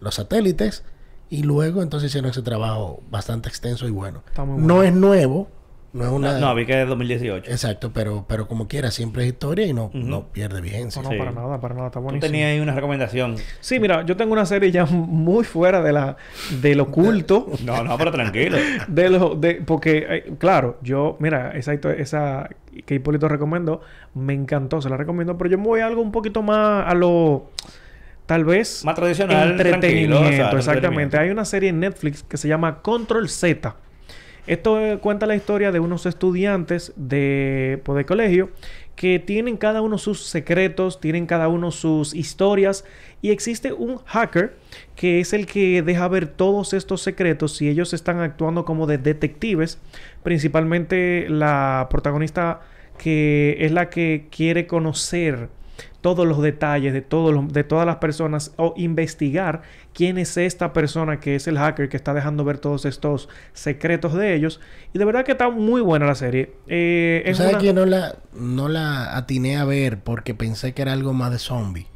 los 0.00 0.16
satélites 0.16 0.82
y 1.28 1.44
luego 1.44 1.80
entonces 1.82 2.08
hicieron 2.10 2.32
ese 2.32 2.42
trabajo 2.42 3.04
bastante 3.08 3.48
extenso 3.48 3.86
y 3.86 3.92
bueno. 3.92 4.24
No 4.58 4.82
es 4.82 4.92
nuevo, 4.92 5.46
no 5.92 6.04
es 6.04 6.10
una... 6.10 6.32
No, 6.34 6.40
no, 6.48 6.54
vi 6.54 6.66
que 6.66 6.82
es 6.82 6.88
2018. 6.88 7.50
Exacto, 7.50 7.90
pero, 7.92 8.24
pero 8.28 8.46
como 8.46 8.68
quiera, 8.68 8.90
siempre 8.90 9.24
es 9.24 9.30
historia 9.32 9.66
y 9.66 9.72
no, 9.72 9.86
Ujú. 9.86 9.98
no 9.98 10.28
pierde 10.28 10.60
vigencia. 10.60 11.02
No, 11.02 11.08
no, 11.08 11.12
Sí. 11.14 11.18
para 11.18 11.32
nada, 11.32 11.60
para 11.60 11.74
nada. 11.74 11.86
Está 11.88 11.98
Tú 12.00 12.04
buenísimo. 12.04 12.30
tenías 12.30 12.50
ahí 12.52 12.60
una 12.60 12.74
recomendación. 12.74 13.36
Sí, 13.60 13.80
mira, 13.80 14.04
yo 14.06 14.16
tengo 14.16 14.32
una 14.32 14.46
serie 14.46 14.70
ya 14.70 14.84
muy 14.86 15.44
fuera 15.44 15.82
de 15.82 15.92
la 15.92 16.16
del 16.60 16.80
oculto. 16.80 17.46
No, 17.64 17.82
no, 17.82 17.96
pero 17.98 18.12
tranquilo. 18.12 18.56
de 18.88 19.10
lo, 19.10 19.34
de, 19.34 19.54
porque, 19.56 20.06
eh, 20.08 20.32
claro, 20.38 20.78
yo, 20.82 21.16
mira, 21.20 21.52
esa, 21.56 21.72
esa 21.74 22.48
que 22.86 22.94
Hipólito 22.94 23.26
recomendó, 23.28 23.80
me 24.14 24.32
encantó, 24.32 24.80
se 24.80 24.88
la 24.88 24.96
recomiendo, 24.96 25.36
pero 25.36 25.50
yo 25.50 25.58
me 25.58 25.64
voy 25.64 25.80
a 25.80 25.86
algo 25.86 26.00
un 26.02 26.12
poquito 26.12 26.40
más 26.42 26.86
a 26.86 26.94
lo, 26.94 27.50
tal 28.26 28.44
vez, 28.44 28.84
Más 28.84 28.94
tradicional, 28.94 29.50
entretenimiento. 29.50 30.20
o 30.20 30.22
sea, 30.22 30.28
exactamente. 30.30 30.62
entretenimiento. 30.76 31.18
Hay 31.18 31.30
una 31.30 31.44
serie 31.44 31.68
en 31.70 31.80
Netflix 31.80 32.22
que 32.22 32.36
se 32.36 32.46
llama 32.46 32.80
Control 32.80 33.28
Z. 33.28 33.74
Esto 34.46 34.80
eh, 34.80 34.98
cuenta 34.98 35.26
la 35.26 35.36
historia 35.36 35.72
de 35.72 35.80
unos 35.80 36.06
estudiantes 36.06 36.92
de, 36.96 37.80
pues, 37.84 37.96
de 37.96 38.04
colegio 38.04 38.50
que 38.96 39.18
tienen 39.18 39.56
cada 39.56 39.80
uno 39.80 39.96
sus 39.96 40.24
secretos, 40.24 41.00
tienen 41.00 41.26
cada 41.26 41.48
uno 41.48 41.70
sus 41.70 42.14
historias 42.14 42.84
y 43.22 43.30
existe 43.30 43.72
un 43.72 43.98
hacker 44.04 44.56
que 44.94 45.20
es 45.20 45.32
el 45.32 45.46
que 45.46 45.82
deja 45.82 46.06
ver 46.08 46.26
todos 46.26 46.74
estos 46.74 47.00
secretos 47.00 47.62
y 47.62 47.68
ellos 47.68 47.94
están 47.94 48.20
actuando 48.20 48.66
como 48.66 48.86
de 48.86 48.98
detectives, 48.98 49.78
principalmente 50.22 51.26
la 51.30 51.86
protagonista 51.90 52.60
que 52.98 53.56
es 53.60 53.72
la 53.72 53.88
que 53.88 54.26
quiere 54.30 54.66
conocer 54.66 55.48
todos 56.00 56.26
los 56.26 56.40
detalles 56.40 56.92
de, 56.92 57.02
todos 57.02 57.34
los- 57.34 57.52
de 57.52 57.62
todas 57.64 57.84
las 57.86 57.96
personas 57.96 58.52
o 58.56 58.72
investigar 58.76 59.62
quién 59.92 60.16
es 60.18 60.36
esta 60.36 60.72
persona 60.72 61.20
que 61.20 61.34
es 61.36 61.46
el 61.46 61.58
hacker 61.58 61.88
que 61.88 61.96
está 61.96 62.14
dejando 62.14 62.44
ver 62.44 62.58
todos 62.58 62.84
estos 62.86 63.28
secretos 63.52 64.14
de 64.14 64.34
ellos. 64.34 64.60
Y 64.94 64.98
de 64.98 65.04
verdad 65.04 65.24
que 65.24 65.32
está 65.32 65.50
muy 65.50 65.80
buena 65.82 66.06
la 66.06 66.14
serie. 66.14 66.52
Eh, 66.68 67.22
¿Tú 67.24 67.30
es 67.32 67.36
sabes 67.36 67.52
una- 67.54 67.62
que 67.62 67.72
no 67.74 67.86
la, 67.86 68.14
no 68.32 68.68
la 68.68 69.16
atiné 69.16 69.56
a 69.58 69.64
ver 69.64 69.98
porque 69.98 70.34
pensé 70.34 70.72
que 70.72 70.82
era 70.82 70.92
algo 70.92 71.12
más 71.12 71.30
de 71.32 71.38
zombie? 71.38 71.86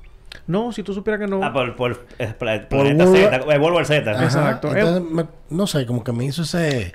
No, 0.46 0.72
si 0.72 0.82
tú 0.82 0.92
supieras 0.92 1.20
que 1.20 1.26
no... 1.26 1.42
Ah, 1.42 1.52
por, 1.52 1.74
por, 1.76 2.06
eh, 2.18 2.34
Por 2.68 2.86
Z, 2.86 3.36
eh, 3.36 3.58
World 3.58 3.74
War 3.76 3.86
Z. 3.86 4.22
Exacto. 4.24 4.76
Entonces, 4.76 5.10
me- 5.10 5.26
no 5.48 5.66
sé, 5.66 5.86
como 5.86 6.04
que 6.04 6.12
me 6.12 6.24
hizo 6.26 6.42
ese... 6.42 6.94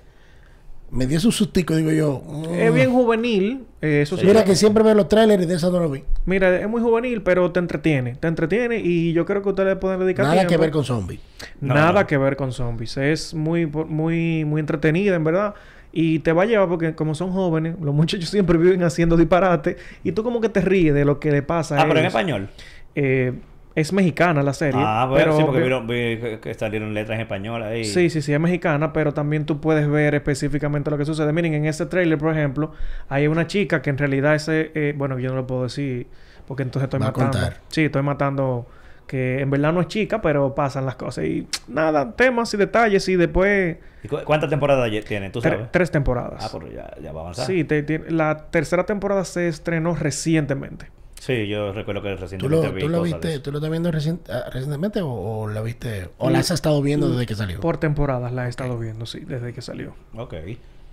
Me 0.92 1.06
dio 1.06 1.20
su 1.20 1.32
sustico, 1.32 1.76
digo 1.76 1.92
yo. 1.92 2.24
mm. 2.26 2.54
Es 2.54 2.74
bien 2.74 2.92
juvenil. 2.92 3.64
eh, 3.82 4.02
eso 4.04 4.18
sí. 4.18 4.26
Mira 4.26 4.44
que 4.44 4.56
siempre 4.56 4.84
veo 4.84 4.96
los 4.96 5.08
trailers 5.08 5.44
y 5.44 5.46
de 5.46 5.56
eso 5.56 5.72
no 5.72 5.80
lo 5.80 5.90
vi. 5.90 6.04
Mira, 6.26 6.60
es 6.60 6.68
muy 6.68 6.82
juvenil, 6.82 7.22
pero 7.22 7.52
te 7.52 7.60
entretiene. 7.60 8.16
Te 8.16 8.28
entretiene 8.28 8.78
y 8.80 9.14
yo 9.14 9.26
creo 9.26 9.42
que 9.44 9.50
ustedes 9.50 9.70
le 9.70 9.76
pueden 9.76 10.00
dedicar 10.00 10.26
Nada 10.26 10.48
que 10.48 10.58
ver 10.58 10.72
con 10.72 10.84
zombies. 10.84 11.20
No, 11.62 11.74
Nada 11.76 12.02
no. 12.02 12.08
que 12.08 12.18
ver 12.18 12.36
con 12.36 12.52
zombies. 12.52 12.98
Es 12.98 13.34
muy, 13.34 13.66
muy, 13.68 14.46
muy 14.46 14.60
entretenida, 14.60 15.16
en 15.16 15.24
verdad. 15.24 15.54
Y 15.92 16.20
te 16.20 16.34
va 16.34 16.44
a 16.44 16.46
llevar 16.46 16.68
porque 16.70 16.94
como 16.96 17.14
son 17.16 17.32
jóvenes, 17.32 17.76
los 17.82 17.94
muchachos 17.96 18.30
siempre 18.30 18.58
viven 18.58 18.84
haciendo 18.84 19.16
disparate. 19.18 19.78
Y 20.04 20.12
tú 20.14 20.24
como 20.24 20.42
que 20.42 20.50
te 20.50 20.62
ríes 20.62 20.94
de 20.94 21.06
lo 21.06 21.20
que 21.20 21.32
le 21.32 21.42
pasa 21.44 21.78
a 21.78 21.82
Ah, 21.82 21.86
pero 21.88 22.00
en 22.00 22.06
español. 22.08 22.50
Eh, 22.96 23.34
es 23.76 23.94
mexicana 23.94 24.42
la 24.44 24.54
serie. 24.54 24.82
Ah, 24.84 25.06
bueno, 25.10 25.24
pero 25.26 25.38
sí, 25.38 25.44
porque 25.44 25.60
vieron- 25.62 25.88
vi 25.88 26.18
que- 26.18 26.40
que 26.42 26.54
salieron 26.54 26.94
letras 26.94 27.16
en 27.16 27.22
español 27.22 27.64
ahí. 27.64 27.86
Sí, 27.86 28.10
sí, 28.10 28.22
sí, 28.22 28.34
es 28.34 28.40
mexicana, 28.40 28.92
pero 28.94 29.14
también 29.14 29.46
tú 29.46 29.62
puedes 29.62 29.88
ver 29.90 30.16
específicamente 30.16 30.90
lo 30.92 30.98
que 30.98 31.06
sucede. 31.06 31.32
Miren, 31.32 31.54
en 31.54 31.66
ese 31.66 31.86
trailer, 31.86 32.18
por 32.18 32.32
ejemplo, 32.36 32.72
hay 33.08 33.28
una 33.28 33.48
chica 33.48 33.82
que 33.82 33.90
en 33.90 33.98
realidad 33.98 34.36
ese, 34.36 34.72
eh, 34.76 34.94
bueno, 34.98 35.20
yo 35.20 35.30
no 35.30 35.36
lo 35.36 35.48
puedo 35.48 35.64
decir 35.64 36.08
porque 36.48 36.64
entonces 36.64 36.86
estoy 36.86 37.00
Va 37.00 37.08
a 37.08 37.12
matando. 37.12 37.32
contar. 37.40 37.58
Sí, 37.70 37.86
estoy 37.86 38.02
matando 38.02 38.66
que 39.08 39.40
en 39.42 39.50
verdad 39.50 39.74
no 39.74 39.82
es 39.82 39.88
chica, 39.88 40.22
pero 40.22 40.54
pasan 40.54 40.86
las 40.86 40.96
cosas 40.96 41.26
y 41.26 41.48
nada, 41.68 42.12
temas 42.16 42.54
y 42.54 42.58
detalles 42.58 43.08
y 43.10 43.16
después 43.16 43.78
¿Y 44.04 44.08
cu- 44.08 44.20
¿Cuántas 44.24 44.50
temporadas 44.50 44.90
tiene? 45.06 45.30
¿Tú 45.32 45.40
tre- 45.40 45.52
sabes? 45.52 45.68
tres 45.72 45.90
temporadas. 45.92 46.44
Ah, 46.46 46.50
pero 46.52 46.72
ya, 46.72 46.92
ya 47.02 47.12
va 47.12 47.20
a 47.20 47.24
avanzar. 47.24 47.46
Sí, 47.48 47.64
te- 47.64 47.82
te- 47.84 48.12
la 48.12 48.50
tercera 48.52 48.86
temporada 48.86 49.26
se 49.26 49.48
estrenó 49.48 49.96
recientemente. 49.96 50.88
Sí, 51.20 51.48
yo 51.48 51.74
recuerdo 51.74 52.02
que 52.02 52.16
¿Tú 52.16 52.22
recientemente 52.22 52.68
lo, 52.68 52.74
vi 52.74 52.82
tú 52.82 52.88
lo 52.90 53.00
cosas 53.00 53.14
viste, 53.22 53.40
tú 53.40 53.52
lo 53.52 53.58
estás 53.58 53.70
viendo 53.72 53.92
recien- 53.92 54.20
ah, 54.30 54.50
recientemente 54.52 55.02
o, 55.02 55.10
o 55.10 55.48
la 55.50 55.62
viste 55.62 56.10
o 56.18 56.30
la 56.30 56.40
has 56.40 56.50
estado 56.52 56.82
viendo 56.82 57.10
desde 57.10 57.26
que 57.26 57.36
salió? 57.36 57.60
Por 57.60 57.78
temporadas 57.78 58.32
la 58.32 58.46
he 58.46 58.50
estado 58.50 58.78
viendo, 58.80 59.06
sí, 59.06 59.20
desde 59.28 59.54
que 59.54 59.62
salió. 59.62 59.96
Ok. 60.16 60.34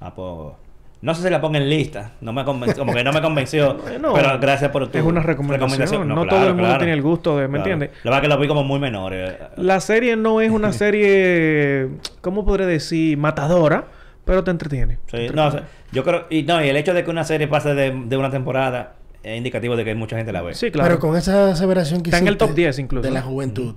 Ah, 0.01 0.13
pues... 0.15 0.55
No 1.03 1.15
sé 1.15 1.23
si 1.23 1.31
la 1.31 1.41
pongo 1.43 1.57
en 1.57 1.69
lista. 1.69 2.13
No 2.23 2.33
me 2.33 2.43
convenció, 2.45 2.79
como 2.81 2.93
que 2.95 3.05
no 3.05 3.13
me 3.13 3.21
convenció. 3.23 3.75
Bueno, 3.83 4.13
pero 4.15 4.39
gracias 4.41 4.71
por 4.73 4.89
tu 4.89 4.99
es 4.99 5.05
una 5.05 5.21
recomendación. 5.21 6.09
No, 6.09 6.15
todo 6.17 6.25
claro, 6.29 6.47
el 6.49 6.53
mundo 6.55 6.65
claro. 6.69 6.79
tiene 6.79 6.95
el 6.95 7.03
gusto 7.03 7.37
de, 7.37 7.47
¿me 7.49 7.59
Claro. 7.59 7.71
entiendes? 7.73 7.91
La 8.03 8.11
verdad 8.11 8.23
que 8.23 8.29
lo 8.29 8.39
vi 8.41 8.49
como 8.49 8.65
muy 8.65 8.81
menor. 8.81 9.13
eh. 9.15 9.39
La 9.59 9.79
serie 9.81 10.17
no 10.17 10.41
es 10.41 10.51
una 10.51 10.73
serie, 11.21 11.89
¿cómo 12.21 12.45
podré 12.45 12.67
decir? 12.67 13.17
Matadora, 13.19 13.85
pero 14.25 14.43
te 14.43 14.51
entretiene. 14.51 14.95
Sí, 15.07 15.29
Te 15.29 15.31
no, 15.31 15.47
o 15.47 15.51
sea, 15.53 15.65
yo 15.93 16.03
creo... 16.03 16.27
Y, 16.31 16.43
no, 16.43 16.65
y 16.65 16.69
el 16.69 16.77
hecho 16.77 16.95
de 16.95 17.05
que 17.05 17.11
una 17.11 17.25
serie 17.25 17.47
pase 17.47 17.75
de, 17.75 17.93
de 17.93 18.17
una 18.17 18.31
temporada 18.31 18.95
es 19.33 19.37
indicativo 19.39 19.77
de 19.77 19.85
que 19.85 19.95
mucha 19.95 20.17
gente 20.17 20.33
la 20.33 20.43
ve. 20.43 20.55
Sí, 20.55 20.71
claro. 20.71 20.89
Pero 20.89 21.01
con 21.01 21.17
esa 21.17 21.51
aseveración 21.51 22.03
que 22.03 22.11
Está 22.11 22.19
en 22.19 22.27
el 22.29 22.35
hiciste 22.35 22.47
top 22.47 22.55
10 22.55 22.79
incluso. 22.79 23.03
De 23.07 23.13
la 23.13 23.23
juventud, 23.23 23.75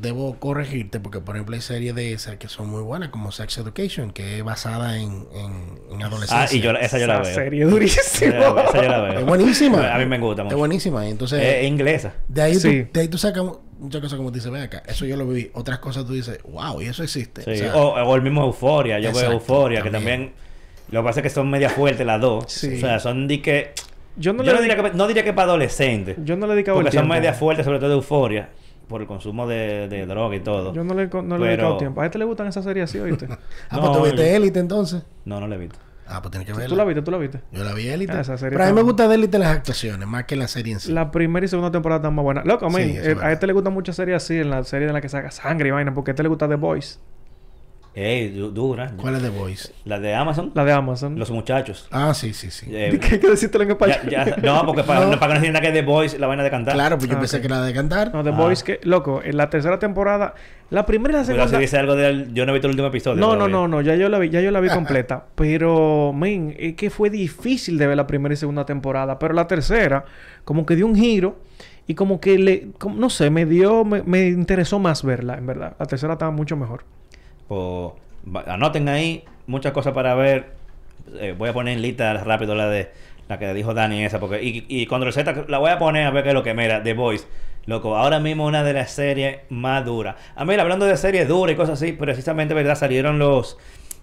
debo 0.00 0.34
corregirte 0.38 1.00
porque, 1.00 1.20
por 1.20 1.36
ejemplo, 1.36 1.54
hay 1.56 1.62
series 1.62 1.94
de 1.94 2.12
esas 2.12 2.36
que 2.36 2.48
son 2.48 2.68
muy 2.68 2.82
buenas, 2.82 3.08
como 3.08 3.32
Sex 3.32 3.58
Education, 3.58 4.10
que 4.12 4.38
es 4.38 4.44
basada 4.44 4.98
en, 4.98 5.26
en, 5.34 5.78
en 5.94 6.02
adolescencia. 6.02 6.40
Ah, 6.50 6.54
y 6.54 6.60
yo, 6.60 6.70
esa 6.72 6.98
yo 6.98 7.06
la 7.06 7.14
Esa 7.20 7.22
veo. 7.22 7.34
serie 7.34 7.62
Esa 7.62 7.70
durísima. 7.70 8.32
yo 8.32 8.38
la 8.40 8.52
veo, 8.52 8.64
esa 8.68 8.82
yo 8.82 8.88
la 8.88 9.00
veo. 9.00 9.18
Es 9.20 9.26
buenísima. 9.26 9.94
A 9.94 9.98
mí 9.98 10.06
me 10.06 10.18
gusta 10.18 10.44
mucho. 10.44 10.54
Es 10.54 10.58
buenísima. 10.58 11.06
Entonces, 11.08 11.42
Es 11.42 11.64
inglesa. 11.66 12.12
de, 12.28 12.42
ahí 12.42 12.54
Sí. 12.54 12.84
tú, 12.84 12.90
de 12.92 13.00
ahí 13.00 13.08
tú 13.08 13.18
sacas 13.18 13.44
muchas 13.78 14.00
cosas 14.00 14.16
como 14.16 14.30
te 14.32 14.38
dice, 14.38 14.50
ve 14.50 14.60
acá, 14.62 14.82
eso 14.86 15.04
yo 15.06 15.16
lo 15.16 15.26
viví. 15.26 15.50
Otras 15.54 15.78
cosas 15.78 16.04
tú 16.04 16.12
dices, 16.12 16.38
wow, 16.44 16.80
y 16.82 16.86
eso 16.86 17.02
existe. 17.02 17.42
Sí. 17.42 17.50
O 17.50 17.54
sea, 17.56 17.76
o, 17.76 17.94
o 17.94 18.16
el 18.16 18.22
mismo 18.22 18.44
Euforia. 18.44 18.98
Yo 19.00 19.12
veo 19.12 19.32
Euforia, 19.32 19.82
que 19.82 19.90
también. 19.90 20.20
también... 20.32 20.48
Lo 20.90 21.02
que 21.02 21.04
pasa 21.06 21.20
es 21.20 21.24
que 21.24 21.30
son 21.30 21.50
media 21.50 21.68
fuertes 21.68 22.06
las 22.06 22.18
dos. 22.20 22.44
Sí. 22.48 22.76
O 22.76 22.80
sea, 22.80 22.98
son 22.98 23.28
de 23.28 23.42
que... 23.42 23.72
Yo 24.18 24.32
no, 24.32 24.42
yo 24.42 24.52
no 24.52 24.60
le 24.60 24.68
diría, 24.68 24.82
que, 24.82 24.96
no 24.96 25.06
diría 25.06 25.24
que 25.24 25.32
para 25.32 25.48
adolescentes. 25.48 26.16
yo 26.24 26.36
no 26.36 26.46
le 26.46 26.52
he 26.52 26.56
dedicado 26.56 26.78
el 26.78 26.84
Porque 26.84 26.96
son 26.96 27.04
tiempo. 27.04 27.14
media 27.14 27.32
fuertes, 27.34 27.64
sobre 27.64 27.78
todo 27.78 27.88
de 27.90 27.94
Euforia. 27.96 28.48
Por 28.88 29.02
el 29.02 29.06
consumo 29.06 29.46
de, 29.46 29.86
de 29.88 30.06
droga 30.06 30.34
y 30.34 30.40
todo. 30.40 30.72
Yo 30.72 30.82
no 30.82 30.94
le, 30.94 31.08
no 31.08 31.36
le 31.38 31.44
he 31.44 31.48
dedicado 31.50 31.76
tiempo. 31.76 32.00
A 32.00 32.06
este 32.06 32.18
le 32.18 32.24
gustan 32.24 32.46
esas 32.46 32.64
series 32.64 32.84
así, 32.88 32.98
¿oíste? 32.98 33.28
ah, 33.70 33.76
No, 33.76 33.80
pues 33.82 33.92
tú 33.92 34.04
viste 34.04 34.34
Élite 34.36 34.58
entonces. 34.60 35.02
No, 35.24 35.38
no 35.40 35.46
lo 35.46 35.54
he 35.54 35.58
visto. 35.58 35.78
Ah, 36.10 36.22
pues 36.22 36.30
tienes 36.30 36.46
que 36.46 36.54
verla. 36.54 36.68
¿Tú 36.70 36.76
la 36.76 36.84
viste? 36.84 37.02
¿Tú 37.02 37.10
la 37.10 37.18
viste? 37.18 37.40
Yo 37.52 37.64
la 37.64 37.74
vi 37.74 37.88
Élite. 37.88 38.12
Ah, 38.14 38.20
esa 38.22 38.38
serie 38.38 38.56
Pero 38.56 38.64
a 38.64 38.72
mí 38.72 38.72
me 38.72 38.80
gusta 38.80 39.06
de 39.06 39.14
Élite 39.14 39.38
las 39.38 39.56
actuaciones, 39.56 40.08
más 40.08 40.24
que 40.24 40.36
la 40.36 40.48
serie 40.48 40.72
en 40.72 40.80
sí. 40.80 40.90
La 40.90 41.10
primera 41.10 41.44
y 41.44 41.48
segunda 41.48 41.70
temporada 41.70 41.98
están 41.98 42.14
más 42.14 42.22
buenas. 42.22 42.46
Loco, 42.46 42.70
man, 42.70 42.82
Sí, 42.82 42.96
eso 42.96 43.10
eh, 43.10 43.16
a 43.20 43.30
este 43.32 43.46
le 43.46 43.52
gustan 43.52 43.74
muchas 43.74 43.94
series 43.94 44.16
así, 44.16 44.38
en 44.38 44.48
la 44.48 44.64
serie 44.64 44.88
en 44.88 44.94
la 44.94 45.02
que 45.02 45.10
saca 45.10 45.30
sangre 45.30 45.68
y 45.68 45.70
vaina, 45.70 45.92
porque 45.92 46.10
a 46.10 46.12
este 46.12 46.22
le 46.22 46.30
gusta 46.30 46.48
The 46.48 46.54
Boys. 46.54 46.98
Ey, 47.94 48.28
du- 48.30 48.52
dura. 48.52 48.92
¿Cuál 48.96 49.16
es 49.16 49.22
The 49.22 49.30
Voice? 49.30 49.72
La 49.84 49.98
de 49.98 50.14
Amazon. 50.14 50.52
La 50.54 50.64
de 50.64 50.70
Amazon. 50.72 51.18
Los 51.18 51.32
muchachos. 51.32 51.88
Ah, 51.90 52.14
sí, 52.14 52.32
sí, 52.32 52.50
sí. 52.52 52.66
Eh, 52.70 52.96
¿Qué 53.02 53.14
hay 53.14 53.20
que 53.20 53.28
decírtelo 53.28 53.64
en 53.64 53.70
español? 53.72 53.96
ya- 54.08 54.24
ya- 54.24 54.36
no, 54.36 54.64
porque 54.66 54.84
para, 54.84 55.00
No. 55.00 55.10
no. 55.12 55.18
para 55.18 55.32
que 55.34 55.40
no 55.40 55.46
entienda 55.46 55.60
que 55.60 55.68
es 55.68 55.72
The 55.74 55.82
Voice, 55.82 56.18
la 56.18 56.28
vaina 56.28 56.44
de 56.44 56.50
cantar. 56.50 56.74
Claro, 56.74 56.96
pues 56.98 57.10
yo 57.10 57.16
Ah, 57.16 57.20
pensé 57.20 57.40
que 57.40 57.46
era 57.48 57.60
de 57.62 57.72
cantar. 57.74 58.14
No, 58.14 58.22
The 58.22 58.30
Ah. 58.30 58.36
Boys, 58.36 58.62
que, 58.62 58.78
loco, 58.84 59.20
en 59.24 59.36
la 59.36 59.50
tercera 59.50 59.80
temporada, 59.80 60.34
la 60.70 60.86
primera 60.86 61.14
y 61.14 61.16
la 61.16 61.24
Cuidado 61.24 61.42
si 61.46 61.48
segunda. 61.50 61.58
dice 61.58 61.78
algo 61.78 61.96
del... 61.96 62.32
Yo 62.34 62.46
no 62.46 62.52
he 62.52 62.54
visto 62.54 62.68
el 62.68 62.72
último 62.72 62.88
episodio. 62.88 63.20
No, 63.20 63.34
no, 63.34 63.48
no, 63.48 63.66
no, 63.66 63.80
ya 63.80 63.96
yo 63.96 64.08
la 64.08 64.18
vi, 64.20 64.28
ya 64.30 64.40
yo 64.42 64.52
la 64.52 64.60
vi 64.60 64.68
completa. 64.68 65.24
Pero, 65.34 66.12
men, 66.12 66.54
es 66.56 66.74
que 66.76 66.90
fue 66.90 67.10
difícil 67.10 67.78
de 67.78 67.86
ver 67.88 67.96
la 67.96 68.06
primera 68.06 68.32
y 68.32 68.36
segunda 68.36 68.64
temporada. 68.64 69.18
Pero 69.18 69.34
la 69.34 69.48
tercera, 69.48 70.04
como 70.44 70.64
que 70.66 70.76
dio 70.76 70.86
un 70.86 70.94
giro 70.94 71.40
y 71.88 71.94
como 71.94 72.20
que 72.20 72.38
le, 72.38 72.68
como- 72.78 72.94
no 72.96 73.10
sé, 73.10 73.30
me 73.30 73.44
dio, 73.44 73.84
me, 73.84 74.02
me 74.04 74.28
interesó 74.28 74.78
más 74.78 75.02
verla, 75.02 75.34
en 75.36 75.46
verdad. 75.46 75.74
La 75.80 75.86
tercera 75.86 76.12
estaba 76.12 76.30
mucho 76.30 76.54
mejor. 76.56 76.84
Pues, 77.48 77.92
anoten 78.46 78.88
ahí 78.88 79.24
muchas 79.46 79.72
cosas 79.72 79.92
para 79.94 80.14
ver. 80.14 80.52
Eh, 81.18 81.34
voy 81.36 81.48
a 81.48 81.52
poner 81.52 81.74
en 81.74 81.82
lista 81.82 82.12
rápido 82.24 82.54
la 82.54 82.68
de 82.68 82.90
la 83.28 83.38
que 83.38 83.52
dijo 83.54 83.74
Dani 83.74 84.04
esa. 84.04 84.20
porque 84.20 84.42
Y, 84.42 84.64
y 84.68 84.86
cuando 84.86 85.06
receta 85.06 85.44
la 85.48 85.58
voy 85.58 85.70
a 85.70 85.78
poner 85.78 86.06
a 86.06 86.10
ver 86.10 86.22
qué 86.22 86.30
es 86.30 86.34
lo 86.34 86.42
que 86.42 86.54
mira. 86.54 86.82
The 86.82 86.94
Voice. 86.94 87.26
Loco, 87.66 87.96
ahora 87.96 88.18
mismo 88.18 88.46
una 88.46 88.64
de 88.64 88.72
las 88.72 88.92
series 88.92 89.40
más 89.50 89.84
duras. 89.84 90.16
A 90.34 90.46
mí, 90.46 90.54
hablando 90.54 90.86
de 90.86 90.96
series 90.96 91.28
duras 91.28 91.52
y 91.52 91.56
cosas 91.56 91.82
así, 91.82 91.92
precisamente, 91.92 92.54
¿verdad? 92.54 92.76
Salieron 92.76 93.18
los, 93.18 93.58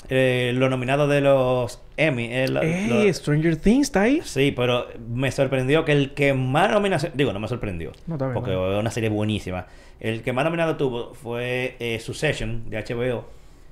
eh, 0.10 0.52
los 0.56 0.70
nominados 0.70 1.10
de 1.10 1.22
los 1.22 1.82
Emmy. 1.98 2.28
eh, 2.32 2.48
la- 2.48 2.62
¡Ey! 2.62 3.08
los- 3.08 3.18
Stranger 3.18 3.56
Things 3.58 3.88
está 3.88 4.02
ahí. 4.02 4.22
Sí, 4.24 4.52
pero 4.56 4.88
me 5.10 5.32
sorprendió 5.32 5.86
que 5.86 5.92
el 5.92 6.14
que 6.14 6.34
más 6.34 6.72
nominación... 6.72 7.12
Digo, 7.16 7.34
no 7.34 7.40
me 7.40 7.48
sorprendió. 7.48 7.92
No, 8.08 8.18
bien, 8.28 8.34
porque 8.34 8.52
está 8.52 8.74
es 8.74 8.80
una 8.80 8.92
serie 8.92 9.10
buenísima. 9.10 9.68
El 10.00 10.22
que 10.24 10.34
más 10.34 10.44
nominado 10.46 10.76
tuvo 10.78 11.14
fue 11.14 11.76
eh, 11.80 12.00
Succession 12.00 12.70
de 12.70 12.78
HBO. 12.84 13.26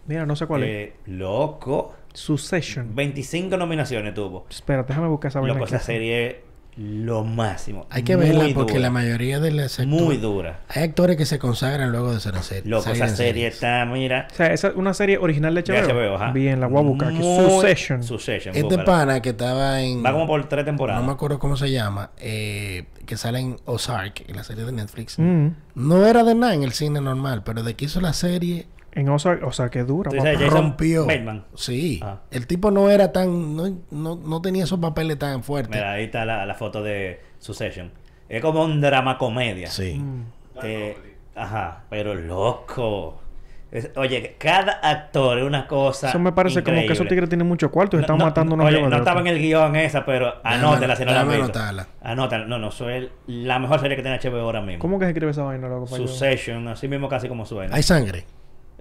Mira, 0.08 0.26
no 0.26 0.36
sé 0.36 0.46
cuál 0.48 0.63
es. 0.63 0.69
Eh, 0.69 0.93
loco. 1.06 1.93
Succession. 2.13 2.93
25 2.96 3.58
nominaciones 3.58 4.13
tuvo. 4.13 4.46
Espera, 4.50 4.84
déjame 4.84 5.08
buscar 5.08 5.30
esa 5.30 5.39
vaina 5.39 5.54
Loco, 5.56 5.65
esa 5.65 5.80
serie 5.80 6.41
lo 6.77 7.23
máximo. 7.23 7.86
Hay 7.89 8.03
que 8.03 8.17
Muy 8.17 8.25
verla 8.27 8.45
porque 8.53 8.73
dura. 8.73 8.83
la 8.83 8.89
mayoría 8.89 9.39
de 9.39 9.51
las 9.51 9.79
actores... 9.79 10.01
Muy 10.03 10.17
dura. 10.17 10.62
Hay 10.69 10.83
actores 10.83 11.17
que 11.17 11.25
se 11.25 11.39
consagran 11.39 11.91
luego 11.91 12.13
de 12.13 12.19
ser 12.19 12.36
en 12.36 12.43
serie. 12.43 12.69
Loco, 12.69 12.89
esa 12.89 13.07
serie 13.07 13.47
está, 13.47 13.86
mira... 13.86 14.27
O 14.31 14.36
sea, 14.36 14.53
esa 14.53 14.69
es 14.69 14.75
una 14.75 14.93
serie 14.93 15.17
original 15.17 15.53
de 15.55 15.62
HBO. 15.63 15.93
HBO, 15.93 16.15
ajá. 16.15 16.31
Bien, 16.31 16.59
la 16.59 16.67
voy 16.67 16.79
a 16.79 16.81
buscar 16.83 17.13
Succession. 17.15 18.03
Succession. 18.03 18.55
Este 18.55 18.63
búscala. 18.75 18.86
pana 18.86 19.21
que 19.21 19.29
estaba 19.29 19.81
en... 19.81 20.03
Va 20.03 20.12
como 20.12 20.27
por 20.27 20.47
tres 20.49 20.65
temporadas. 20.65 21.01
No 21.01 21.07
me 21.07 21.13
acuerdo 21.13 21.39
cómo 21.39 21.55
se 21.57 21.71
llama. 21.71 22.12
eh, 22.17 22.86
que 23.05 23.17
sale 23.17 23.39
en 23.39 23.57
Ozark, 23.65 24.23
en 24.27 24.36
la 24.36 24.43
serie 24.43 24.63
de 24.63 24.71
Netflix. 24.71 25.19
Mm. 25.19 25.47
No 25.75 26.05
era 26.05 26.23
de 26.23 26.36
nada 26.36 26.53
en 26.53 26.63
el 26.63 26.71
cine 26.71 27.01
normal, 27.01 27.43
pero 27.43 27.62
de 27.62 27.75
que 27.75 27.86
hizo 27.86 27.99
la 27.99 28.13
serie 28.13 28.65
En 28.95 29.10
Ozark, 29.10 29.43
o 29.45 29.51
sea, 29.51 29.69
que 29.69 29.84
dura. 29.84 30.12
Papá. 30.12 30.32
rompió. 30.49 31.06
Bateman. 31.06 31.45
Sí. 31.56 31.99
Ah. 32.03 32.19
El 32.32 32.45
tipo 32.47 32.69
no 32.71 32.89
era 32.89 33.12
tan... 33.12 33.56
No, 33.56 33.67
no, 33.91 34.15
no 34.15 34.41
tenía 34.41 34.63
esos 34.65 34.79
papeles 34.79 35.17
tan 35.17 35.43
fuertes. 35.43 35.75
Mira, 35.75 35.93
ahí 35.93 36.06
está 36.06 36.25
la, 36.25 36.45
la 36.45 36.53
foto 36.53 36.84
de 36.84 37.19
Succession. 37.39 37.91
Es 38.29 38.41
como 38.41 38.63
un 38.63 38.82
drama 38.82 39.17
comedia. 39.17 39.67
Sí. 39.67 39.95
Mm. 39.99 40.23
Eh, 40.63 40.95
ajá, 41.36 41.84
pero 41.89 42.13
loco. 42.15 43.19
Es- 43.71 43.89
oye, 43.95 44.36
cada 44.38 44.73
actor 44.73 45.39
es 45.39 45.43
una 45.43 45.67
cosa. 45.67 46.10
Eso 46.10 46.19
me 46.19 46.32
parece 46.32 46.62
como 46.63 46.82
que 46.82 46.93
esos 46.93 47.08
tigres 47.08 47.27
tienen 47.27 47.47
mucho 47.47 47.71
cuarto 47.71 47.97
y 47.97 48.01
están 48.01 48.19
No, 48.19 48.25
matando 48.25 48.53
unos 48.53 48.67
oye, 48.67 48.79
no 48.88 48.95
estaba 48.97 49.19
en 49.21 49.27
el 49.27 49.39
guion 49.39 49.75
esa, 49.75 50.06
pero 50.06 50.36
anótela 50.43 50.95
si 50.95 51.03
no 51.06 51.12
la 51.12 51.21
han 51.21 51.27
déjame 51.27 51.43
visto. 51.47 51.60
anotarla. 51.60 51.88
Anótala. 52.03 52.45
No, 52.45 52.60
no, 52.60 52.69
soy 52.69 53.10
la 53.25 53.58
mejor 53.58 53.79
serie 53.79 53.97
que 53.97 54.03
tiene 54.03 54.19
HBO 54.19 54.41
ahora 54.41 54.62
mismo. 54.62 54.79
¿Cómo 54.79 54.99
que 54.99 55.06
se 55.06 55.10
escribe 55.12 55.32
esa 55.32 55.41
vaina, 55.41 55.67
loco? 55.67 55.88
Succession, 55.88 56.67
así 56.67 56.88
mismo 56.88 57.10
casi 57.10 57.27
como 57.27 57.47
suena. 57.47 57.75
Hay 57.75 57.82
sangre. 57.82 58.25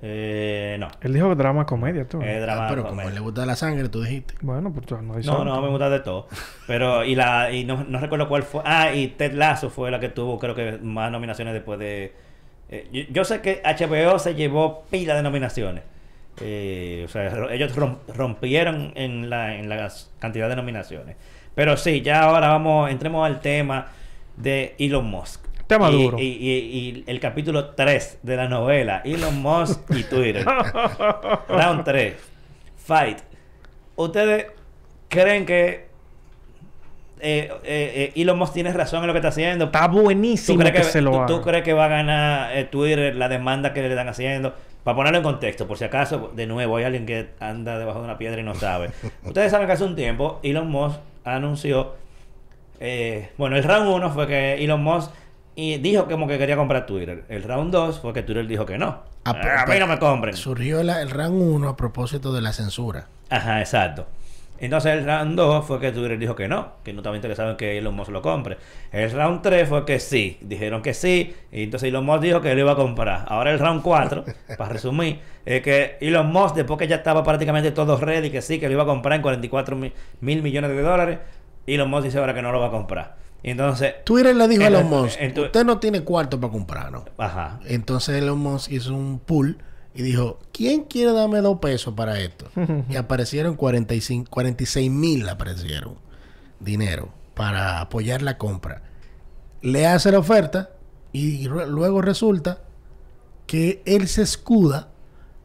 Eh, 0.05 0.77
no. 0.81 0.89
Él 1.01 1.13
dijo 1.15 1.33
drama 1.37 1.65
comedia, 1.65 2.09
tú. 2.09 2.21
Es 2.23 2.41
drama 2.43 2.67
Ah, 2.67 2.69
pero 2.71 2.83
como 2.83 2.97
comedia. 2.97 3.13
le 3.15 3.21
gusta 3.21 3.47
la 3.47 3.55
sangre, 3.55 3.89
tú 3.89 4.03
dijiste. 4.03 4.35
Bueno, 4.41 4.73
pues 4.73 4.85
tú 4.85 4.97
no 5.01 5.15
dices. 5.17 5.31
No, 5.33 5.45
no, 5.45 5.63
me 5.63 5.69
gusta 5.69 5.89
de 5.91 6.01
todo. 6.01 6.27
Pero, 6.67 7.05
y 7.05 7.15
la, 7.15 7.53
y 7.53 7.65
no, 7.65 7.85
no 7.85 7.99
recuerdo 8.01 8.29
cuál 8.29 8.43
fue. 8.43 8.63
Ah, 8.65 8.93
y 8.93 9.09
Ted 9.09 9.33
Lasso 9.35 9.71
fue 9.71 9.91
la 9.93 10.01
que 10.01 10.09
tuvo, 10.09 10.39
creo 10.41 10.55
que, 10.57 10.79
más 10.83 11.11
nominaciones 11.13 11.55
después 11.55 11.79
de. 11.79 12.13
eh, 12.69 12.89
yo, 12.93 13.03
yo 13.11 13.25
sé 13.25 13.41
que 13.41 13.63
HBO 13.65 14.19
se 14.19 14.35
llevó 14.35 14.85
pila 14.91 15.15
de 15.15 15.23
nominaciones. 15.23 15.85
Eh, 16.41 17.03
o 17.05 17.09
sea, 17.09 17.29
ro- 17.29 17.51
ellos 17.51 17.77
rom- 17.77 17.99
rompieron 18.13 18.93
en 18.97 19.31
la, 19.31 19.55
en 19.55 19.69
la 19.69 19.89
cantidad 20.19 20.49
de 20.49 20.57
nominaciones. 20.57 21.15
Pero 21.55 21.77
sí, 21.77 22.01
ya 22.01 22.23
ahora 22.23 22.49
vamos, 22.49 22.91
entremos 22.91 23.25
al 23.25 23.41
tema 23.41 23.89
de 24.37 24.75
Elon 24.79 25.05
Musk. 25.05 25.42
Tema 25.73 25.91
y, 25.91 26.03
duro. 26.03 26.19
Y, 26.19 26.23
y- 26.23 27.05
y 27.05 27.05
el 27.07 27.21
capítulo 27.21 27.71
3 27.71 28.19
de 28.23 28.37
la 28.37 28.49
novela, 28.49 29.03
Elon 29.05 29.41
Musk 29.41 29.81
y 29.91 30.05
Twitter. 30.05 30.45
Round 31.49 31.85
3. 31.85 32.15
Fight. 32.77 33.19
¿Ustedes 33.97 34.47
creen 35.09 35.47
que 35.47 35.87
eh, 37.21 37.49
eh, 37.53 37.53
eh, 37.65 38.13
Elon 38.17 38.39
Musk 38.39 38.55
tiene 38.55 38.73
razón 38.73 39.01
en 39.03 39.07
lo 39.07 39.13
que 39.13 39.19
está 39.19 39.29
haciendo? 39.29 39.67
Está 39.67 39.89
¿Tú 39.91 40.01
buenísimo 40.03 40.59
crees 40.59 40.73
que, 40.73 40.79
que, 40.79 40.85
se 40.85 41.01
lo 41.01 41.11
tú- 41.13 41.17
haga. 41.19 41.27
tú 41.27 41.41
crees 41.43 41.63
que 41.63 41.73
va 41.73 41.85
a 41.85 41.89
ganar 41.89 42.57
eh, 42.57 42.65
Twitter 42.65 43.15
la 43.15 43.29
demanda 43.29 43.73
que 43.73 43.81
le 43.83 43.89
están 43.89 44.09
haciendo? 44.09 44.55
Para 44.83 44.97
ponerlo 44.97 45.19
en 45.19 45.23
contexto, 45.25 45.69
por 45.69 45.79
si 45.79 45.85
acaso, 45.85 46.33
de 46.35 46.47
nuevo, 46.49 46.77
hay 46.77 46.83
alguien 46.85 47.07
que 47.07 47.29
anda 47.39 47.79
debajo 47.79 48.01
de 48.01 48.05
una 48.07 48.19
piedra 48.19 48.41
y 48.41 48.45
no 48.45 48.55
sabe. 48.57 48.91
Ustedes 49.25 49.53
saben 49.53 49.69
que 49.69 49.75
hace 49.75 49.85
un 49.85 49.95
tiempo 49.95 50.41
Elon 50.43 50.69
Musk 50.69 50.99
anunció, 51.23 51.95
bueno, 53.39 53.57
el 53.57 53.63
round 53.63 53.89
1 53.89 54.11
fue 54.11 54.27
que 54.27 54.55
Elon 54.65 54.83
Musk 54.83 55.13
y 55.55 55.79
dijo 55.79 56.07
como 56.07 56.27
que 56.27 56.39
quería 56.39 56.57
comprar 56.57 56.87
Twitter. 56.87 57.25
El 57.29 57.43
round 57.43 57.73
2 57.73 58.01
fue 58.01 58.13
que 58.13 58.23
Twitter 58.23 58.47
dijo 58.47 58.65
que 58.67 58.79
no. 58.79 59.01
Ah, 59.25 59.37
Eh, 59.43 59.49
a 59.59 59.67
mí 59.67 59.79
no 59.79 59.87
me 59.87 59.99
compren. 59.99 60.37
Surgió 60.37 60.83
la- 60.83 61.01
el 61.03 61.11
round 61.11 61.41
1 61.43 61.69
a 61.69 61.77
propósito 61.77 62.33
de 62.33 62.41
la 62.43 62.53
censura. 62.53 63.07
Ajá, 63.31 63.61
exacto. 63.61 64.07
Entonces 64.59 64.93
el 64.93 65.05
round 65.05 65.35
2 65.37 65.67
fue 65.67 65.81
que 65.81 65.91
Twitter 65.91 66.17
dijo 66.19 66.37
que 66.37 66.47
no, 66.47 66.75
que 66.85 66.93
no 66.93 67.01
estaba 67.01 67.17
interesado 67.17 67.51
en 67.51 67.57
que 67.57 67.79
Elon 67.79 67.95
Musk 67.97 68.11
lo 68.11 68.23
compre. 68.23 68.59
El 68.93 69.11
round 69.11 69.43
3 69.43 69.69
fue 69.69 69.85
que 69.85 69.99
sí, 69.99 70.39
dijeron 70.41 70.83
que 70.83 70.95
sí, 70.95 71.35
y 71.51 71.65
entonces 71.65 71.89
Elon 71.89 72.05
Musk 72.05 72.21
dijo 72.23 72.41
que 72.41 72.55
lo 72.55 72.61
iba 72.61 72.73
a 72.73 72.77
comprar. 72.77 73.25
Ahora 73.29 73.51
el 73.51 73.59
round 73.59 73.83
4, 73.83 74.25
para 74.59 74.73
resumir, 74.73 75.19
es 75.45 75.63
que 75.63 75.97
Elon 76.01 76.29
Musk, 76.33 76.55
después 76.55 76.79
que 76.79 76.87
ya 76.87 76.97
estaba 76.97 77.25
prácticamente 77.25 77.73
todo 77.73 77.97
ready, 77.97 78.31
que 78.31 78.41
sí, 78.41 78.61
que 78.61 78.69
lo 78.69 78.75
iba 78.75 78.85
a 78.85 78.87
comprar 78.87 79.17
en 79.17 79.23
44 79.23 79.75
mil, 79.75 79.93
mil 80.21 80.43
millones 80.43 80.71
de 80.71 80.81
dólares, 80.81 81.19
Elon 81.67 81.91
Musk 81.91 82.05
dice 82.05 82.19
ahora 82.19 82.33
que 82.33 82.43
no 82.43 82.53
lo 82.53 82.61
va 82.61 82.69
a 82.69 82.71
comprar. 82.71 83.17
Entonces, 83.43 83.95
Twitter 84.05 84.35
le 84.37 84.47
dijo 84.49 84.63
a 84.63 84.67
Elon 84.69 84.89
Musk, 84.89 85.19
usted 85.47 85.65
no 85.65 85.79
tiene 85.79 86.03
cuarto 86.03 86.39
para 86.41 86.53
comprar, 86.53 86.93
¿no? 86.93 87.05
ajá, 87.19 87.59
Entonces 87.67 88.17
Elon 88.23 88.39
Musk 88.39 88.71
hizo 88.73 88.95
un 88.95 89.19
pool 89.19 89.59
y 89.95 90.03
dijo, 90.03 90.39
¿quién 90.53 90.85
quiere 90.85 91.13
darme 91.13 91.41
dos 91.41 91.59
pesos 91.59 91.95
para 91.95 92.19
esto? 92.21 92.47
y 92.89 92.97
aparecieron 92.97 93.57
45, 93.57 94.31
46 94.31 94.91
mil 94.91 95.29
aparecieron 95.29 95.97
dinero 96.61 97.09
para 97.35 97.81
apoyar 97.81 98.23
la 98.23 98.39
compra. 98.39 98.83
Le 99.61 99.87
hace 99.87 100.13
la 100.13 100.19
oferta 100.19 100.71
y 101.13 101.47
re- 101.49 101.67
luego 101.67 102.01
resulta 102.01 102.61
que 103.47 103.83
él 103.85 104.09
se 104.09 104.23
escuda 104.23 104.89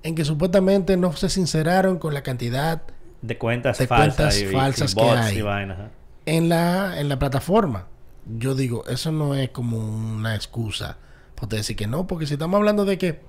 en 0.04 0.16
que 0.16 0.24
supuestamente 0.24 0.96
no 0.98 1.12
se 1.14 1.30
sinceraron 1.30 1.98
con 1.98 2.14
la 2.14 2.22
cantidad 2.24 2.84
de 3.22 3.38
cuentas 3.38 3.80
De 3.80 3.88
falsas 3.88 4.16
cuentas 4.16 4.38
y, 4.40 4.44
y- 4.46 4.48
y 4.48 4.52
falsas 4.52 4.94
que 4.96 5.02
hay. 5.02 5.36
y. 5.38 5.42
en 6.28 6.50
la, 6.50 7.00
en 7.00 7.10
la 7.10 7.18
plataforma. 7.18 7.88
Yo 8.38 8.54
digo, 8.54 8.86
eso 8.88 9.12
no 9.12 9.34
es 9.34 9.50
como 9.50 9.78
una 9.80 10.36
excusa 10.36 10.98
por 11.34 11.50
decir 11.50 11.76
que 11.76 11.88
no, 11.88 12.06
porque 12.08 12.26
si 12.28 12.34
estamos 12.34 12.58
hablando 12.58 12.84
de 12.86 12.98
que 12.98 13.22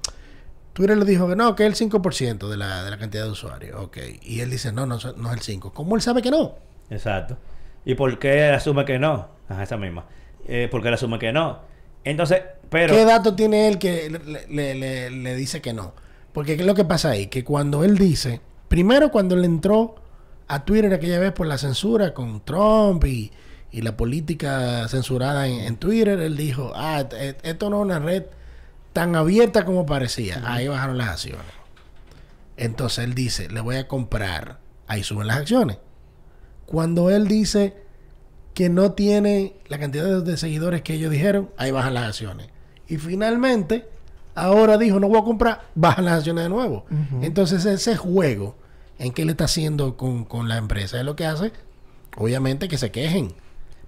Twitter 0.72 0.96
le 0.98 1.04
dijo 1.04 1.28
que 1.28 1.36
no, 1.36 1.54
que 1.54 1.66
es 1.66 1.80
el 1.80 1.90
5% 1.90 2.48
de 2.48 2.56
la, 2.56 2.84
de 2.84 2.90
la 2.90 2.98
cantidad 2.98 3.24
de 3.24 3.30
usuarios, 3.30 3.80
ok, 3.80 3.96
y 4.22 4.40
él 4.40 4.50
dice, 4.50 4.72
no, 4.72 4.86
no, 4.86 4.98
no 5.16 5.28
es 5.30 5.34
el 5.36 5.40
5. 5.42 5.72
¿Cómo 5.72 5.94
él 5.96 6.02
sabe 6.02 6.22
que 6.22 6.30
no? 6.30 6.56
Exacto. 6.90 7.36
¿Y 7.84 7.94
por 7.94 8.18
qué 8.18 8.44
asume 8.46 8.84
que 8.84 8.98
no? 8.98 9.28
Ajá, 9.48 9.62
esa 9.62 9.76
misma. 9.76 10.06
Eh, 10.46 10.68
¿Por 10.70 10.82
qué 10.82 10.88
él 10.88 10.94
asume 10.94 11.18
que 11.18 11.32
no? 11.32 11.60
Entonces, 12.04 12.42
pero... 12.70 12.94
¿Qué 12.94 13.04
dato 13.04 13.34
tiene 13.34 13.68
él 13.68 13.78
que 13.78 14.08
le, 14.10 14.46
le- 14.48 14.74
le- 14.74 15.10
le 15.10 15.34
dice 15.36 15.60
que 15.60 15.72
no? 15.72 15.92
Porque 16.32 16.56
¿qué 16.56 16.62
es 16.62 16.66
lo 16.66 16.74
que 16.74 16.84
pasa 16.84 17.10
ahí? 17.10 17.26
Que 17.26 17.44
cuando 17.44 17.84
él 17.84 17.98
dice, 17.98 18.40
primero 18.68 19.10
cuando 19.10 19.34
él 19.34 19.44
entró 19.44 19.96
a 20.48 20.64
Twitter 20.64 20.92
aquella 20.92 21.18
vez 21.18 21.32
por 21.32 21.46
la 21.46 21.58
censura 21.58 22.14
con 22.14 22.40
Trump 22.44 23.04
y, 23.04 23.30
y 23.70 23.82
la 23.82 23.96
política 23.96 24.88
censurada 24.88 25.46
en, 25.46 25.60
en 25.60 25.76
Twitter, 25.76 26.18
él 26.20 26.36
dijo, 26.36 26.72
ah, 26.74 27.04
e- 27.12 27.36
esto 27.42 27.70
no 27.70 27.78
es 27.80 27.82
una 27.82 27.98
red 27.98 28.24
tan 28.92 29.14
abierta 29.14 29.64
como 29.64 29.86
parecía. 29.86 30.42
Ahí 30.44 30.66
bajaron 30.68 30.98
las 30.98 31.08
acciones. 31.08 31.44
Entonces 32.56 33.04
él 33.04 33.14
dice, 33.14 33.48
le 33.48 33.60
voy 33.60 33.76
a 33.76 33.86
comprar. 33.86 34.58
Ahí 34.86 35.02
suben 35.04 35.26
las 35.26 35.36
acciones. 35.36 35.78
Cuando 36.66 37.10
él 37.10 37.28
dice 37.28 37.76
que 38.54 38.68
no 38.68 38.92
tiene 38.92 39.54
la 39.68 39.78
cantidad 39.78 40.04
de, 40.04 40.22
de 40.22 40.36
seguidores 40.36 40.82
que 40.82 40.94
ellos 40.94 41.10
dijeron, 41.10 41.50
ahí 41.56 41.70
bajan 41.70 41.94
las 41.94 42.04
acciones. 42.08 42.48
Y 42.88 42.96
finalmente, 42.96 43.88
ahora 44.34 44.78
dijo, 44.78 44.98
no 44.98 45.08
voy 45.08 45.18
a 45.20 45.24
comprar, 45.24 45.60
bajan 45.74 46.06
las 46.06 46.14
acciones 46.18 46.44
de 46.44 46.50
nuevo. 46.50 46.86
Entonces 47.22 47.64
ese 47.66 47.96
juego 47.96 48.56
en 48.98 49.12
que 49.12 49.22
él 49.22 49.30
está 49.30 49.44
haciendo 49.44 49.96
con, 49.96 50.24
con 50.24 50.48
la 50.48 50.56
empresa 50.56 50.98
es 50.98 51.04
lo 51.04 51.16
que 51.16 51.24
hace, 51.26 51.52
obviamente, 52.16 52.68
que 52.68 52.78
se 52.78 52.90
quejen. 52.90 53.32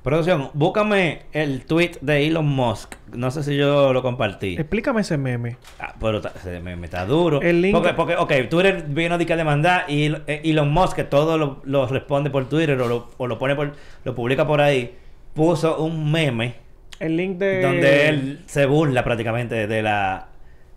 Producción, 0.03 0.49
búscame 0.55 1.23
el 1.33 1.67
tweet 1.67 1.99
de 2.01 2.27
Elon 2.27 2.47
Musk. 2.47 2.95
No 3.13 3.31
sé 3.31 3.43
si 3.43 3.55
yo 3.55 3.93
lo 3.93 4.01
compartí. 4.01 4.55
Explícame 4.59 5.03
ese 5.03 5.19
meme. 5.19 5.59
Ah, 5.79 5.95
pero 6.01 6.23
ta- 6.23 6.33
se 6.43 6.59
me, 6.61 6.75
me 6.75 6.87
está 6.87 7.05
duro. 7.05 7.43
El 7.43 7.61
link- 7.61 7.75
Porque, 7.75 7.93
porque, 7.93 8.17
ok, 8.17 8.49
Twitter 8.49 8.87
vino 8.89 9.19
de 9.19 9.27
que 9.27 9.35
a 9.35 9.37
demandar 9.37 9.85
y 9.91 10.07
eh, 10.27 10.41
Elon 10.45 10.73
Musk, 10.73 10.97
que 10.97 11.05
todo 11.05 11.37
lo, 11.37 11.61
lo 11.65 11.87
responde 11.87 12.31
por 12.31 12.49
Twitter 12.49 12.81
o 12.81 12.89
lo, 12.89 13.11
o 13.19 13.27
lo 13.27 13.39
pone 13.39 13.55
por, 13.55 13.75
lo 14.05 14.15
publica 14.15 14.47
por 14.47 14.63
ahí, 14.63 14.95
puso 15.35 15.77
un 15.83 16.11
meme 16.11 16.55
El 16.99 17.19
link 17.19 17.37
de... 17.37 17.61
donde 17.61 18.09
él 18.09 18.41
se 18.47 18.65
burla 18.65 19.05
prácticamente 19.05 19.67
de 19.67 19.83
la 19.83 20.29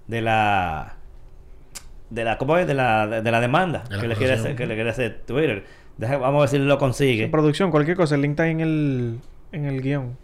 de 0.06 0.22
la 0.22 0.98
de 2.14 2.24
la 2.24 2.38
¿cómo 2.38 2.58
es? 2.58 2.68
de 2.68 2.74
la 2.74 3.08
de, 3.08 3.32
la 3.32 3.40
demanda 3.42 3.84
De 3.90 3.96
la 3.96 4.02
que 4.02 4.08
le 4.08 4.16
quiere 4.16 4.34
hacer, 4.34 4.56
que 4.56 4.66
le 4.68 4.76
quiere 4.76 4.90
hacer 4.90 5.22
Twitter. 5.26 5.66
Deja- 5.98 6.18
vamos 6.18 6.40
a 6.40 6.42
ver 6.42 6.50
si 6.50 6.58
lo 6.60 6.78
consigue. 6.78 7.28
Producción, 7.28 7.72
cualquier 7.72 7.98
cosa. 7.98 8.16
El 8.16 8.22
link 8.22 8.32
está 8.32 8.44
ahí 8.44 8.52
en 8.52 8.60
el, 8.62 9.20
en 9.52 9.66
el 9.66 9.82
guion. 9.82 10.18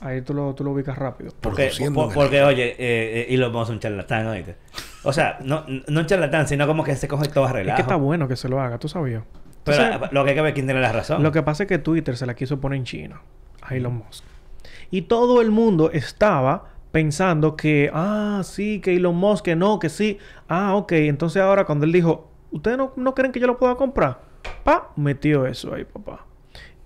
Ahí 0.00 0.20
tú 0.22 0.34
lo, 0.34 0.54
tú 0.54 0.64
lo 0.64 0.72
ubicas 0.72 0.96
rápido. 0.98 1.32
Porque, 1.40 1.70
por- 1.94 2.08
en 2.08 2.14
porque 2.14 2.42
oye, 2.42 2.70
eh, 2.72 2.76
eh, 2.78 3.26
Elon 3.30 3.52
Musk 3.52 3.64
es 3.64 3.70
un 3.70 3.80
charlatán, 3.80 4.26
¿oíste? 4.26 4.56
O 5.04 5.12
sea, 5.12 5.38
no, 5.42 5.64
no 5.88 6.00
un 6.00 6.06
charlatán, 6.06 6.46
sino 6.48 6.66
como 6.66 6.84
que 6.84 6.96
se 6.96 7.08
coge 7.08 7.28
todo 7.28 7.46
a 7.46 7.60
Es 7.60 7.74
que 7.74 7.80
está 7.82 7.96
bueno 7.96 8.28
que 8.28 8.36
se 8.36 8.48
lo 8.48 8.60
haga, 8.60 8.78
tú 8.78 8.88
sabías. 8.88 9.22
Pero 9.64 9.82
Entonces, 9.82 10.12
lo 10.12 10.24
que 10.24 10.30
hay 10.30 10.36
que 10.36 10.42
ver 10.42 10.48
es 10.50 10.54
quién 10.54 10.66
tiene 10.66 10.80
la 10.80 10.92
razón. 10.92 11.22
Lo 11.22 11.32
que 11.32 11.42
pasa 11.42 11.64
es 11.64 11.68
que 11.68 11.78
Twitter 11.78 12.16
se 12.16 12.26
la 12.26 12.34
quiso 12.34 12.60
poner 12.60 12.78
en 12.78 12.84
China 12.84 13.22
a 13.62 13.74
Elon 13.74 13.94
Musk. 13.96 14.24
Y 14.90 15.02
todo 15.02 15.40
el 15.40 15.50
mundo 15.50 15.90
estaba 15.92 16.75
pensando 16.96 17.56
que, 17.56 17.90
ah, 17.92 18.40
sí, 18.42 18.80
que 18.80 18.96
Elon 18.96 19.14
Musk, 19.16 19.44
que 19.44 19.54
no, 19.54 19.78
que 19.78 19.90
sí. 19.90 20.16
Ah, 20.48 20.74
ok. 20.76 20.92
Entonces 20.92 21.42
ahora 21.42 21.66
cuando 21.66 21.84
él 21.84 21.92
dijo, 21.92 22.30
¿ustedes 22.52 22.78
no, 22.78 22.92
no 22.96 23.14
creen 23.14 23.32
que 23.32 23.38
yo 23.40 23.46
lo 23.46 23.58
pueda 23.58 23.74
comprar? 23.74 24.20
Pa, 24.64 24.92
metió 24.96 25.44
eso 25.44 25.74
ahí, 25.74 25.84
papá. 25.84 26.24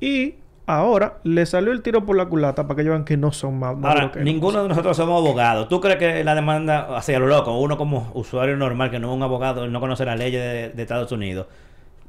Y 0.01 0.35
ahora 0.67 1.19
le 1.23 1.47
salió 1.47 1.71
el 1.71 1.81
tiro 1.83 2.05
por 2.05 2.17
la 2.17 2.27
culata 2.27 2.65
para 2.67 2.75
que 2.75 2.83
ellos 2.83 2.91
vean 2.95 3.05
que 3.05 3.17
no 3.17 3.31
son 3.31 3.61
más. 3.61 3.77
más 3.77 3.95
Ahora, 3.95 4.11
que 4.11 4.19
ninguno 4.25 4.65
de 4.65 4.69
nosotros 4.69 4.97
somos 4.97 5.25
abogados. 5.25 5.69
¿Tú 5.69 5.81
crees 5.81 5.99
que 5.99 6.25
la 6.25 6.35
demanda, 6.35 6.97
hacia 6.97 7.21
lo 7.21 7.29
loco, 7.29 7.57
uno 7.57 7.77
como 7.77 8.11
usuario 8.15 8.57
normal 8.57 8.91
que 8.91 8.99
no 8.99 9.11
es 9.13 9.17
un 9.17 9.23
abogado, 9.23 9.69
no 9.69 9.79
conoce 9.79 10.05
la 10.05 10.17
ley 10.17 10.33
de, 10.33 10.71
de 10.71 10.83
Estados 10.83 11.13
Unidos, 11.13 11.47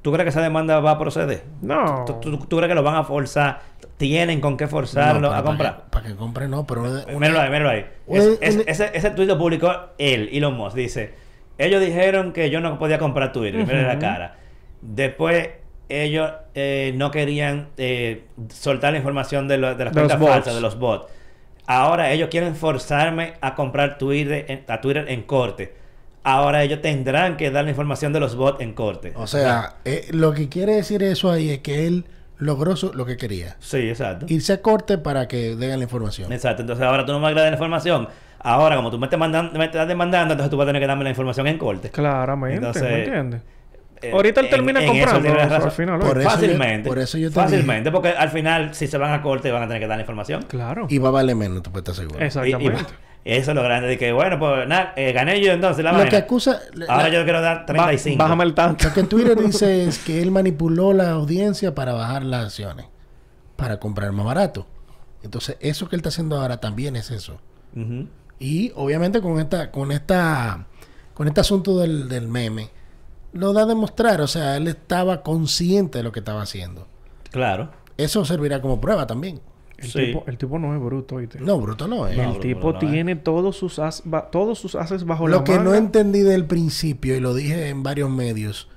¿tú 0.02 0.12
crees 0.12 0.24
que 0.26 0.30
esa 0.30 0.42
demanda 0.42 0.80
va 0.80 0.90
a 0.92 0.98
proceder? 0.98 1.44
No. 1.62 2.04
¿Tú, 2.08 2.14
tú- 2.20 2.38
tú 2.48 2.58
crees 2.58 2.68
que 2.70 2.74
lo 2.76 2.82
van 2.82 2.96
a 2.96 3.04
forzar? 3.04 3.62
¿Tienen 4.02 4.42
con 4.42 4.58
qué 4.58 4.68
forzarlo 4.68 5.30
No, 5.30 5.36
a 5.36 5.44
comprar? 5.44 5.84
Para 5.92 6.08
que, 6.08 6.16
compre, 6.16 6.48
no, 6.48 6.66
pero... 6.66 6.82
Míralo 7.20 7.40
ahí, 7.40 7.50
míralo 7.52 7.70
ahí. 7.70 7.86
Un- 8.08 8.18
Es- 8.18 8.38
es- 8.42 8.56
un- 8.56 8.64
ese, 8.66 8.90
ese 8.96 9.12
tweet 9.12 9.28
lo 9.28 9.38
publicó 9.38 9.72
él, 10.00 10.28
Elon 10.34 10.56
Musk. 10.56 10.76
Dice, 10.76 11.14
ellos 11.60 11.80
dijeron 11.82 12.34
que 12.34 12.50
yo 12.50 12.60
no 12.62 12.80
podía 12.80 12.98
comprar 12.98 13.32
Twitter. 13.32 13.64
Mira 13.64 13.84
la 13.84 13.92
Ujú. 13.94 14.02
cara. 14.02 14.36
Después, 14.82 15.50
ellos 15.88 16.32
eh, 16.56 16.94
no 16.96 17.12
querían 17.12 17.68
eh, 17.78 18.24
soltar 18.50 18.94
la 18.94 18.98
información 18.98 19.48
de, 19.48 19.58
lo- 19.60 19.76
de 19.76 19.86
las 19.86 19.94
cuentas 19.94 20.18
bots. 20.20 20.32
falsas, 20.32 20.56
de 20.56 20.62
los 20.62 20.80
bots. 20.80 21.06
Ahora 21.68 22.12
ellos 22.12 22.30
quieren 22.30 22.56
forzarme 22.56 23.34
a 23.40 23.54
comprar 23.54 23.98
Twitter 24.00 24.46
en, 24.48 24.64
a 24.68 24.82
Twitter 24.82 25.06
en 25.10 25.22
corte. 25.22 25.76
Ahora 26.24 26.64
ellos 26.64 26.82
tendrán 26.82 27.38
que 27.38 27.52
dar 27.52 27.64
la 27.66 27.70
información 27.70 28.14
de 28.14 28.20
los 28.20 28.36
bots 28.36 28.62
en 28.62 28.74
corte. 28.74 29.14
O 29.16 29.28
sea, 29.28 29.76
eh, 29.86 30.08
lo 30.12 30.34
que 30.34 30.50
quiere 30.50 30.74
decir 30.76 31.04
eso 31.04 31.32
ahí 31.32 31.52
es 31.52 31.60
que 31.60 31.86
él 31.88 32.06
logró 32.42 32.76
su- 32.76 32.92
lo 32.94 33.06
que 33.06 33.16
quería. 33.18 33.56
Sí, 33.60 33.78
exacto. 33.90 34.26
Irse 34.28 34.54
a 34.54 34.62
corte 34.62 34.98
para 34.98 35.28
que 35.28 35.56
den 35.56 35.78
la 35.80 35.84
información. 35.86 36.32
Exacto, 36.34 36.62
entonces 36.64 36.84
ahora 36.86 37.06
tú 37.06 37.12
no 37.14 37.20
me 37.20 37.28
agradas 37.28 37.52
la 37.52 37.56
información. 37.56 38.10
Ahora, 38.40 38.76
como 38.76 38.90
tú 38.92 38.98
me 38.98 39.06
estás, 39.06 39.20
mandando, 39.20 39.58
me 39.58 39.66
estás 39.66 39.88
demandando, 39.88 40.34
entonces 40.34 40.50
tú 40.50 40.58
vas 40.58 40.66
a 40.66 40.68
tener 40.70 40.82
que 40.82 40.88
darme 40.88 41.04
la 41.04 41.12
información 41.12 41.46
en 41.48 41.58
corte. 41.60 41.90
Claramente, 41.92 42.58
Entonces, 42.58 42.84
¿me 42.84 43.04
entiendes? 43.04 43.42
Eh, 44.02 44.12
Ahorita 44.12 44.42
él 44.42 44.50
termina 44.50 44.82
en 44.82 44.88
comprando 44.88 45.22
tienes 45.22 45.42
eso 45.44 45.50
razón. 45.54 45.66
al 45.70 45.72
final. 45.72 46.00
Por 46.00 46.10
oye. 46.18 46.20
eso 46.22 46.24
yo- 46.24 46.30
Fácilmente. 46.32 46.90
por 46.90 46.98
eso 47.00 47.18
yo 47.20 47.30
te 47.30 47.36
Fácilmente, 47.36 47.92
porque 47.92 48.10
al 48.10 48.30
final, 48.30 48.74
si 48.74 48.88
se 48.88 48.98
van 48.98 49.14
a 49.14 49.22
corte, 49.22 49.52
van 49.52 49.62
a 49.62 49.68
tener 49.68 49.80
que 49.80 49.88
dar 49.88 49.98
la 49.98 50.02
información. 50.02 50.42
Claro. 50.48 50.88
Y 50.90 50.98
va 50.98 51.10
a 51.10 51.12
valer 51.12 51.36
menos, 51.36 51.62
tú 51.62 51.72
puedes 51.72 51.88
estar 51.88 52.04
seguro. 52.04 52.18
Y, 52.20 52.24
y- 52.24 52.26
Exactamente. 52.26 52.84
Eso 53.24 53.52
es 53.52 53.56
lo 53.56 53.62
grande 53.64 53.88
de 53.88 53.98
que, 53.98 54.12
bueno, 54.12 54.40
pues 54.40 54.68
nada, 54.68 54.94
eh, 54.96 55.12
gané 55.14 55.42
yo 55.44 55.52
entonces 55.52 55.84
la 55.84 55.92
Lo 55.92 55.98
vaina. 56.00 56.10
que 56.10 56.18
acusa... 56.18 56.60
Ahora 56.88 57.04
la- 57.04 57.10
yo 57.10 57.24
quiero 57.24 57.42
dar 57.42 57.60
Ba- 57.60 57.66
35. 57.68 58.18
bájame 58.24 58.44
el 58.46 58.54
tanto. 58.56 58.88
Lo 58.88 58.94
que 58.94 59.04
Twitter 59.04 59.38
dice 59.40 59.84
es 59.86 60.00
que 60.00 60.22
él 60.22 60.32
manipuló 60.32 60.92
la 60.94 61.12
audiencia 61.12 61.76
para 61.76 61.94
bajar 61.94 62.24
las 62.24 62.46
acciones, 62.46 62.88
para 63.56 63.80
comprar 63.80 64.12
más 64.12 64.26
barato. 64.26 64.66
Entonces, 65.24 65.58
eso 65.60 65.88
que 65.88 65.96
él 65.96 66.00
está 66.00 66.10
haciendo 66.10 66.40
ahora 66.42 66.58
también 66.58 66.96
es 66.96 67.12
eso. 67.12 67.40
Y 68.40 68.72
obviamente 68.76 69.22
con 69.22 69.40
esta, 69.40 69.70
con 69.72 69.92
esta, 69.92 70.66
con 71.14 71.28
este 71.28 71.42
asunto 71.42 71.78
del, 71.80 72.10
del 72.10 72.28
meme, 72.28 72.70
lo 73.34 73.54
da 73.54 73.62
a 73.62 73.66
demostrar. 73.68 74.20
O 74.22 74.28
sea, 74.28 74.58
él 74.58 74.68
estaba 74.68 75.22
consciente 75.22 76.00
de 76.00 76.04
lo 76.04 76.12
que 76.12 76.20
estaba 76.20 76.42
haciendo. 76.42 76.88
Claro. 77.30 77.70
Eso 77.98 78.26
servirá 78.26 78.62
como 78.62 78.82
prueba 78.82 79.06
también. 79.06 79.40
El, 79.82 79.88
Sí. 79.90 80.00
tipo, 80.08 80.24
el 80.28 80.38
tipo 80.38 80.60
no 80.60 80.74
es 80.76 80.82
bruto. 80.82 81.18
No, 81.40 81.60
bruto 81.60 81.88
no 81.88 82.08
es. 82.08 82.16
No, 82.18 82.34
el 82.36 82.40
tipo 82.40 82.72
no 82.74 82.80
es. 82.80 82.92
tiene 82.92 83.16
todos 83.16 83.58
sus 83.58 83.80
as, 83.80 84.04
ba- 84.06 84.30
todos 84.32 84.60
sus 84.60 84.76
haces 84.76 85.04
bajo 85.06 85.28
Lo 85.28 85.38
la 85.40 85.44
que 85.44 85.58
no 85.60 85.74
entendí 85.74 86.20
del 86.22 86.46
principio, 86.46 87.16
y 87.16 87.20
lo 87.20 87.34
dije 87.34 87.70
en 87.70 87.82
varios 87.84 88.10
medios, 88.10 88.68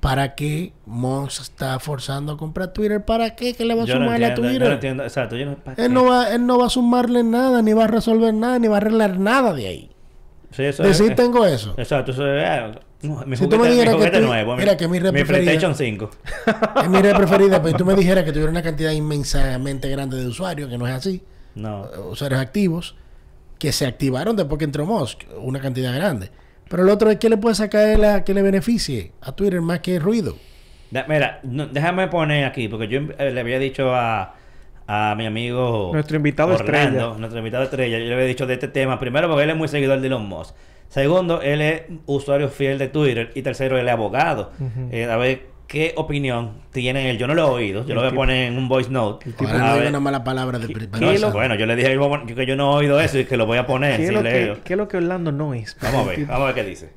¿para 0.00 0.34
qué 0.34 0.72
Musk 0.86 1.40
está 1.40 1.78
forzando 1.78 2.32
a 2.32 2.36
comprar 2.36 2.72
Twitter? 2.72 3.04
¿Para 3.04 3.36
qué? 3.36 3.54
¿Qué 3.54 3.64
le 3.64 3.74
va 3.74 3.84
a 3.84 3.86
Yo 3.86 3.98
no 3.98 4.04
sumarle 4.06 4.26
a 4.26 4.34
yo 4.34 4.42
Twitter? 4.42 4.68
no 4.68 4.74
entiendo. 4.74 5.02
Exacto. 5.04 5.36
Él 5.36 5.92
no, 5.92 6.04
va, 6.04 6.30
él 6.34 6.44
no 6.46 6.58
va 6.58 6.66
a 6.66 6.70
sumarle 6.70 7.22
nada, 7.22 7.62
ni 7.62 7.72
va 7.72 7.84
a 7.84 7.88
resolver 7.88 8.34
nada, 8.34 8.58
ni 8.58 8.68
va 8.68 8.74
a 8.74 8.78
arreglar 8.78 9.18
nada 9.18 9.54
de 9.54 9.66
ahí. 9.68 9.90
Sí, 10.54 10.62
eso 10.64 10.82
Decir 10.82 11.10
es- 11.10 11.16
tengo 11.16 11.44
eso. 11.46 11.74
Exacto. 11.76 12.12
Eso 12.12 12.26
es, 12.26 12.76
mi 13.26 13.36
Si 13.36 13.46
tú 13.48 13.58
me 13.58 13.68
dijeras 13.70 13.96
que 13.96 14.10
tú- 14.10 14.20
nuevo. 14.20 14.52
mi- 14.54 14.62
mira 14.62 14.76
que 14.76 14.86
mi 14.88 14.98
red 14.98 15.12
mi 15.12 15.20
preferida- 15.20 15.42
PlayStation 15.58 15.74
5. 15.74 16.10
Es 16.82 16.88
mi 16.88 17.02
red 17.02 17.16
preferida, 17.16 17.60
pero 17.62 17.76
tú 17.76 17.84
me 17.84 17.94
dijeras 17.94 18.24
que 18.24 18.30
tuviera 18.32 18.50
una 18.50 18.62
cantidad 18.62 18.92
inmensamente 18.92 19.88
grande 19.88 20.16
de 20.16 20.26
usuarios, 20.26 20.68
que 20.70 20.78
no 20.78 20.86
es 20.86 20.94
así, 20.94 21.22
No. 21.54 21.84
eh, 21.86 21.98
usuarios 22.10 22.40
activos, 22.40 22.94
que 23.58 23.72
se 23.72 23.86
activaron 23.86 24.36
después 24.36 24.58
que 24.58 24.64
entró 24.64 24.86
Musk, 24.86 25.22
una 25.38 25.60
cantidad 25.60 25.94
grande. 25.94 26.30
Pero 26.68 26.82
el 26.82 26.88
otro 26.88 27.10
es 27.10 27.18
que 27.18 27.28
le 27.28 27.36
puede 27.36 27.54
sacar 27.54 27.88
él 27.88 28.04
a 28.04 28.24
que 28.24 28.32
le 28.34 28.42
beneficie 28.42 29.12
a 29.20 29.32
Twitter 29.32 29.60
más 29.60 29.80
que 29.80 29.98
ruido. 29.98 30.36
Da- 30.90 31.04
Mira, 31.08 31.40
no- 31.42 31.66
déjame 31.66 32.08
poner 32.08 32.44
aquí, 32.44 32.68
porque 32.68 32.88
yo 32.88 33.00
eh, 33.18 33.30
le 33.32 33.40
había 33.40 33.58
dicho 33.58 33.94
a, 33.94 34.34
a 34.86 35.14
mi 35.16 35.26
amigo 35.26 35.90
Nuestro 35.92 36.16
invitado 36.16 36.54
Orlando, 36.54 36.76
estrella. 36.98 37.18
nuestro 37.18 37.38
invitado 37.38 37.64
estrella, 37.64 37.98
yo 37.98 38.04
le 38.04 38.14
había 38.14 38.26
dicho 38.26 38.46
de 38.46 38.54
este 38.54 38.68
tema, 38.68 38.98
primero 38.98 39.28
porque 39.28 39.44
él 39.44 39.50
es 39.50 39.56
muy 39.56 39.68
seguidor 39.68 40.00
de 40.00 40.06
Elon 40.08 40.26
Musk, 40.26 40.54
segundo, 40.88 41.40
él 41.42 41.60
es 41.62 41.82
usuario 42.06 42.48
fiel 42.48 42.78
de 42.78 42.88
Twitter 42.88 43.30
y 43.34 43.42
tercero, 43.42 43.78
él 43.78 43.86
es 43.86 43.92
abogado. 43.92 44.52
Eh, 44.90 45.04
a 45.04 45.16
ver 45.16 45.54
qué 45.66 45.94
opinión 45.96 46.52
tiene 46.70 47.08
él, 47.10 47.16
yo 47.18 47.26
no 47.26 47.34
lo 47.34 47.42
he 47.42 47.50
oído, 47.50 47.86
yo 47.86 47.94
lo 47.94 48.02
voy 48.02 48.10
a 48.10 48.14
poner 48.14 48.52
en 48.52 48.58
un 48.58 48.68
voice 48.68 48.90
note. 48.90 49.24
tipo- 49.32 49.46
Ahora 49.48 49.58
no 49.70 49.74
ver- 49.78 49.88
una 49.88 50.00
mala 50.00 50.22
palabra 50.22 50.58
de 50.58 50.68
pri- 50.68 50.86
No, 50.92 50.98
¿Qué 50.98 51.06
es 51.10 51.14
eso, 51.16 51.28
lo- 51.28 51.32
bueno, 51.32 51.54
yo 51.54 51.64
le 51.66 51.74
dije 51.76 51.98
que 52.36 52.46
yo 52.46 52.54
no 52.56 52.72
he 52.74 52.76
oído 52.76 53.00
eso 53.00 53.18
y 53.18 53.24
que 53.24 53.36
lo 53.38 53.46
voy 53.46 53.56
a 53.58 53.66
poner, 53.66 53.92
¿Qué, 53.96 54.02
si 54.02 54.08
es 54.08 54.12
lo 54.12 54.22
que, 54.22 54.56
qué 54.62 54.74
es 54.74 54.76
lo 54.76 54.86
que 54.88 54.98
Orlando 54.98 55.32
no 55.32 55.54
es? 55.54 55.76
Vamos 55.82 56.06
a 56.06 56.10
ver, 56.10 56.18
vamos 56.26 56.42
a 56.42 56.46
ver 56.46 56.54
qué 56.54 56.64
dice. 56.64 56.90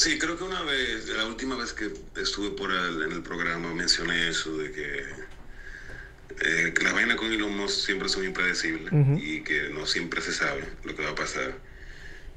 Sí, 0.00 0.18
creo 0.18 0.38
que 0.38 0.44
una 0.44 0.62
vez, 0.62 1.08
la 1.10 1.26
última 1.26 1.56
vez 1.56 1.74
que 1.74 1.92
estuve 2.16 2.52
por 2.56 2.70
el- 2.72 3.02
en 3.02 3.12
el 3.12 3.22
programa 3.22 3.74
mencioné 3.74 4.28
eso 4.30 4.56
de 4.56 4.72
que, 4.72 5.04
eh, 6.40 6.72
que 6.74 6.82
las 6.84 6.94
vainas 6.94 7.16
con 7.16 7.30
Elon 7.30 7.54
Musk 7.54 7.84
siempre 7.84 8.08
son 8.08 8.24
impredecibles 8.24 8.90
Ujú. 8.94 9.18
y 9.22 9.44
que 9.44 9.68
no 9.68 9.84
siempre 9.84 10.22
se 10.22 10.32
sabe 10.32 10.64
lo 10.84 10.96
que 10.96 11.02
va 11.02 11.10
a 11.10 11.14
pasar. 11.14 11.52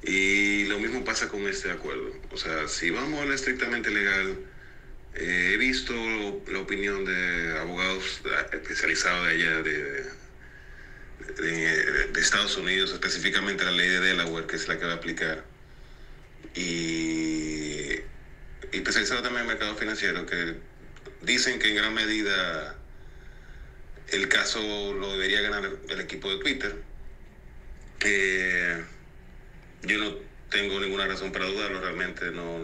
Y 0.02 0.66
lo 0.66 0.78
mismo 0.78 1.06
pasa 1.06 1.30
con 1.30 1.48
este 1.48 1.72
acuerdo. 1.72 2.14
O 2.32 2.38
sea, 2.38 2.68
si 2.68 2.90
vamos 2.90 3.22
a 3.22 3.26
lo 3.26 3.34
estrictamente 3.34 3.92
legal, 3.92 4.40
eh, 5.16 5.52
he 5.54 5.58
visto 5.58 5.94
la 6.52 6.60
opinión 6.60 7.06
de 7.06 7.60
abogados 7.60 8.04
especializados 8.52 9.26
de 9.26 9.32
allá, 9.36 9.62
de, 9.62 10.04
de- 11.40 12.08
de 12.12 12.20
Estados 12.20 12.58
Unidos, 12.58 12.92
específicamente 12.92 13.64
la 13.64 13.72
ley 13.72 13.88
de 13.88 14.02
Delaware, 14.02 14.48
que 14.48 14.58
es 14.58 14.68
la 14.68 14.78
que 14.78 14.84
va 14.86 14.92
a 14.92 14.96
aplicar 14.96 15.53
y, 16.56 17.94
y 18.72 18.78
especializado 18.78 19.22
también 19.22 19.42
en 19.42 19.48
mercado 19.48 19.76
financiero, 19.76 20.26
que 20.26 20.56
dicen 21.22 21.60
que 21.60 21.70
en 21.70 21.76
gran 21.76 21.94
medida 21.94 22.78
el 24.10 24.28
caso 24.28 24.94
lo 24.94 25.12
debería 25.14 25.42
ganar 25.42 25.70
el 25.90 26.00
equipo 26.00 26.30
de 26.32 26.40
Twitter. 26.40 26.76
que 28.00 28.84
yo 29.84 29.98
no 29.98 30.16
tengo 30.50 30.80
ninguna 30.80 31.08
razón 31.08 31.32
para 31.32 31.46
dudarlo, 31.46 31.82
realmente 31.82 32.32
no, 32.32 32.60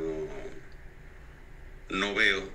no, 1.90 2.14
veo 2.14 2.50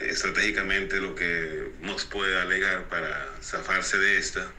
estratégicamente 0.00 1.00
lo 1.00 1.14
que 1.14 1.70
Musk 1.80 2.10
puede 2.10 2.40
alegar 2.40 2.88
para 2.88 3.34
zafarse 3.42 3.98
de 3.98 4.18
esta. 4.18 4.52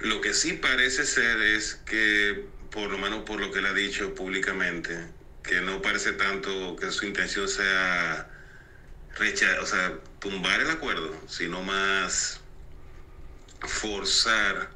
Lo 0.00 0.20
que 0.20 0.34
sí 0.34 0.52
parece 0.52 1.04
ser 1.04 1.40
es 1.40 1.74
que, 1.86 2.44
por 2.70 2.90
lo 2.90 2.98
menos 2.98 3.24
por 3.24 3.40
lo 3.40 3.50
que 3.50 3.60
él 3.60 3.66
ha 3.66 3.72
dicho 3.72 4.14
públicamente, 4.14 5.08
que 5.42 5.60
no 5.60 5.80
parece 5.80 6.12
tanto 6.12 6.76
que 6.76 6.90
su 6.90 7.06
intención 7.06 7.48
sea 7.48 8.30
recha 9.16 9.46
o 9.60 9.66
sea, 9.66 9.94
tumbar 10.20 10.60
el 10.60 10.70
acuerdo, 10.70 11.20
sino 11.26 11.62
más 11.62 12.40
forzar 13.62 14.70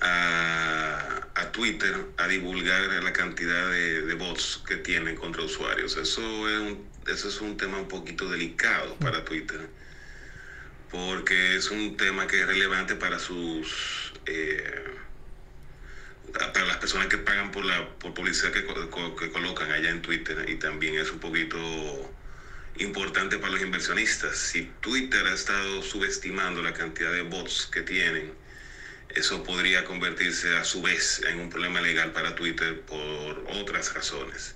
a, 0.00 1.28
a 1.34 1.52
Twitter 1.52 2.06
a 2.16 2.28
divulgar 2.28 2.82
la 3.02 3.12
cantidad 3.12 3.70
de, 3.70 4.02
de 4.02 4.14
bots 4.14 4.62
que 4.66 4.76
tienen 4.76 5.16
contra 5.16 5.42
usuarios. 5.42 5.96
Eso 5.96 6.48
es 6.48 6.58
un, 6.58 6.88
eso 7.06 7.28
es 7.28 7.40
un 7.40 7.56
tema 7.56 7.78
un 7.78 7.88
poquito 7.88 8.28
delicado 8.28 8.96
para 8.96 9.24
Twitter, 9.24 9.68
porque 10.90 11.56
es 11.56 11.70
un 11.70 11.96
tema 11.96 12.26
que 12.26 12.40
es 12.40 12.46
relevante 12.46 12.94
para 12.94 13.18
sus... 13.18 14.12
eh, 14.26 14.84
para 16.32 16.66
las 16.66 16.76
personas 16.78 17.08
que 17.08 17.18
pagan 17.18 17.50
por 17.50 17.64
la 17.64 17.88
por 17.98 18.14
publicidad 18.14 18.52
que, 18.52 18.64
que 18.64 19.30
colocan 19.30 19.70
allá 19.70 19.90
en 19.90 20.02
Twitter 20.02 20.48
y 20.48 20.56
también 20.56 20.96
es 20.96 21.10
un 21.10 21.18
poquito 21.18 21.58
importante 22.78 23.38
para 23.38 23.52
los 23.52 23.62
inversionistas. 23.62 24.36
Si 24.36 24.70
Twitter 24.80 25.26
ha 25.26 25.34
estado 25.34 25.82
subestimando 25.82 26.62
la 26.62 26.72
cantidad 26.72 27.12
de 27.12 27.22
bots 27.22 27.68
que 27.72 27.82
tienen, 27.82 28.32
eso 29.14 29.42
podría 29.42 29.84
convertirse 29.84 30.56
a 30.56 30.64
su 30.64 30.82
vez 30.82 31.22
en 31.28 31.40
un 31.40 31.50
problema 31.50 31.80
legal 31.80 32.12
para 32.12 32.34
Twitter 32.34 32.80
por 32.82 33.44
otras 33.48 33.92
razones. 33.94 34.54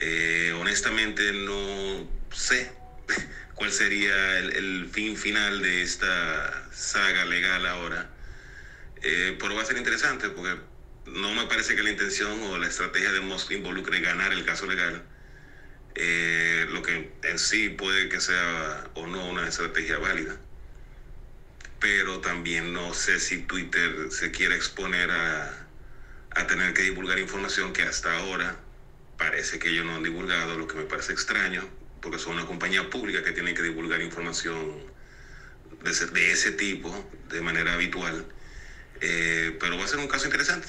Eh, 0.00 0.52
honestamente 0.58 1.32
no 1.32 2.08
sé 2.34 2.70
cuál 3.54 3.72
sería 3.72 4.38
el, 4.38 4.52
el 4.52 4.90
fin 4.90 5.16
final 5.16 5.62
de 5.62 5.82
esta 5.82 6.68
saga 6.72 7.24
legal 7.24 7.66
ahora. 7.66 8.10
Eh, 9.02 9.36
pero 9.38 9.54
va 9.54 9.62
a 9.62 9.64
ser 9.64 9.76
interesante 9.76 10.30
porque 10.30 10.56
no 11.16 11.34
me 11.34 11.46
parece 11.46 11.74
que 11.74 11.82
la 11.82 11.90
intención 11.90 12.42
o 12.42 12.58
la 12.58 12.66
estrategia 12.66 13.10
de 13.10 13.20
Musk 13.20 13.50
involucre 13.52 14.00
ganar 14.00 14.32
el 14.32 14.44
caso 14.44 14.66
legal. 14.66 15.02
Eh, 15.94 16.66
lo 16.70 16.82
que 16.82 17.10
en 17.22 17.38
sí 17.38 17.70
puede 17.70 18.08
que 18.08 18.20
sea 18.20 18.90
o 18.94 19.06
no 19.06 19.26
una 19.26 19.48
estrategia 19.48 19.98
válida. 19.98 20.36
Pero 21.80 22.20
también 22.20 22.72
no 22.72 22.92
sé 22.94 23.18
si 23.18 23.38
Twitter 23.38 24.10
se 24.10 24.30
quiere 24.30 24.56
exponer 24.56 25.10
a, 25.10 25.66
a 26.32 26.46
tener 26.46 26.74
que 26.74 26.82
divulgar 26.82 27.18
información 27.18 27.72
que 27.72 27.82
hasta 27.82 28.18
ahora 28.18 28.60
parece 29.16 29.58
que 29.58 29.70
ellos 29.70 29.86
no 29.86 29.96
han 29.96 30.02
divulgado, 30.02 30.58
lo 30.58 30.66
que 30.66 30.76
me 30.76 30.84
parece 30.84 31.12
extraño, 31.12 31.66
porque 32.02 32.18
son 32.18 32.34
una 32.34 32.44
compañía 32.46 32.90
pública 32.90 33.22
que 33.22 33.32
tiene 33.32 33.54
que 33.54 33.62
divulgar 33.62 34.02
información 34.02 34.84
de 35.82 35.90
ese, 35.90 36.06
de 36.06 36.32
ese 36.32 36.52
tipo 36.52 37.08
de 37.30 37.40
manera 37.40 37.72
habitual. 37.72 38.26
Eh, 39.00 39.56
pero 39.60 39.78
va 39.78 39.84
a 39.84 39.88
ser 39.88 39.98
un 39.98 40.08
caso 40.08 40.26
interesante, 40.26 40.68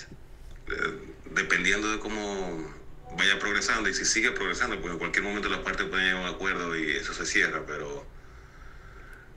dependiendo 1.33 1.91
de 1.91 1.99
cómo 1.99 2.73
vaya 3.17 3.39
progresando 3.39 3.89
y 3.89 3.93
si 3.93 4.05
sigue 4.05 4.31
progresando, 4.31 4.75
porque 4.77 4.93
en 4.93 4.99
cualquier 4.99 5.23
momento 5.23 5.49
las 5.49 5.59
partes 5.59 5.87
pueden 5.87 6.05
llegar 6.07 6.21
a 6.25 6.29
un 6.29 6.35
acuerdo 6.35 6.75
y 6.75 6.91
eso 6.91 7.13
se 7.13 7.25
cierra, 7.25 7.63
pero 7.65 8.05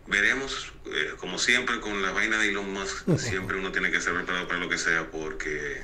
veremos. 0.07 0.73
Eh, 0.87 1.13
como 1.19 1.39
siempre 1.39 1.81
con 1.81 2.03
la 2.03 2.11
vaina 2.13 2.39
de 2.39 2.49
Elon 2.49 2.73
Musk, 2.73 3.17
siempre 3.19 3.57
uno 3.59 3.71
tiene 3.73 3.91
que 3.91 3.99
estar 3.99 4.15
preparado 4.15 4.47
para 4.49 4.59
lo 4.61 4.69
que 4.69 4.79
sea, 4.79 5.11
porque 5.11 5.83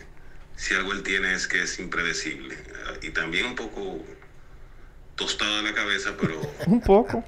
si 0.57 0.75
algo 0.75 0.93
él 0.93 1.03
tiene 1.03 1.35
es 1.35 1.47
que 1.47 1.63
es 1.63 1.79
impredecible 1.79 2.55
eh, 2.55 2.99
y 3.03 3.11
también 3.11 3.47
un 3.47 3.55
poco 3.55 4.05
tostado 5.15 5.59
de 5.59 5.63
la 5.63 5.75
cabeza, 5.75 6.15
pero 6.21 6.41
Un 6.67 6.81
poco. 6.81 7.25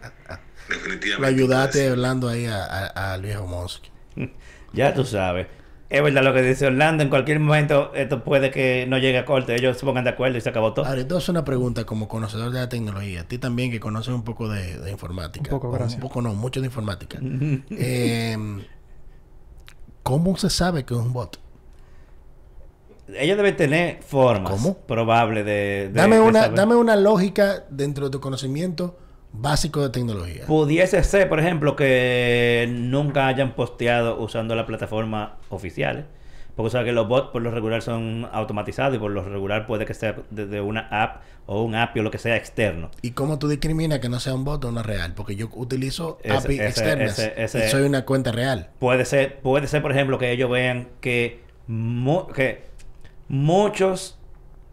definitivamente. 0.69 1.21
Lo 1.21 1.27
ayudaste 1.27 1.89
hablando 1.89 2.29
ahí 2.29 2.47
a- 2.47 2.65
a- 2.65 3.13
al 3.15 3.23
viejo 3.23 3.47
Musk. 3.47 3.85
Ya 4.73 4.93
tú 4.93 5.05
sabes. 5.05 5.47
Es 5.91 6.03
verdad 6.03 6.23
lo 6.23 6.35
que 6.35 6.43
dice 6.43 6.67
Orlando. 6.67 7.03
En 7.03 7.09
cualquier 7.09 7.41
momento 7.41 7.93
esto 7.95 8.23
puede 8.23 8.51
que 8.51 8.85
no 8.89 8.99
llegue 8.99 9.17
a 9.19 9.25
corte. 9.25 9.55
Ellos 9.55 9.79
se 9.79 9.87
pongan 9.87 10.05
de 10.05 10.11
acuerdo 10.11 10.37
y 10.37 10.41
se 10.43 10.51
acabó 10.51 10.75
todo. 10.75 10.85
Ahora, 10.85 11.01
entonces 11.01 11.29
una 11.31 11.45
pregunta 11.45 11.85
como 11.87 12.09
conocedor 12.09 12.51
de 12.51 12.61
la 12.61 12.69
tecnología. 12.69 13.23
A 13.23 13.25
ti 13.25 13.39
también 13.39 13.71
que 13.71 13.81
conoces 13.81 14.13
un 14.13 14.23
poco 14.23 14.49
de, 14.51 14.79
de 14.79 14.91
informática. 14.91 15.45
Un 15.55 15.61
poco, 15.61 15.71
gracias. 15.73 15.95
Un 15.95 16.01
poco 16.09 16.21
no, 16.21 16.35
mucho 16.35 16.61
de 16.61 16.67
informática. 16.67 17.19
Eh, 17.71 18.37
¿Cómo 20.03 20.37
se 20.37 20.51
sabe 20.51 20.85
que 20.85 20.95
es 20.95 21.01
un 21.01 21.13
bot? 21.13 21.39
Ellos 23.15 23.37
deben 23.39 23.57
tener 23.57 24.03
formas 24.03 24.53
¿Cómo? 24.53 24.77
probables 24.79 25.45
de, 25.47 25.51
de- 25.53 25.91
Dame 25.93 26.17
de 26.17 26.23
una, 26.23 26.43
saber. 26.43 26.57
dame 26.57 26.75
una 26.77 26.97
lógica 26.97 27.65
dentro 27.71 28.07
de 28.07 28.11
tu 28.11 28.21
conocimiento 28.21 28.99
básico 29.33 29.83
de 29.83 29.91
tecnología. 29.91 30.45
Pudiese 30.47 31.03
ser, 31.05 31.29
por 31.29 31.39
ejemplo, 31.41 31.77
que 31.77 32.69
nunca 32.71 33.27
hayan 33.27 33.53
posteado 33.55 34.19
usando 34.21 34.55
la 34.55 34.67
plataforma 34.67 35.37
oficiales. 35.51 36.05
Porque 36.57 36.71
sabes 36.73 36.87
que 36.87 36.93
los 36.93 37.07
bots 37.07 37.29
por 37.31 37.41
lo 37.41 37.53
regular 37.53 37.83
son 37.83 38.29
automatizados 38.33 38.97
y 38.97 38.99
por 38.99 39.13
lo 39.13 39.23
regular 39.23 39.65
puede 39.69 39.85
que 39.87 39.95
sea 39.95 40.17
desde 40.31 40.61
una 40.61 40.89
app 40.91 41.23
o 41.47 41.63
un 41.63 41.77
API 41.77 42.01
o 42.01 42.03
lo 42.03 42.11
que 42.11 42.19
sea 42.19 42.35
externo. 42.35 42.91
¿Y 43.01 43.13
cómo 43.13 43.39
tú 43.39 43.47
discriminas 43.47 44.01
que 44.01 44.09
no 44.09 44.19
sea 44.19 44.35
un 44.35 44.43
bot 44.43 44.65
o 44.65 44.69
una 44.69 44.83
real? 44.83 45.15
Porque 45.15 45.37
yo 45.37 45.49
utilizo 45.55 46.19
Ese- 46.25 46.37
API 46.37 46.55
ese- 46.55 46.67
externas 46.67 47.19
ese- 47.21 47.67
y 47.67 47.69
soy 47.71 47.83
una 47.83 48.05
cuenta 48.05 48.33
real. 48.33 48.71
Puede 48.81 49.05
ser, 49.05 49.39
puede 49.39 49.69
ser, 49.69 49.83
por 49.83 49.93
ejemplo, 49.93 50.19
que 50.19 50.33
ellos 50.33 50.51
vean 50.51 50.89
que, 51.01 51.43
mu- 51.69 52.27
que 52.27 52.65
muchos 53.29 54.19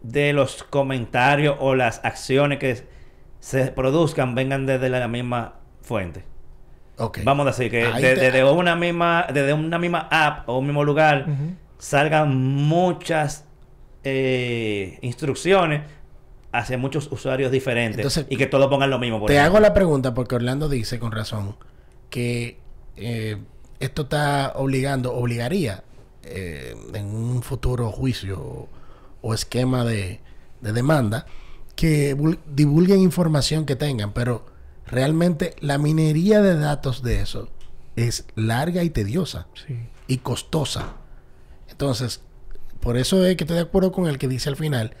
de 0.02 0.32
los 0.32 0.64
comentarios 0.64 1.56
o 1.60 1.76
las 1.76 2.00
acciones 2.04 2.58
que 2.58 2.84
se 3.46 3.68
produzcan 3.70 4.34
vengan 4.34 4.66
desde 4.66 4.88
la 4.88 5.06
misma 5.06 5.54
fuente. 5.80 6.24
Ok. 6.98 7.20
Vamos 7.22 7.46
a 7.46 7.50
decir 7.50 7.70
que 7.70 7.84
Ahí 7.84 8.02
de- 8.02 8.16
desde 8.16 8.42
una 8.44 8.74
misma, 8.74 9.26
desde 9.32 9.52
una 9.52 9.78
misma 9.78 10.08
app 10.10 10.48
o 10.48 10.58
un 10.58 10.66
mismo 10.66 10.82
lugar 10.82 11.26
salgan 11.78 12.34
muchas 12.36 13.44
eh, 14.02 14.98
instrucciones 15.02 15.82
hacia 16.50 16.76
muchos 16.76 17.06
usuarios 17.12 17.52
diferentes 17.52 17.98
Entonces, 17.98 18.26
y 18.28 18.36
que 18.36 18.46
todos 18.46 18.66
pongan 18.68 18.90
lo 18.90 18.98
mismo. 18.98 19.20
por 19.20 19.28
Te 19.28 19.34
ejemplo. 19.34 19.58
hago 19.58 19.60
la 19.60 19.74
pregunta 19.74 20.12
porque 20.14 20.34
Orlando 20.34 20.68
dice 20.68 20.98
con 20.98 21.12
razón 21.12 21.54
que 22.10 22.58
eh, 22.96 23.36
esto 23.78 24.02
está 24.02 24.54
obligando, 24.56 25.14
obligaría 25.14 25.84
eh, 26.24 26.74
en 26.94 27.06
un 27.14 27.42
futuro 27.42 27.92
juicio 27.92 28.40
o, 28.40 28.68
o 29.22 29.34
esquema 29.34 29.84
de, 29.84 30.20
de 30.62 30.72
demanda 30.72 31.26
que 31.76 32.16
vul- 32.16 32.38
divulguen 32.52 33.00
información 33.00 33.64
que 33.66 33.76
tengan, 33.76 34.12
pero 34.12 34.44
realmente 34.86 35.54
la 35.60 35.78
minería 35.78 36.40
de 36.42 36.56
datos 36.58 37.02
de 37.02 37.20
eso 37.20 37.48
es 37.96 38.24
larga 38.34 38.82
y 38.82 38.90
tediosa 38.90 39.46
Sí. 39.66 39.76
y 40.08 40.18
costosa. 40.18 40.94
Entonces, 41.70 42.20
por 42.80 42.96
eso 42.96 43.24
es 43.24 43.36
que 43.36 43.44
estoy 43.44 43.56
de 43.56 43.62
acuerdo 43.62 43.92
con 43.92 44.06
el 44.06 44.18
que 44.18 44.28
dice 44.28 44.48
al 44.48 44.56
final, 44.56 44.94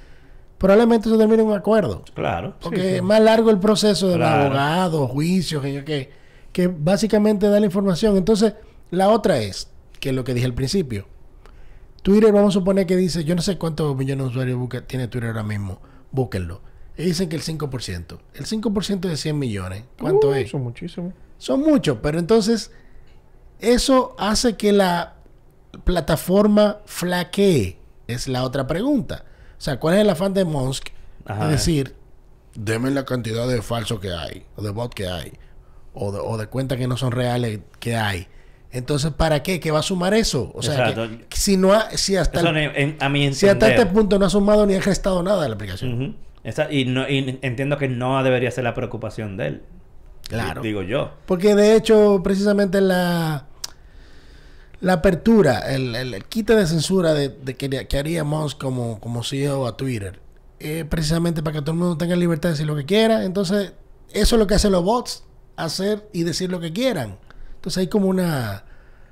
probablemente 0.58 1.08
se 1.08 1.16
termine 1.18 1.42
en 1.42 1.48
un 1.48 1.54
acuerdo. 1.56 2.04
Claro. 2.14 2.56
Porque 2.60 2.80
Sí, 2.82 2.88
sí. 2.88 2.94
es 2.96 3.02
más 3.02 3.20
largo 3.20 3.50
el 3.50 3.58
proceso 3.58 4.08
de 4.08 4.16
Claro. 4.16 4.44
abogados, 4.44 5.10
juicios, 5.10 5.62
que, 5.62 5.84
que, 5.84 6.10
que 6.52 6.68
básicamente 6.68 7.48
da 7.48 7.60
la 7.60 7.66
información. 7.66 8.16
Entonces, 8.16 8.54
la 8.90 9.08
otra 9.10 9.38
es, 9.38 9.68
que 10.00 10.10
es 10.10 10.14
lo 10.14 10.24
que 10.24 10.34
dije 10.34 10.46
al 10.46 10.54
principio. 10.54 11.06
Twitter, 12.02 12.32
vamos 12.32 12.50
a 12.54 12.58
suponer 12.60 12.86
que 12.86 12.96
dice, 12.96 13.24
yo 13.24 13.34
no 13.34 13.42
sé 13.42 13.58
cuántos 13.58 13.96
millones 13.96 14.26
de 14.26 14.30
usuarios 14.30 14.58
busca- 14.58 14.82
tiene 14.86 15.08
Twitter 15.08 15.30
ahora 15.30 15.42
mismo, 15.42 15.80
búsquenlo. 16.16 16.60
Y 16.98 17.04
dicen 17.04 17.28
que 17.28 17.36
el 17.36 17.42
5%. 17.42 18.18
El 18.34 18.46
5% 18.46 19.00
de 19.00 19.16
100 19.16 19.38
millones, 19.38 19.84
¿cuánto 20.00 20.30
Uh, 20.30 20.34
es? 20.34 20.50
Son 20.50 20.62
muchísimos. 20.62 21.12
Son 21.38 21.60
muchos, 21.60 21.98
pero 22.02 22.18
entonces 22.18 22.72
eso 23.60 24.16
hace 24.18 24.56
que 24.56 24.72
la 24.72 25.14
plataforma 25.84 26.78
flaquee. 26.86 27.78
Es 28.08 28.28
la 28.28 28.44
otra 28.44 28.66
pregunta. 28.66 29.24
O 29.58 29.60
sea, 29.60 29.78
¿cuál 29.78 29.94
es 29.96 30.00
el 30.00 30.10
afán 30.10 30.32
de 30.34 30.44
Musk 30.44 30.88
Ajá. 31.26 31.46
de 31.46 31.52
decir, 31.52 31.94
deme 32.54 32.90
la 32.90 33.04
cantidad 33.04 33.46
de 33.46 33.60
falso 33.62 34.00
que 34.00 34.12
hay, 34.12 34.46
o 34.56 34.62
de 34.62 34.70
bot 34.70 34.94
que 34.94 35.08
hay, 35.08 35.32
o 35.92 36.12
de, 36.12 36.18
o 36.22 36.36
de 36.38 36.46
cuentas 36.46 36.78
que 36.78 36.86
no 36.86 36.96
son 36.96 37.12
reales 37.12 37.60
que 37.80 37.96
hay? 37.96 38.28
Entonces, 38.72 39.12
¿para 39.12 39.42
qué? 39.42 39.58
¿Qué 39.60 39.70
va 39.70 39.78
a 39.78 39.82
sumar 39.82 40.12
eso? 40.14 40.50
O 40.54 40.62
sea, 40.62 40.92
que 40.94 41.36
si 41.36 41.56
no 41.56 41.72
ha, 41.72 41.90
si 41.92 42.16
hasta 42.16 42.40
Eso 42.40 42.48
el- 42.50 42.56
en- 42.58 42.72
en- 42.76 42.96
a 43.00 43.08
mi 43.08 43.20
si 43.32 43.46
hasta 43.46 43.66
entender. 43.66 43.78
este 43.78 43.86
punto 43.94 44.18
no 44.18 44.26
ha 44.26 44.30
sumado 44.30 44.66
ni 44.66 44.74
ha 44.74 44.80
restado 44.80 45.22
nada 45.22 45.42
de 45.42 45.48
la 45.48 45.54
aplicación. 45.54 46.16
Esa- 46.44 46.70
y, 46.70 46.84
no, 46.84 47.08
y 47.08 47.38
entiendo 47.42 47.78
que 47.78 47.88
no 47.88 48.22
debería 48.22 48.50
ser 48.50 48.64
la 48.64 48.74
preocupación 48.74 49.36
de 49.36 49.46
él. 49.46 49.62
Claro. 50.28 50.60
Digo 50.62 50.82
yo. 50.82 51.12
Porque 51.26 51.54
de 51.54 51.76
hecho, 51.76 52.20
precisamente 52.22 52.80
la, 52.80 53.46
la 54.80 54.92
apertura, 54.94 55.60
el, 55.74 55.94
el, 55.94 56.14
el 56.14 56.24
quite 56.24 56.54
de 56.54 56.66
censura 56.66 57.14
de, 57.14 57.28
de 57.30 57.54
que, 57.56 57.86
que 57.86 57.98
haría 57.98 58.24
Musk 58.24 58.58
como, 58.58 59.00
como 59.00 59.22
CEO 59.24 59.66
a 59.66 59.76
Twitter, 59.76 60.20
es 60.58 60.84
precisamente 60.84 61.42
para 61.42 61.54
que 61.54 61.60
todo 61.62 61.72
el 61.72 61.78
mundo 61.78 61.96
tenga 61.96 62.16
libertad 62.16 62.48
de 62.50 62.54
decir 62.54 62.66
lo 62.66 62.76
que 62.76 62.84
quiera. 62.84 63.24
Entonces, 63.24 63.72
eso 64.12 64.36
es 64.36 64.38
lo 64.38 64.46
que 64.46 64.54
hacen 64.54 64.72
los 64.72 64.82
bots, 64.84 65.24
hacer 65.56 66.08
y 66.12 66.24
decir 66.24 66.50
lo 66.50 66.60
que 66.60 66.72
quieran. 66.72 67.18
Entonces 67.66 67.80
hay 67.80 67.88
como 67.88 68.06
una... 68.06 68.62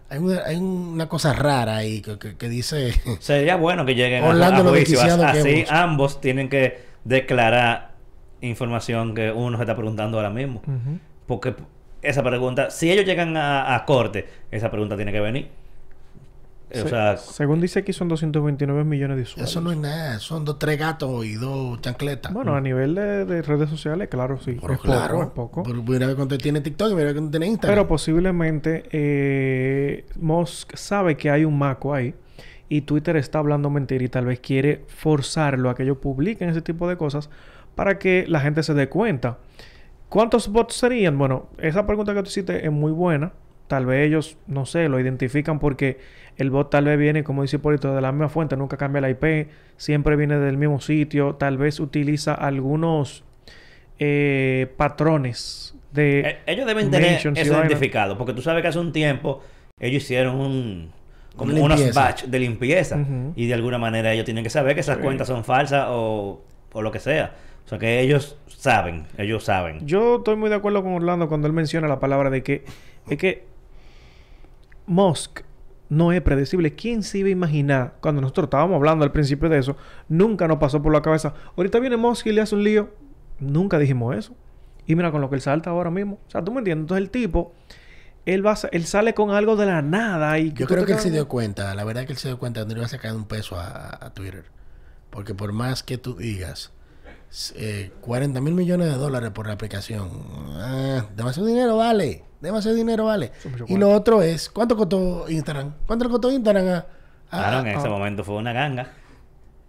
Hay 0.08 0.18
una, 0.18 0.42
hay 0.46 0.56
una 0.56 1.08
cosa 1.08 1.32
rara 1.32 1.74
ahí 1.76 2.00
que, 2.00 2.20
que- 2.20 2.36
que 2.36 2.48
dice... 2.48 2.92
Sería 3.18 3.56
bueno 3.56 3.84
que 3.84 3.96
lleguen 3.96 4.22
a- 4.22 4.28
Orlando 4.28 4.62
a, 4.70 4.70
juicio. 4.70 5.00
Así 5.40 5.64
ambos 5.70 6.20
tienen 6.20 6.48
que 6.48 6.78
declarar 7.02 7.94
información 8.42 9.12
que 9.16 9.32
uno 9.32 9.56
se 9.56 9.64
está 9.64 9.74
preguntando 9.74 10.18
ahora 10.18 10.30
mismo. 10.30 10.62
Porque 11.26 11.56
esa 12.02 12.22
pregunta, 12.22 12.70
si 12.70 12.92
ellos 12.92 13.04
llegan 13.06 13.36
a, 13.36 13.74
a 13.74 13.84
corte, 13.86 14.28
esa 14.52 14.70
pregunta 14.70 14.94
tiene 14.94 15.10
que 15.10 15.20
venir. 15.20 15.48
O 16.74 16.82
Se- 16.82 16.88
sea, 16.88 17.16
según 17.16 17.60
dice 17.60 17.78
aquí, 17.80 17.92
son 17.92 18.08
229 18.08 18.84
millones 18.84 19.16
de 19.16 19.22
usuarios. 19.22 19.50
Eso 19.50 19.60
no 19.60 19.70
es 19.72 19.78
nada, 19.78 20.18
son 20.18 20.44
dos, 20.44 20.58
tres 20.58 20.78
gatos 20.78 21.24
y 21.24 21.34
dos 21.34 21.80
chancletas. 21.80 22.32
Bueno, 22.32 22.54
a 22.54 22.60
nivel 22.60 22.94
de, 22.94 23.24
de 23.24 23.42
redes 23.42 23.70
sociales, 23.70 24.08
claro, 24.08 24.38
sí. 24.40 24.56
Pero 24.60 24.74
es 24.74 24.80
claro, 24.80 25.32
poco, 25.34 25.62
es 25.62 25.66
poco. 25.68 25.82
Mira 25.92 26.06
ver 26.06 26.16
cuánto 26.16 26.36
tiene 26.38 26.60
TikTok 26.60 26.90
y 26.90 26.94
mira 26.94 27.06
ver 27.06 27.14
cuánto 27.14 27.30
tiene 27.30 27.46
Instagram. 27.46 27.74
Pero 27.76 27.88
posiblemente 27.88 28.84
eh, 28.92 30.06
Musk 30.20 30.74
sabe 30.76 31.16
que 31.16 31.30
hay 31.30 31.44
un 31.44 31.58
maco 31.58 31.94
ahí 31.94 32.14
y 32.68 32.80
Twitter 32.82 33.16
está 33.16 33.38
hablando 33.38 33.70
mentira 33.70 34.02
y 34.04 34.08
tal 34.08 34.26
vez 34.26 34.40
quiere 34.40 34.84
forzarlo 34.88 35.70
a 35.70 35.74
que 35.74 35.82
ellos 35.84 35.98
publiquen 35.98 36.48
ese 36.48 36.62
tipo 36.62 36.88
de 36.88 36.96
cosas 36.96 37.30
para 37.74 37.98
que 37.98 38.24
la 38.28 38.40
gente 38.40 38.62
se 38.62 38.74
dé 38.74 38.88
cuenta. 38.88 39.38
¿Cuántos 40.08 40.48
bots 40.48 40.74
serían? 40.74 41.18
Bueno, 41.18 41.48
esa 41.58 41.86
pregunta 41.86 42.14
que 42.14 42.22
tú 42.22 42.28
hiciste 42.28 42.64
es 42.64 42.72
muy 42.72 42.92
buena. 42.92 43.32
Tal 43.66 43.86
vez 43.86 44.06
ellos, 44.06 44.36
no 44.46 44.66
sé, 44.66 44.88
lo 44.88 45.00
identifican 45.00 45.58
porque 45.58 45.98
el 46.36 46.50
bot 46.50 46.70
tal 46.70 46.84
vez 46.84 46.98
viene, 46.98 47.24
como 47.24 47.42
dice 47.42 47.56
Hipólito, 47.56 47.94
de 47.94 48.00
la 48.00 48.12
misma 48.12 48.28
fuente, 48.28 48.56
nunca 48.56 48.76
cambia 48.76 49.00
la 49.00 49.08
IP, 49.10 49.48
siempre 49.76 50.16
viene 50.16 50.38
del 50.38 50.58
mismo 50.58 50.80
sitio, 50.80 51.36
tal 51.36 51.56
vez 51.58 51.80
utiliza 51.80 52.34
algunos 52.34 53.24
eh, 53.98 54.66
patrones 54.76 55.74
de... 55.92 56.20
Eh, 56.20 56.38
ellos 56.46 56.66
deben 56.66 56.90
tener 56.90 57.14
eso 57.14 57.30
identificado, 57.30 58.18
porque 58.18 58.32
tú 58.32 58.42
sabes 58.42 58.62
que 58.62 58.68
hace 58.68 58.78
un 58.78 58.92
tiempo 58.92 59.42
ellos 59.80 60.02
hicieron 60.02 60.36
un 60.40 60.90
como 61.36 61.52
unos 61.64 61.92
batch 61.92 62.24
de 62.26 62.38
limpieza 62.38 62.96
y 63.34 63.46
de 63.48 63.54
alguna 63.54 63.76
manera 63.78 64.12
ellos 64.12 64.24
tienen 64.24 64.44
que 64.44 64.50
saber 64.50 64.74
que 64.74 64.80
esas 64.82 64.98
Sí. 64.98 65.02
cuentas 65.02 65.26
son 65.26 65.42
falsas 65.44 65.86
o, 65.88 66.44
o 66.72 66.82
lo 66.82 66.92
que 66.92 67.00
sea. 67.00 67.32
O 67.64 67.68
sea 67.68 67.78
que 67.78 68.00
ellos 68.00 68.36
saben, 68.46 69.06
ellos 69.18 69.42
saben. 69.44 69.84
Yo 69.86 70.16
estoy 70.18 70.36
muy 70.36 70.48
de 70.48 70.56
acuerdo 70.56 70.82
con 70.84 70.92
Orlando 70.92 71.28
cuando 71.28 71.46
él 71.48 71.52
menciona 71.52 71.88
la 71.88 71.98
palabra 71.98 72.30
de 72.30 72.42
que 72.44 72.64
es 73.08 73.18
que 73.18 73.44
Musk 74.86 75.40
no 75.88 76.12
es 76.12 76.20
predecible. 76.22 76.74
¿Quién 76.74 77.02
se 77.02 77.18
iba 77.18 77.28
a 77.28 77.32
imaginar 77.32 77.94
cuando 78.00 78.20
nosotros 78.20 78.44
estábamos 78.44 78.76
hablando 78.76 79.04
al 79.04 79.12
principio 79.12 79.48
de 79.48 79.58
eso? 79.58 79.76
Nunca 80.08 80.48
nos 80.48 80.58
pasó 80.58 80.82
por 80.82 80.92
la 80.92 81.02
cabeza. 81.02 81.34
Ahorita 81.56 81.78
viene 81.78 81.96
Musk 81.96 82.26
y 82.26 82.32
le 82.32 82.40
hace 82.40 82.54
un 82.54 82.64
lío. 82.64 82.90
Nunca 83.38 83.78
dijimos 83.78 84.16
eso. 84.16 84.34
Y 84.86 84.94
mira 84.94 85.10
con 85.10 85.20
lo 85.20 85.30
que 85.30 85.36
él 85.36 85.42
salta 85.42 85.70
ahora 85.70 85.90
mismo. 85.90 86.18
O 86.26 86.30
sea, 86.30 86.44
tú 86.44 86.52
me 86.52 86.58
entiendes. 86.58 86.84
Entonces 86.84 87.04
el 87.04 87.10
tipo, 87.10 87.52
él 88.26 88.46
va, 88.46 88.56
él 88.72 88.84
sale 88.86 89.14
con 89.14 89.30
algo 89.30 89.56
de 89.56 89.66
la 89.66 89.82
nada 89.82 90.38
y 90.38 90.52
Yo 90.52 90.66
creo 90.66 90.84
que 90.84 90.92
él 90.92 90.98
se 90.98 91.10
dio 91.10 91.28
cuenta, 91.28 91.74
la 91.74 91.84
verdad 91.84 92.04
que 92.04 92.12
él 92.12 92.18
se 92.18 92.28
dio 92.28 92.38
cuenta 92.38 92.60
de 92.60 92.66
que 92.66 92.68
no 92.68 92.74
le 92.74 92.80
iba 92.80 92.86
a 92.86 92.90
sacar 92.90 93.14
un 93.14 93.24
peso 93.24 93.56
a, 93.58 94.04
a 94.04 94.12
Twitter. 94.12 94.44
Porque 95.10 95.34
por 95.34 95.52
más 95.52 95.82
que 95.82 95.96
tú 95.96 96.16
digas 96.16 96.72
eh, 97.56 97.90
40 98.00 98.40
mil 98.40 98.54
millones 98.54 98.88
de 98.92 98.94
dólares 98.96 99.30
por 99.30 99.46
la 99.46 99.54
aplicación, 99.54 100.08
ah, 100.56 101.04
demasiado 101.16 101.46
dinero 101.48 101.76
vale, 101.76 102.24
demasiado 102.40 102.76
dinero 102.76 103.06
vale. 103.06 103.32
Y 103.66 103.76
lo 103.76 103.90
otro 103.92 104.22
es, 104.22 104.48
¿cuánto 104.48 104.76
costó 104.76 105.26
Instagram? 105.28 105.72
¿Cuánto 105.86 106.04
le 106.04 106.10
costó 106.10 106.30
Instagram 106.30 106.66
a, 106.68 106.76
a- 106.76 106.86
Claro, 107.30 107.60
en 107.68 107.78
ese 107.78 107.88
momento 107.88 108.22
fue 108.24 108.36
una 108.36 108.52
ganga. 108.52 108.88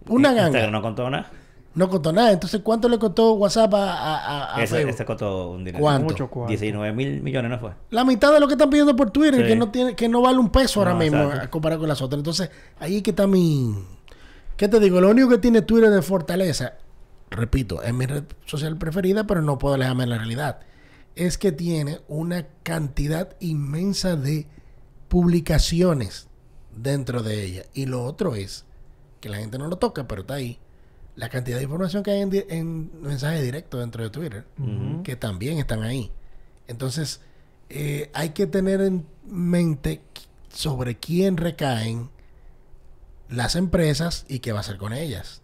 una 0.08 0.28
Instagram 0.30 0.52
ganga? 0.52 0.70
no 0.70 0.82
contó 0.82 1.10
nada. 1.10 1.30
No 1.74 1.90
costó 1.90 2.10
nada. 2.10 2.32
Entonces, 2.32 2.62
¿cuánto 2.62 2.88
le 2.88 2.98
costó 2.98 3.32
WhatsApp 3.34 3.74
a, 3.74 3.92
a- 3.92 4.56
a- 4.56 4.62
Ese, 4.62 4.88
ese 4.88 5.04
costó 5.04 5.50
un 5.50 5.64
dinero. 5.64 5.82
¿Cuánto? 5.82 6.04
Mucho 6.08 6.28
cuarto. 6.30 6.48
19 6.48 6.94
mil 6.94 7.20
millones 7.20 7.50
no 7.50 7.58
fue. 7.58 7.72
La 7.90 8.02
mitad 8.04 8.32
de 8.32 8.40
lo 8.40 8.46
que 8.46 8.54
están 8.54 8.70
pidiendo 8.70 8.96
por 8.96 9.10
Twitter, 9.10 9.42
Sí. 9.42 9.46
que 9.48 9.56
no 9.56 9.70
tiene, 9.70 9.94
que 9.94 10.08
no 10.08 10.22
vale 10.22 10.38
un 10.38 10.48
peso 10.48 10.80
ahora 10.80 10.94
mismo 10.94 11.30
comparado 11.50 11.80
con 11.80 11.88
las 11.88 12.00
otras. 12.00 12.18
Entonces, 12.18 12.48
ahí 12.80 13.02
que 13.02 13.10
está 13.10 13.26
mi. 13.26 13.74
¿Qué 14.56 14.68
te 14.68 14.80
digo? 14.80 15.02
Lo 15.02 15.10
único 15.10 15.28
que 15.28 15.36
tiene 15.38 15.60
Twitter 15.60 15.90
de 15.90 16.00
fortaleza, 16.00 16.72
repito, 17.30 17.82
es 17.82 17.92
mi 17.92 18.06
red 18.06 18.24
social 18.44 18.76
preferida, 18.76 19.26
pero 19.26 19.42
no 19.42 19.58
puedo 19.58 19.74
alejarme 19.74 20.04
de 20.04 20.10
la 20.10 20.18
realidad. 20.18 20.60
Es 21.14 21.38
que 21.38 21.52
tiene 21.52 22.00
una 22.08 22.46
cantidad 22.62 23.36
inmensa 23.40 24.16
de 24.16 24.46
publicaciones 25.08 26.28
dentro 26.76 27.22
de 27.22 27.44
ella. 27.44 27.64
Y 27.74 27.86
lo 27.86 28.04
otro 28.04 28.34
es 28.34 28.64
que 29.20 29.28
la 29.28 29.38
gente 29.38 29.58
no 29.58 29.68
lo 29.68 29.76
toca, 29.76 30.06
pero 30.06 30.22
está 30.22 30.34
ahí. 30.34 30.58
La 31.14 31.30
cantidad 31.30 31.56
de 31.56 31.62
información 31.62 32.02
que 32.02 32.10
hay 32.10 32.20
en, 32.20 32.30
en 32.50 33.02
mensaje 33.02 33.42
directo 33.42 33.78
dentro 33.78 34.02
de 34.04 34.10
Twitter, 34.10 34.44
que 35.02 35.16
también 35.16 35.58
están 35.58 35.82
ahí. 35.82 36.12
Entonces, 36.68 37.20
eh, 37.70 38.10
hay 38.12 38.30
que 38.30 38.46
tener 38.46 38.80
en 38.80 39.06
mente 39.26 40.02
sobre 40.52 40.98
quién 40.98 41.36
recaen 41.36 42.10
las 43.28 43.56
empresas 43.56 44.24
y 44.28 44.38
qué 44.40 44.52
va 44.52 44.58
a 44.58 44.60
hacer 44.60 44.76
con 44.76 44.92
ellas. 44.92 45.42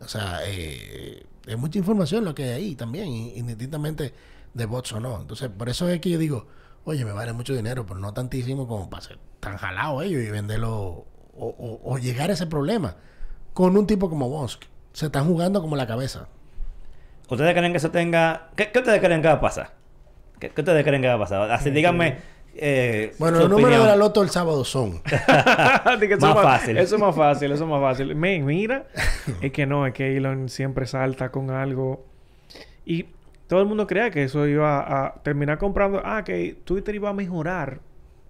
O 0.00 0.08
sea, 0.08 0.40
eh, 0.44 1.24
es 1.46 1.58
mucha 1.58 1.78
información 1.78 2.24
lo 2.24 2.34
que 2.34 2.44
hay 2.44 2.50
ahí 2.50 2.74
también, 2.76 3.08
indistintamente 3.08 4.12
de 4.54 4.66
bots 4.66 4.92
o 4.92 5.00
no. 5.00 5.20
Entonces, 5.20 5.48
por 5.48 5.68
eso 5.68 5.88
es 5.88 6.00
que 6.00 6.10
yo 6.10 6.18
digo, 6.18 6.46
oye, 6.84 7.04
me 7.04 7.12
vale 7.12 7.32
mucho 7.32 7.54
dinero, 7.54 7.86
pero 7.86 7.98
no 8.00 8.12
tantísimo 8.12 8.66
como 8.68 8.88
para 8.90 9.02
ser 9.02 9.18
tan 9.40 9.56
jalado 9.56 10.02
ellos 10.02 10.22
y 10.22 10.30
venderlo 10.30 10.72
o, 10.74 11.06
o- 11.38 11.80
o 11.84 11.98
llegar 11.98 12.30
a 12.30 12.34
ese 12.34 12.46
problema 12.46 12.96
con 13.54 13.76
un 13.76 13.86
tipo 13.86 14.08
como 14.10 14.28
Musk. 14.28 14.64
Se 14.92 15.06
están 15.06 15.26
jugando 15.26 15.60
como 15.60 15.76
la 15.76 15.86
cabeza. 15.86 16.28
¿Ustedes 17.28 17.54
creen 17.54 17.72
que 17.72 17.78
eso 17.78 17.90
tenga... 17.90 18.50
¿Qué, 18.56 18.70
qué 18.72 18.78
ustedes 18.78 19.00
creen 19.00 19.20
que 19.22 19.28
va 19.28 19.34
a 19.34 19.40
pasar? 19.40 19.74
¿Qué, 20.38 20.50
qué 20.50 20.60
ustedes 20.60 20.84
creen 20.84 21.02
que 21.02 21.08
va 21.08 21.14
a 21.14 21.18
pasar? 21.18 21.50
Así, 21.50 21.70
díganme... 21.70 22.18
eh, 22.60 23.14
Bueno, 23.18 23.38
los 23.40 23.50
números 23.50 23.80
de 23.80 23.86
la 23.86 23.96
loto 23.96 24.22
el 24.22 24.30
sábado 24.30 24.64
son. 24.64 25.02
De 26.00 26.08
que 26.08 26.14
eso 26.14 26.26
Más 26.26 26.42
fácil. 26.42 26.76
Eso 26.78 26.96
es 26.96 27.00
más 27.00 27.14
fácil, 27.14 27.52
eso 27.52 27.64
es 27.64 27.70
más 27.70 27.80
fácil. 27.80 28.14
Men, 28.14 28.44
mira, 28.44 28.86
es 29.40 29.52
que 29.52 29.66
no, 29.66 29.86
es 29.86 29.94
que 29.94 30.16
Elon 30.16 30.48
siempre 30.48 30.86
salta 30.86 31.30
con 31.30 31.50
algo. 31.50 32.04
Y 32.84 33.06
todo 33.46 33.60
el 33.60 33.66
mundo 33.66 33.86
creía 33.86 34.10
que 34.10 34.24
eso 34.24 34.46
iba 34.46 34.80
a 35.06 35.14
terminar 35.22 35.58
comprando. 35.58 36.00
Ah, 36.04 36.22
que 36.24 36.56
Twitter 36.64 36.94
iba 36.94 37.10
a 37.10 37.12
mejorar. 37.12 37.80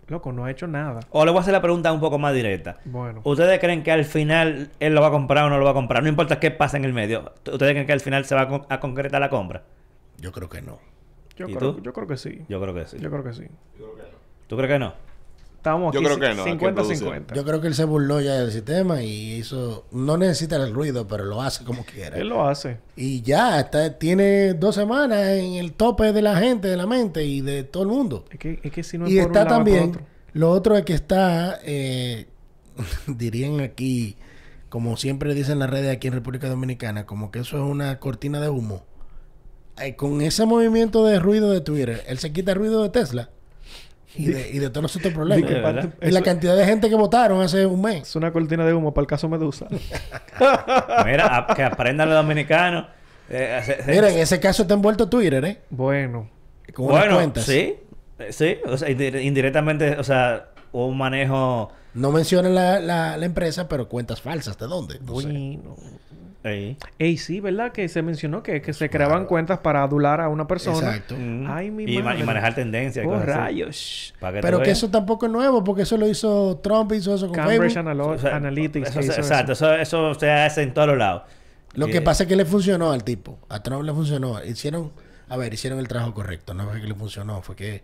Loco, 0.09 0.31
no 0.33 0.45
ha 0.45 0.51
hecho 0.53 0.69
nada. 0.69 1.01
O 1.11 1.25
le 1.25 1.33
voy 1.33 1.39
a 1.39 1.41
hacer 1.41 1.53
la 1.53 1.61
pregunta 1.61 1.93
un 1.93 1.99
poco 1.99 2.17
más 2.17 2.33
directa. 2.33 2.79
Bueno, 2.85 3.23
¿Ustedes 3.25 3.59
creen 3.59 3.83
que 3.83 3.91
al 3.91 4.05
final 4.05 4.71
él 4.79 4.95
lo 4.95 5.01
va 5.01 5.09
a 5.09 5.11
comprar 5.11 5.45
o 5.47 5.51
no 5.51 5.59
lo 5.59 5.65
va 5.65 5.73
a 5.73 5.75
comprar? 5.75 6.03
No 6.05 6.09
importa 6.09 6.39
qué 6.39 6.53
pasa 6.53 6.77
en 6.77 6.85
el 6.85 6.93
medio. 6.93 7.33
¿Ustedes 7.45 7.73
creen 7.73 7.87
que 7.87 7.93
al 7.93 8.01
final 8.01 8.25
se 8.25 8.37
va 8.37 8.43
a, 8.43 8.49
con- 8.49 8.67
a 8.69 8.79
concretar 8.79 9.21
la 9.21 9.31
compra? 9.31 9.65
Yo 10.19 10.31
creo 10.31 10.49
que 10.49 10.63
no. 10.63 10.79
yo, 11.37 11.49
¿y 11.49 11.55
creo, 11.57 11.75
tú? 11.75 11.83
yo 11.83 11.93
creo 11.93 12.07
que 12.07 12.17
sí. 12.17 12.43
Yo 12.49 12.61
creo 12.61 12.73
que 12.73 12.87
sí. 12.87 12.99
Yo 13.01 13.11
creo 13.11 13.25
que 13.25 13.33
sí. 13.33 13.47
¿Tú 13.77 13.85
crees 13.95 14.07
que 14.07 14.13
no? 14.13 14.16
Estamos 15.57 15.93
Yo 15.93 15.99
aquí 15.99 16.07
creo 16.07 16.21
que 16.21 16.35
no, 16.37 16.45
que 16.45 16.73
producir. 16.73 17.09
50-50. 17.09 17.35
Yo 17.35 17.45
creo 17.45 17.61
que 17.61 17.67
él 17.67 17.75
se 17.75 17.85
burló 17.85 18.21
ya 18.21 18.35
del 18.35 18.53
sistema 18.53 19.03
y 19.03 19.35
hizo... 19.35 19.85
No 19.91 20.17
necesita 20.17 20.55
el 20.55 20.73
ruido, 20.73 21.09
pero 21.09 21.25
lo 21.25 21.43
hace 21.43 21.65
como 21.65 21.85
quiera. 21.85 22.17
Él 22.17 22.29
lo 22.29 22.47
hace. 22.47 22.79
Y 22.95 23.23
ya, 23.23 23.59
está, 23.59 23.99
tiene 23.99 24.55
dos 24.55 24.77
semanas 24.77 25.27
en 25.27 25.55
el 25.55 25.73
tope 25.73 26.13
de 26.13 26.23
la 26.23 26.37
gente, 26.37 26.69
de 26.69 26.77
la 26.77 26.87
mente 26.87 27.25
y 27.25 27.41
de 27.41 27.65
todo 27.65 27.83
el 27.83 27.89
mundo. 27.89 28.27
Es 28.31 28.39
que, 28.39 28.61
es 28.63 28.71
que 28.71 28.85
si 28.85 28.97
no 28.97 29.07
es 29.07 29.13
y 29.13 29.17
por 29.17 29.25
un 29.25 29.37
está 29.37 29.45
lado, 29.45 29.57
es 29.57 29.59
por 29.59 29.65
también, 29.65 29.91
otro. 29.91 30.03
lo 30.35 30.51
otro 30.53 30.77
es 30.77 30.85
que 30.85 30.95
está, 30.95 31.59
eh, 31.65 32.29
dirían 33.09 33.59
aquí, 33.59 34.15
como 34.69 34.97
siempre 34.97 35.35
dicen 35.35 35.55
en 35.55 35.59
las 35.59 35.71
redes 35.71 35.97
aquí 35.97 36.07
en 36.07 36.15
República 36.15 36.49
Dominicana, 36.49 37.07
como 37.07 37.33
que 37.33 37.41
eso 37.41 37.57
es 37.57 37.69
una 37.69 37.99
cortina 37.99 38.41
de 38.41 38.51
humo. 38.51 38.85
Eh, 39.81 39.97
con 39.97 40.21
ese 40.21 40.47
movimiento 40.47 41.05
de 41.05 41.19
ruido 41.19 41.51
de 41.51 41.61
Twitter, 41.61 42.05
él 42.07 42.19
se 42.19 42.33
quita 42.33 42.53
el 42.53 42.59
ruido 42.59 42.85
de 42.85 42.91
Tesla 42.91 43.31
y 44.15 44.27
de, 44.27 44.51
y 44.51 44.59
de 44.59 44.71
todos 44.71 44.83
los 44.83 44.97
otros 44.97 45.13
problemas. 45.13 45.51
Y 46.03 46.11
la 46.11 46.23
cantidad 46.23 46.57
de 46.57 46.65
gente 46.65 46.89
que 46.89 46.95
votaron 46.95 47.41
hace 47.43 47.67
un 47.67 47.81
mes. 47.83 48.03
Es 48.03 48.17
una 48.17 48.33
cortina 48.33 48.65
de 48.65 48.73
humo 48.73 48.95
para 48.95 49.03
el 49.03 49.07
caso 49.09 49.29
Medusa. 49.29 49.67
Mira, 51.05 51.37
a- 51.49 51.55
que 51.55 51.63
aprendan 51.63 52.09
los 52.09 52.17
dominicanos. 52.19 52.87
Eh, 53.29 53.61
se- 53.65 53.83
se- 53.83 53.91
Mira, 53.91 54.09
en 54.11 54.19
ese 54.19 54.39
caso 54.41 54.63
está 54.63 54.75
envuelto 54.75 55.09
Twitter, 55.09 55.45
¿eh? 55.45 55.63
bueno, 55.71 56.31
Con 56.73 56.87
unas 56.87 56.99
bueno, 57.01 57.15
cuentas. 57.17 57.45
sí. 57.45 57.75
eh, 58.19 58.33
Sí. 58.33 58.57
O 58.67 58.77
sea, 58.79 58.89
indi- 58.89 59.23
indirectamente, 59.25 59.97
o 59.99 60.05
sea, 60.05 60.49
hubo 60.73 60.87
un 60.87 60.97
manejo... 60.99 61.71
No 61.95 62.13
mencionan 62.13 62.55
la, 62.55 62.79
la, 62.79 63.17
la 63.17 63.27
empresa, 63.27 63.69
pero 63.69 63.89
cuentas 63.89 64.21
falsas. 64.21 64.59
¿De 64.59 64.67
dónde? 64.67 64.99
No 65.01 65.13
bueno. 65.15 65.77
Ey, 66.45 67.17
sí, 67.17 67.41
¿verdad? 67.41 67.73
Que 67.73 67.89
se 67.89 68.03
mencionó 68.03 68.43
que, 68.43 68.63
que 68.63 68.73
se 68.73 68.89
creaban 68.89 69.27
cuentas 69.27 69.59
para 69.59 69.83
adular 69.83 70.21
a 70.21 70.29
una 70.29 70.47
persona. 70.47 70.91
Exacto. 70.95 71.17
Mm. 71.19 71.47
Ay, 71.51 71.71
mi 71.73 71.85
y, 71.85 71.87
ma- 71.87 71.93
y 72.01 72.03
madre. 72.03 72.25
manejar 72.25 72.55
tendencias. 72.55 73.05
y 73.05 73.09
Oh, 73.09 73.13
cosas 73.13 73.29
así. 73.31 73.39
rayos. 73.39 74.15
Que 74.21 74.39
Pero 74.43 74.63
que 74.63 74.71
eso 74.71 74.89
tampoco 74.89 75.27
es 75.27 75.33
nuevo, 75.33 75.65
porque 75.65 75.83
eso 75.83 75.97
lo 75.97 76.09
hizo 76.09 76.61
Trump, 76.63 76.93
hizo 76.93 77.15
eso 77.15 77.27
con 77.27 77.35
Cambridge 77.35 77.75
Facebook. 77.75 77.91
Analo- 77.91 78.07
O 78.15 78.19
sea, 78.19 78.37
Analytics. 78.37 78.91
eso- 78.91 79.01
que 79.01 79.07
hizo 79.07 79.15
exacto, 79.21 79.53
eso. 79.53 80.15
se 80.15 80.31
hace 80.31 80.63
en 80.63 80.73
todos 80.73 80.87
los 80.89 80.99
lados. 80.99 81.23
Lo 81.75 81.89
que 81.89 82.01
pasa 82.01 82.23
es 82.23 82.29
que 82.29 82.37
le 82.37 82.45
funcionó 82.45 82.93
al 82.93 83.03
tipo. 83.05 83.39
A 83.49 83.63
Trump 83.63 83.83
le 83.83 83.93
funcionó. 83.93 84.43
Hicieron, 84.45 84.93
a 85.29 85.37
ver, 85.37 85.53
hicieron 85.53 85.79
el 85.81 85.89
trabajo 85.89 86.15
correcto. 86.15 86.55
No 86.55 86.65
fue 86.69 86.81
que 86.81 86.87
le 86.87 86.95
funcionó, 86.95 87.43
fue 87.43 87.57
que... 87.57 87.83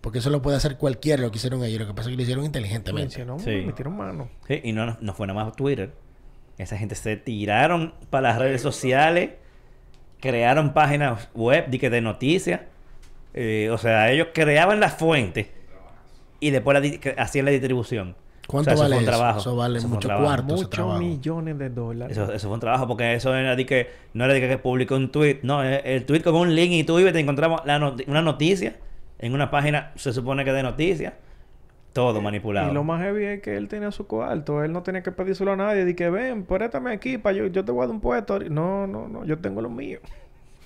Porque 0.00 0.18
eso 0.18 0.30
lo 0.30 0.40
puede 0.42 0.56
hacer 0.56 0.76
cualquiera 0.78 1.22
lo 1.22 1.30
que 1.30 1.36
hicieron 1.38 1.62
ellos. 1.62 1.78
Lo 1.80 1.86
que 1.86 1.92
pasa 1.94 2.08
es 2.08 2.12
que 2.12 2.16
lo 2.16 2.22
hicieron 2.22 2.44
inteligentemente. 2.44 3.18
Mencionó, 3.18 3.38
Sí. 3.38 3.64
metieron 3.66 3.96
mano. 3.96 4.30
Sí, 4.48 4.60
y 4.64 4.72
no, 4.72 4.96
no 5.00 5.14
fue 5.14 5.26
nada 5.26 5.44
más 5.44 5.54
Twitter. 5.56 5.92
Esa 6.60 6.76
gente 6.76 6.94
se 6.94 7.16
tiraron 7.16 7.94
para 8.10 8.30
las 8.30 8.38
redes 8.38 8.62
sociales, 8.62 9.30
crearon 10.20 10.72
páginas 10.72 11.28
web 11.34 11.68
de, 11.68 12.00
noticias. 12.00 12.60
Eh, 13.34 13.70
o 13.72 13.78
sea, 13.78 14.10
ellos 14.10 14.28
creaban 14.34 14.80
la 14.80 14.90
fuente 14.90 15.52
y 16.40 16.50
después 16.50 16.78
la 16.80 17.22
hacían 17.22 17.44
la 17.44 17.50
distribución. 17.50 18.16
¿Cuánto 18.46 18.72
O 18.72 18.76
sea, 18.76 18.86
eso 18.86 18.90
vale 18.90 18.94
fue 18.94 18.98
un 18.98 19.04
eso? 19.04 19.10
trabajo. 19.18 19.38
Eso 19.38 19.56
vale 19.56 19.78
Eso 19.78 19.88
fue 19.88 19.96
un 19.96 19.96
mucho 19.96 20.08
cuarto. 20.08 20.54
Muchos 20.54 20.98
millones 20.98 21.58
de 21.58 21.70
dólares. 21.70 22.16
Eso, 22.16 22.32
eso 22.32 22.48
fue 22.48 22.54
un 22.54 22.60
trabajo 22.60 22.88
porque 22.88 23.14
eso 23.14 23.34
era 23.34 23.54
de 23.54 23.64
que 23.64 23.88
no 24.12 24.24
era 24.24 24.34
de 24.34 24.40
que 24.40 24.58
publicó 24.58 24.96
un 24.96 25.12
tweet, 25.12 25.40
no, 25.42 25.62
el, 25.62 25.80
el 25.84 26.04
tweet 26.04 26.22
con 26.22 26.34
un 26.34 26.54
link 26.54 26.72
y 26.72 26.84
tú 26.84 26.98
ibas 26.98 27.10
y 27.10 27.14
te 27.14 27.20
encontramos 27.20 27.60
la 27.64 27.94
una 28.06 28.22
noticia 28.22 28.76
en 29.20 29.34
una 29.34 29.50
página, 29.50 29.92
se 29.96 30.12
supone 30.12 30.44
que 30.44 30.52
de 30.52 30.62
noticias, 30.62 31.12
todo 31.92 32.20
manipulado. 32.20 32.70
Y 32.70 32.74
lo 32.74 32.84
más 32.84 33.00
heavy 33.02 33.24
es 33.24 33.42
que 33.42 33.56
él 33.56 33.68
tenía 33.68 33.90
su 33.90 34.06
cuarto. 34.06 34.62
Él 34.64 34.72
no 34.72 34.82
tenía 34.82 35.02
que 35.02 35.12
pedírselo 35.12 35.52
a 35.52 35.56
nadie. 35.56 35.84
De 35.84 35.94
que 35.96 36.10
ven, 36.10 36.44
préstame 36.44 36.92
aquí 36.92 37.18
para 37.18 37.36
yo, 37.36 37.46
yo 37.46 37.64
te 37.64 37.72
voy 37.72 37.84
a 37.84 37.86
dar 37.86 37.94
un 37.94 38.00
puesto. 38.00 38.38
No, 38.38 38.86
no, 38.86 39.08
no. 39.08 39.24
Yo 39.24 39.38
tengo 39.38 39.60
lo 39.60 39.70
mío. 39.70 40.00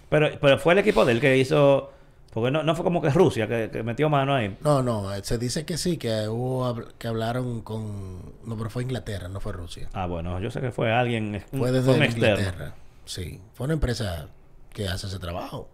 Pero, 0.09 0.29
pero 0.41 0.59
fue 0.59 0.75
el 0.75 0.81
equipo 0.81 1.05
de 1.05 1.13
él 1.13 1.21
que 1.21 1.37
hizo. 1.37 1.91
Porque 2.33 2.51
no, 2.51 2.65
no 2.65 2.75
fue 2.75 2.85
como 2.85 3.01
que 3.01 3.11
Rusia 3.11 3.47
que, 3.47 3.71
que 3.73 3.83
metió 3.85 4.09
mano 4.09 4.35
ahí. 4.35 4.57
No, 4.61 4.83
no, 4.83 5.15
eh, 5.15 5.21
se 5.23 5.39
dice 5.39 5.65
que 5.65 5.79
sí, 5.79 5.99
que 5.99 6.29
hubo 6.29 6.83
que 6.99 7.07
hablaron 7.07 7.61
con 7.61 8.35
no, 8.45 8.57
pero 8.57 8.71
fue 8.71 8.83
Inglaterra, 8.83 9.29
no 9.29 9.39
fue 9.39 9.53
Rusia. 9.53 9.89
Ah, 9.93 10.07
bueno, 10.07 10.41
yo 10.41 10.51
sé 10.51 10.61
que 10.61 10.73
fue 10.73 10.93
alguien, 10.93 11.45
Fue 11.51 11.59
fue 11.61 11.71
desde 11.71 11.93
externo. 12.05 12.39
Inglaterra. 12.41 12.75
Sí, 13.05 13.41
fue 13.53 13.67
una 13.67 13.75
empresa 13.75 14.29
que 14.73 14.89
hace 14.89 15.07
ese 15.07 15.21
trabajo. 15.21 15.69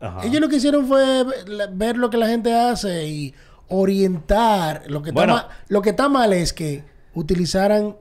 Ajá. 0.00 0.24
Ellos 0.24 0.40
lo 0.40 0.48
que 0.48 0.56
hicieron 0.56 0.86
fue 0.86 1.24
ver 1.72 1.96
lo 1.96 2.10
que 2.10 2.16
la 2.16 2.28
gente 2.28 2.54
hace 2.54 3.08
y 3.08 3.34
orientar. 3.72 4.82
Lo 4.86 5.02
que, 5.02 5.10
está, 5.10 5.20
Bueno. 5.20 5.34
ma- 5.34 5.48
lo 5.68 5.82
que 5.82 5.90
está 5.90 6.08
mal 6.08 6.32
es 6.32 6.52
que 6.52 6.84
utilizaran 7.14 7.96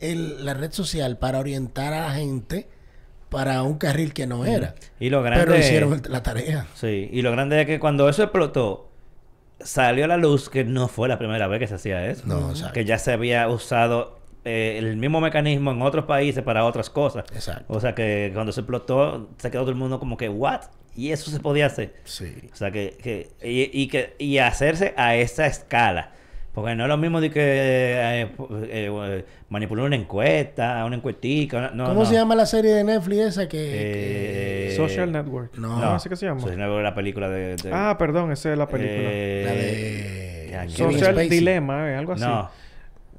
el- 0.00 0.44
la 0.44 0.54
red 0.54 0.72
social 0.72 1.18
para 1.18 1.38
orientar 1.38 1.92
a 1.92 2.02
la 2.02 2.10
gente 2.12 2.68
para 3.28 3.62
un 3.62 3.76
carril 3.78 4.14
que 4.14 4.26
no 4.26 4.46
era. 4.46 4.74
Y 5.00 5.10
lo 5.10 5.22
grande... 5.22 5.44
Pero 5.44 5.58
hicieron 5.58 5.92
el- 5.94 6.02
la 6.12 6.22
tarea. 6.22 6.66
Sí, 6.74 7.08
y 7.12 7.22
lo 7.22 7.30
grande 7.32 7.60
es 7.60 7.66
que 7.66 7.78
cuando 7.78 8.08
eso 8.08 8.22
explotó, 8.22 8.88
salió 9.60 10.04
a 10.04 10.08
la 10.08 10.16
luz 10.16 10.48
que 10.48 10.64
no 10.64 10.88
fue 10.88 11.08
la 11.08 11.18
primera 11.18 11.46
vez 11.48 11.58
que 11.60 11.66
se 11.66 11.74
hacía 11.74 12.06
eso. 12.06 12.22
No, 12.26 12.50
exacto. 12.50 12.72
Que 12.74 12.84
ya 12.84 12.96
se 12.98 13.12
había 13.12 13.48
usado 13.48 14.16
eh, 14.44 14.76
el 14.78 14.96
mismo 14.96 15.20
mecanismo 15.20 15.72
en 15.72 15.82
otros 15.82 16.04
países 16.06 16.42
para 16.42 16.64
otras 16.64 16.88
cosas. 16.88 17.24
Exacto. 17.34 17.64
O 17.68 17.80
sea 17.80 17.94
que 17.94 18.30
cuando 18.32 18.52
se 18.52 18.60
explotó, 18.60 19.28
se 19.36 19.50
quedó 19.50 19.62
todo 19.62 19.70
el 19.72 19.76
mundo 19.76 19.98
como 19.98 20.16
que, 20.16 20.28
¿what? 20.28 20.62
Y 20.98 21.12
eso 21.12 21.30
se 21.30 21.38
podía 21.40 21.66
hacer. 21.66 21.94
Sí. 22.04 22.34
O 22.52 22.56
sea 22.56 22.70
que, 22.72 22.96
que 23.02 23.28
y, 23.42 23.70
y 23.82 23.86
que 23.88 24.14
y 24.18 24.38
hacerse 24.38 24.94
a 24.96 25.14
esa 25.14 25.46
escala. 25.46 26.10
Porque 26.54 26.74
no 26.74 26.84
es 26.84 26.88
lo 26.88 26.96
mismo 26.96 27.20
de 27.20 27.30
que 27.30 27.40
eh, 27.40 28.22
eh, 28.22 28.28
eh, 28.70 29.24
manipular 29.48 29.84
una 29.86 29.94
encuesta, 29.94 30.84
una 30.84 30.96
encuestica. 30.96 31.70
no, 31.72 31.84
¿Cómo 31.84 32.00
no. 32.00 32.06
se 32.06 32.14
llama 32.14 32.34
la 32.34 32.46
serie 32.46 32.72
de 32.72 32.82
Netflix 32.82 33.20
esa 33.20 33.48
que... 33.48 33.58
Eh, 33.60 34.68
que- 34.70 34.76
Social 34.76 35.12
Network. 35.12 35.56
no. 35.56 35.78
No, 35.78 35.92
así 35.94 36.08
que 36.08 36.16
se 36.16 36.26
llama. 36.26 36.40
Social 36.40 36.58
Network, 36.58 36.82
la 36.82 36.94
película 36.96 37.28
de... 37.28 37.54
de- 37.54 37.70
Ah, 37.72 37.94
perdón, 37.96 38.32
esa 38.32 38.50
es 38.50 38.58
la 38.58 38.66
película. 38.66 38.98
eh, 39.02 40.48
la 40.52 40.62
de... 40.62 40.68
Social 40.70 41.12
Spacey. 41.12 41.28
Dilema, 41.28 41.90
eh, 41.90 41.96
algo 41.96 42.14
así. 42.14 42.24
No. 42.24 42.50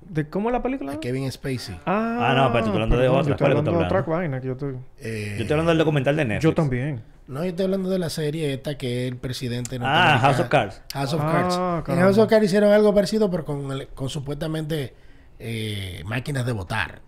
¿De 0.02 0.28
cómo 0.28 0.50
es 0.50 0.54
la 0.54 0.62
película? 0.64 0.92
De 0.94 1.00
Kevin 1.00 1.32
Spacey. 1.32 1.76
Ah, 1.86 2.32
Ah, 2.32 2.34
no, 2.36 2.52
pero 2.52 2.66
tú 2.66 2.72
estás 2.72 2.74
hablando 2.74 2.96
de 2.98 3.02
perdón, 3.04 3.20
otra. 3.20 3.30
Yo 3.30 3.34
estoy 3.36 3.46
¿Cuál 3.46 3.52
es 3.52 3.54
que 3.54 3.60
hablando 3.70 3.80
de 3.80 3.86
otra 3.86 4.02
vaina 4.02 4.42
que 4.42 4.48
yo 4.48 4.54
estoy... 4.54 4.76
Eh, 5.00 5.26
Yo 5.38 5.42
estoy 5.44 5.52
hablando 5.54 5.70
del 5.70 5.78
documental 5.78 6.16
de 6.18 6.26
Netflix. 6.26 6.44
Yo 6.44 6.54
también. 6.54 7.02
No, 7.30 7.44
yo 7.44 7.50
estoy 7.52 7.66
hablando 7.66 7.90
de 7.90 8.00
la 8.00 8.10
serie 8.10 8.54
esta 8.54 8.78
que 8.78 9.06
es 9.06 9.12
el 9.12 9.18
presidente... 9.18 9.78
Ah. 9.82 10.18
House 10.20 10.40
of 10.40 10.48
Cards. 10.50 10.82
House 10.94 11.14
of 11.14 11.22
Ah, 11.24 11.84
Cards. 11.86 11.90
En. 11.90 12.04
House 12.04 12.18
of 12.18 12.28
Cards 12.28 12.46
hicieron 12.46 12.72
algo 12.74 12.94
parecido, 12.94 13.30
pero 13.30 13.46
con, 13.46 13.72
el- 13.72 13.88
con 13.90 14.10
supuestamente 14.10 14.96
eh, 15.38 16.02
máquinas 16.06 16.46
de 16.46 16.52
votar. 16.54 17.02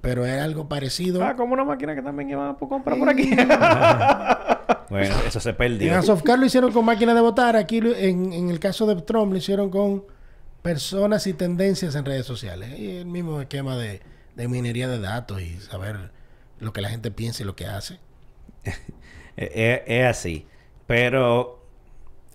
Pero 0.00 0.26
era 0.26 0.44
algo 0.44 0.68
parecido. 0.68 1.24
Ah, 1.24 1.36
como 1.36 1.54
una 1.54 1.64
máquina 1.64 1.94
que 1.94 2.02
también 2.02 2.28
iba 2.30 2.50
a 2.50 2.54
comprar 2.56 2.98
por 2.98 3.08
aquí. 3.08 3.30
Bueno, 4.90 5.14
eso 5.26 5.40
se 5.40 5.50
En 5.50 5.56
perdió. 5.56 5.92
House 5.94 6.08
of 6.10 6.22
Cards 6.22 6.40
lo 6.40 6.46
hicieron 6.46 6.70
con 6.72 6.84
máquinas 6.84 7.14
de 7.14 7.20
votar. 7.22 7.56
Aquí 7.56 7.78
en, 7.78 8.32
en 8.32 8.50
el 8.50 8.60
caso 8.60 8.86
de 8.86 9.00
Trump 9.02 9.32
lo 9.32 9.38
hicieron 9.38 9.70
con 9.70 10.04
personas 10.62 11.26
y 11.26 11.32
tendencias 11.32 11.94
en 11.94 12.04
redes 12.04 12.26
sociales. 12.26 12.78
Y 12.78 12.96
el 12.98 13.06
mismo 13.06 13.40
esquema 13.40 13.76
de, 13.76 14.02
de 14.36 14.48
minería 14.48 14.86
de 14.88 15.00
datos 15.00 15.40
y 15.40 15.56
saber 15.60 16.12
lo 16.60 16.72
que 16.74 16.80
la 16.82 16.90
gente 16.90 17.10
piensa 17.10 17.42
y 17.42 17.46
lo 17.46 17.56
que 17.56 17.66
hace. 17.66 17.98
Eh, 19.36 19.50
eh, 19.54 19.84
es 20.00 20.06
así. 20.06 20.46
Pero 20.86 21.60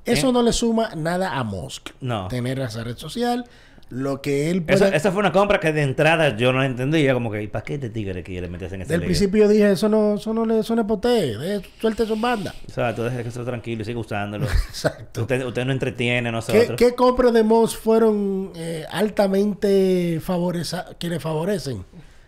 Eso 0.05 0.29
¿Eh? 0.29 0.33
no 0.33 0.41
le 0.41 0.53
suma 0.53 0.91
nada 0.95 1.37
a 1.37 1.43
Musk. 1.43 1.89
No. 2.01 2.27
Tener 2.27 2.59
esa 2.59 2.83
red 2.83 2.97
social. 2.97 3.45
Lo 3.91 4.21
que 4.21 4.51
él 4.51 4.61
puede... 4.61 4.95
esa 4.95 5.11
fue 5.11 5.19
una 5.19 5.31
compra 5.31 5.59
que 5.59 5.73
de 5.73 5.81
entrada 5.81 6.37
yo 6.37 6.53
no 6.53 6.63
entendía. 6.63 7.13
Como 7.15 7.31
que, 7.31 7.41
¿y 7.41 7.47
para 7.47 7.63
qué 7.65 7.73
este 7.75 7.89
tigre 7.89 8.21
quiere 8.21 8.47
meterse 8.47 8.75
en 8.75 8.83
ese 8.83 8.91
Del 8.93 9.01
principio 9.03 9.43
yo 9.45 9.49
dije, 9.49 9.71
eso 9.71 9.89
no, 9.89 10.13
eso 10.15 10.31
no 10.31 10.45
le 10.45 10.61
suena 10.61 10.83
para 10.83 10.95
usted. 10.95 11.39
De- 11.39 11.61
Suelte 11.81 12.05
su 12.05 12.15
banda. 12.15 12.53
O 12.67 12.71
sea, 12.71 12.93
tú 12.93 13.01
dejes 13.01 13.23
que 13.23 13.29
esté 13.29 13.43
tranquilo 13.43 13.81
y 13.81 13.85
sigue 13.85 13.97
usándolo. 13.97 14.45
Exacto. 14.69 15.21
usted, 15.21 15.43
usted 15.43 15.65
no 15.65 15.71
entretiene 15.71 16.29
a 16.29 16.31
¿Qué, 16.31 16.35
nosotros. 16.35 16.71
qué 16.77 16.93
compras 16.93 17.33
de 17.33 17.41
Moss 17.43 17.75
fueron 17.75 18.51
eh, 18.55 18.85
altamente 18.91 20.19
favoreza 20.21 20.85
que 20.99 21.09
le 21.09 21.19
favorecen? 21.19 21.83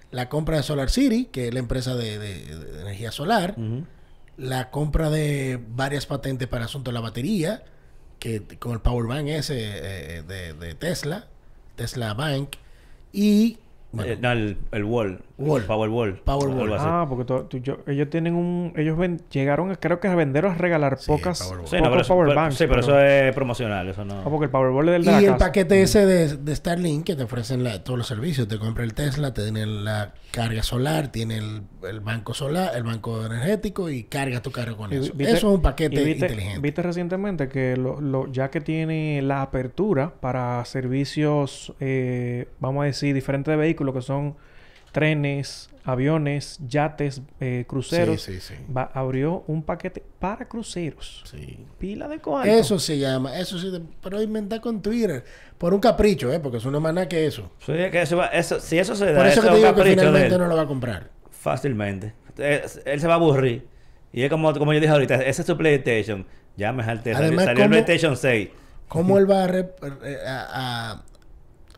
La 0.10 0.30
compra 0.30 0.58
de 0.58 0.64
Solar 0.64 0.90
City, 0.90 1.26
que 1.32 1.48
es 1.50 1.54
la 1.54 1.60
empresa 1.60 1.96
de, 1.96 2.18
de- 2.18 2.56
de 2.58 2.82
energía 2.82 3.12
solar. 3.12 3.56
La 4.38 4.72
compra 4.72 5.10
de 5.10 5.60
varias 5.70 6.06
patentes 6.06 6.48
para 6.48 6.66
asunto 6.66 6.92
de 6.92 6.96
la 6.96 7.02
batería, 7.02 7.64
que 8.20 8.44
con 8.60 8.74
el 8.74 8.80
Power 8.80 9.08
Bank 9.08 9.28
ese 9.28 9.58
eh, 9.60 10.24
de, 10.24 10.54
de 10.54 10.76
Tesla, 10.76 11.28
Tesla 11.76 12.14
Bank. 12.14 12.56
Y 13.14 13.60
bueno, 13.92 14.12
Eh, 14.14 14.18
no, 14.22 14.32
el, 14.32 14.58
el 14.72 14.84
wall. 14.84 15.20
Wall. 15.38 15.64
Powerwall. 15.64 16.20
Ah, 16.78 17.06
porque 17.10 17.26
to- 17.26 17.46
tú- 17.46 17.58
yo- 17.58 17.80
ellos 17.88 18.10
tienen 18.12 18.36
un... 18.36 18.74
Ellos 18.76 18.96
ven- 18.96 19.22
llegaron, 19.32 19.72
a- 19.72 19.76
creo 19.76 20.00
que 20.00 20.08
a 20.08 20.14
vender 20.14 20.46
o 20.46 20.52
a 20.52 20.54
regalar 20.54 21.00
Sí, 21.00 21.08
pocas... 21.08 21.40
Sí, 21.66 21.78
no, 21.78 21.90
pero, 21.90 22.02
eso, 22.02 22.14
power 22.14 22.28
pero- 22.28 22.40
banks, 22.42 22.56
sí, 22.58 22.66
pero 22.68 22.82
eso 22.82 23.00
es 23.00 23.34
promocional. 23.34 23.90
Eso 23.90 24.06
no. 24.06 24.20
Ah, 24.22 24.26
porque 24.30 24.46
el 24.46 24.52
Powerball 24.52 24.90
es 24.90 24.94
del 24.94 25.06
de 25.06 25.10
Y 25.10 25.14
la 25.14 25.20
el 25.20 25.26
casa. 25.26 25.38
paquete 25.48 25.82
ese 25.82 26.06
de, 26.06 26.38
de 26.38 26.56
Starlink 26.56 27.06
que 27.06 27.16
te 27.16 27.24
ofrecen 27.24 27.64
la- 27.64 27.84
todos 27.84 27.98
los 27.98 28.08
servicios. 28.08 28.48
Te 28.48 28.60
compra 28.60 28.84
el 28.84 28.94
Tesla, 28.94 29.34
te 29.34 29.42
tiene 29.42 29.66
la 29.66 30.14
carga 30.32 30.62
solar, 30.62 31.08
tiene 31.12 31.38
el, 31.40 31.62
el 31.90 32.00
banco 32.02 32.36
solar, 32.36 32.74
el 32.76 32.84
banco 32.84 33.26
energético 33.26 33.90
y 33.90 34.04
carga 34.04 34.42
tu 34.44 34.52
carro 34.52 34.78
con 34.78 34.94
Y 34.94 34.98
eso. 34.98 35.14
viste- 35.16 35.24
eso 35.34 35.50
es 35.50 35.56
un 35.56 35.62
paquete 35.64 35.96
viste, 36.04 36.26
inteligente. 36.28 36.60
Viste 36.60 36.82
recientemente 36.84 37.50
que 37.50 37.76
lo, 37.78 38.00
lo- 38.00 38.32
ya 38.32 38.52
que 38.52 38.62
tiene 38.62 39.24
la 39.24 39.42
apertura 39.42 40.14
para 40.22 40.64
servicios, 40.66 41.74
eh, 41.80 42.48
vamos 42.60 42.84
a 42.84 42.86
decir, 42.86 43.16
diferentes 43.16 43.52
de 43.52 43.58
vehículos 43.58 43.81
que 43.94 44.02
son 44.02 44.36
trenes, 44.92 45.70
aviones, 45.86 46.60
yates, 46.68 47.22
eh, 47.40 47.66
cruceros, 47.68 48.22
Sí, 48.22 48.40
sí, 48.40 48.54
sí. 48.56 48.74
va- 48.76 48.92
abrió 48.94 49.44
un 49.48 49.64
paquete 49.64 50.04
para 50.20 50.46
cruceros. 50.48 51.24
Sí. 51.26 51.66
Pila 51.80 52.08
de 52.08 52.20
cuánto. 52.20 52.50
Eso 52.54 52.78
se 52.78 53.00
llama, 53.00 53.38
eso 53.40 53.58
sí, 53.58 53.72
pero 54.02 54.22
inventar 54.22 54.60
con 54.62 54.82
Twitter. 54.82 55.24
Por 55.58 55.74
un 55.74 55.80
capricho, 55.80 56.32
¿eh? 56.34 56.40
Porque 56.40 56.58
eso 56.58 56.70
no 56.72 56.78
es 56.80 56.84
más 56.84 56.94
nada 56.94 57.08
que 57.08 57.26
eso. 57.26 57.50
Sí, 57.66 57.72
es 57.74 57.92
que 57.92 58.02
eso 58.02 58.18
va- 58.18 58.28
eso- 58.28 58.60
si 58.60 58.78
eso 58.80 58.96
se 58.96 59.12
da, 59.12 59.18
Por 59.20 59.28
eso 59.28 59.40
eso 59.40 59.42
que 59.42 59.48
es 59.48 59.54
te 59.54 59.60
digo 59.68 59.76
que 59.84 59.90
finalmente 59.92 60.38
no 60.38 60.48
lo 60.48 60.56
va 60.56 60.64
a 60.64 60.68
comprar. 60.68 61.10
Fácilmente. 61.30 62.14
Eh, 62.38 62.64
Él 62.86 63.00
se 63.02 63.08
va 63.08 63.14
a 63.14 63.18
aburrir. 63.18 63.68
Y 64.14 64.24
es 64.24 64.30
como, 64.30 64.54
como 64.54 64.74
yo 64.74 64.80
dije 64.80 64.92
ahorita, 64.92 65.16
ese 65.24 65.42
es 65.42 65.48
su 65.48 65.58
PlayStation. 65.58 66.26
Ya 66.58 66.74
me 66.74 66.84
jalté. 66.84 67.14
Salió, 67.14 67.28
Además, 67.28 67.46
salió 67.46 67.64
el 67.64 67.70
¿cómo- 67.70 67.84
PlayStation 67.86 68.18
6. 68.18 68.50
¿Cómo 68.90 69.18
él 69.18 69.30
va 69.32 69.46
a, 69.46 69.48
re- 69.48 69.70
a, 70.28 70.92
a- 70.92 71.04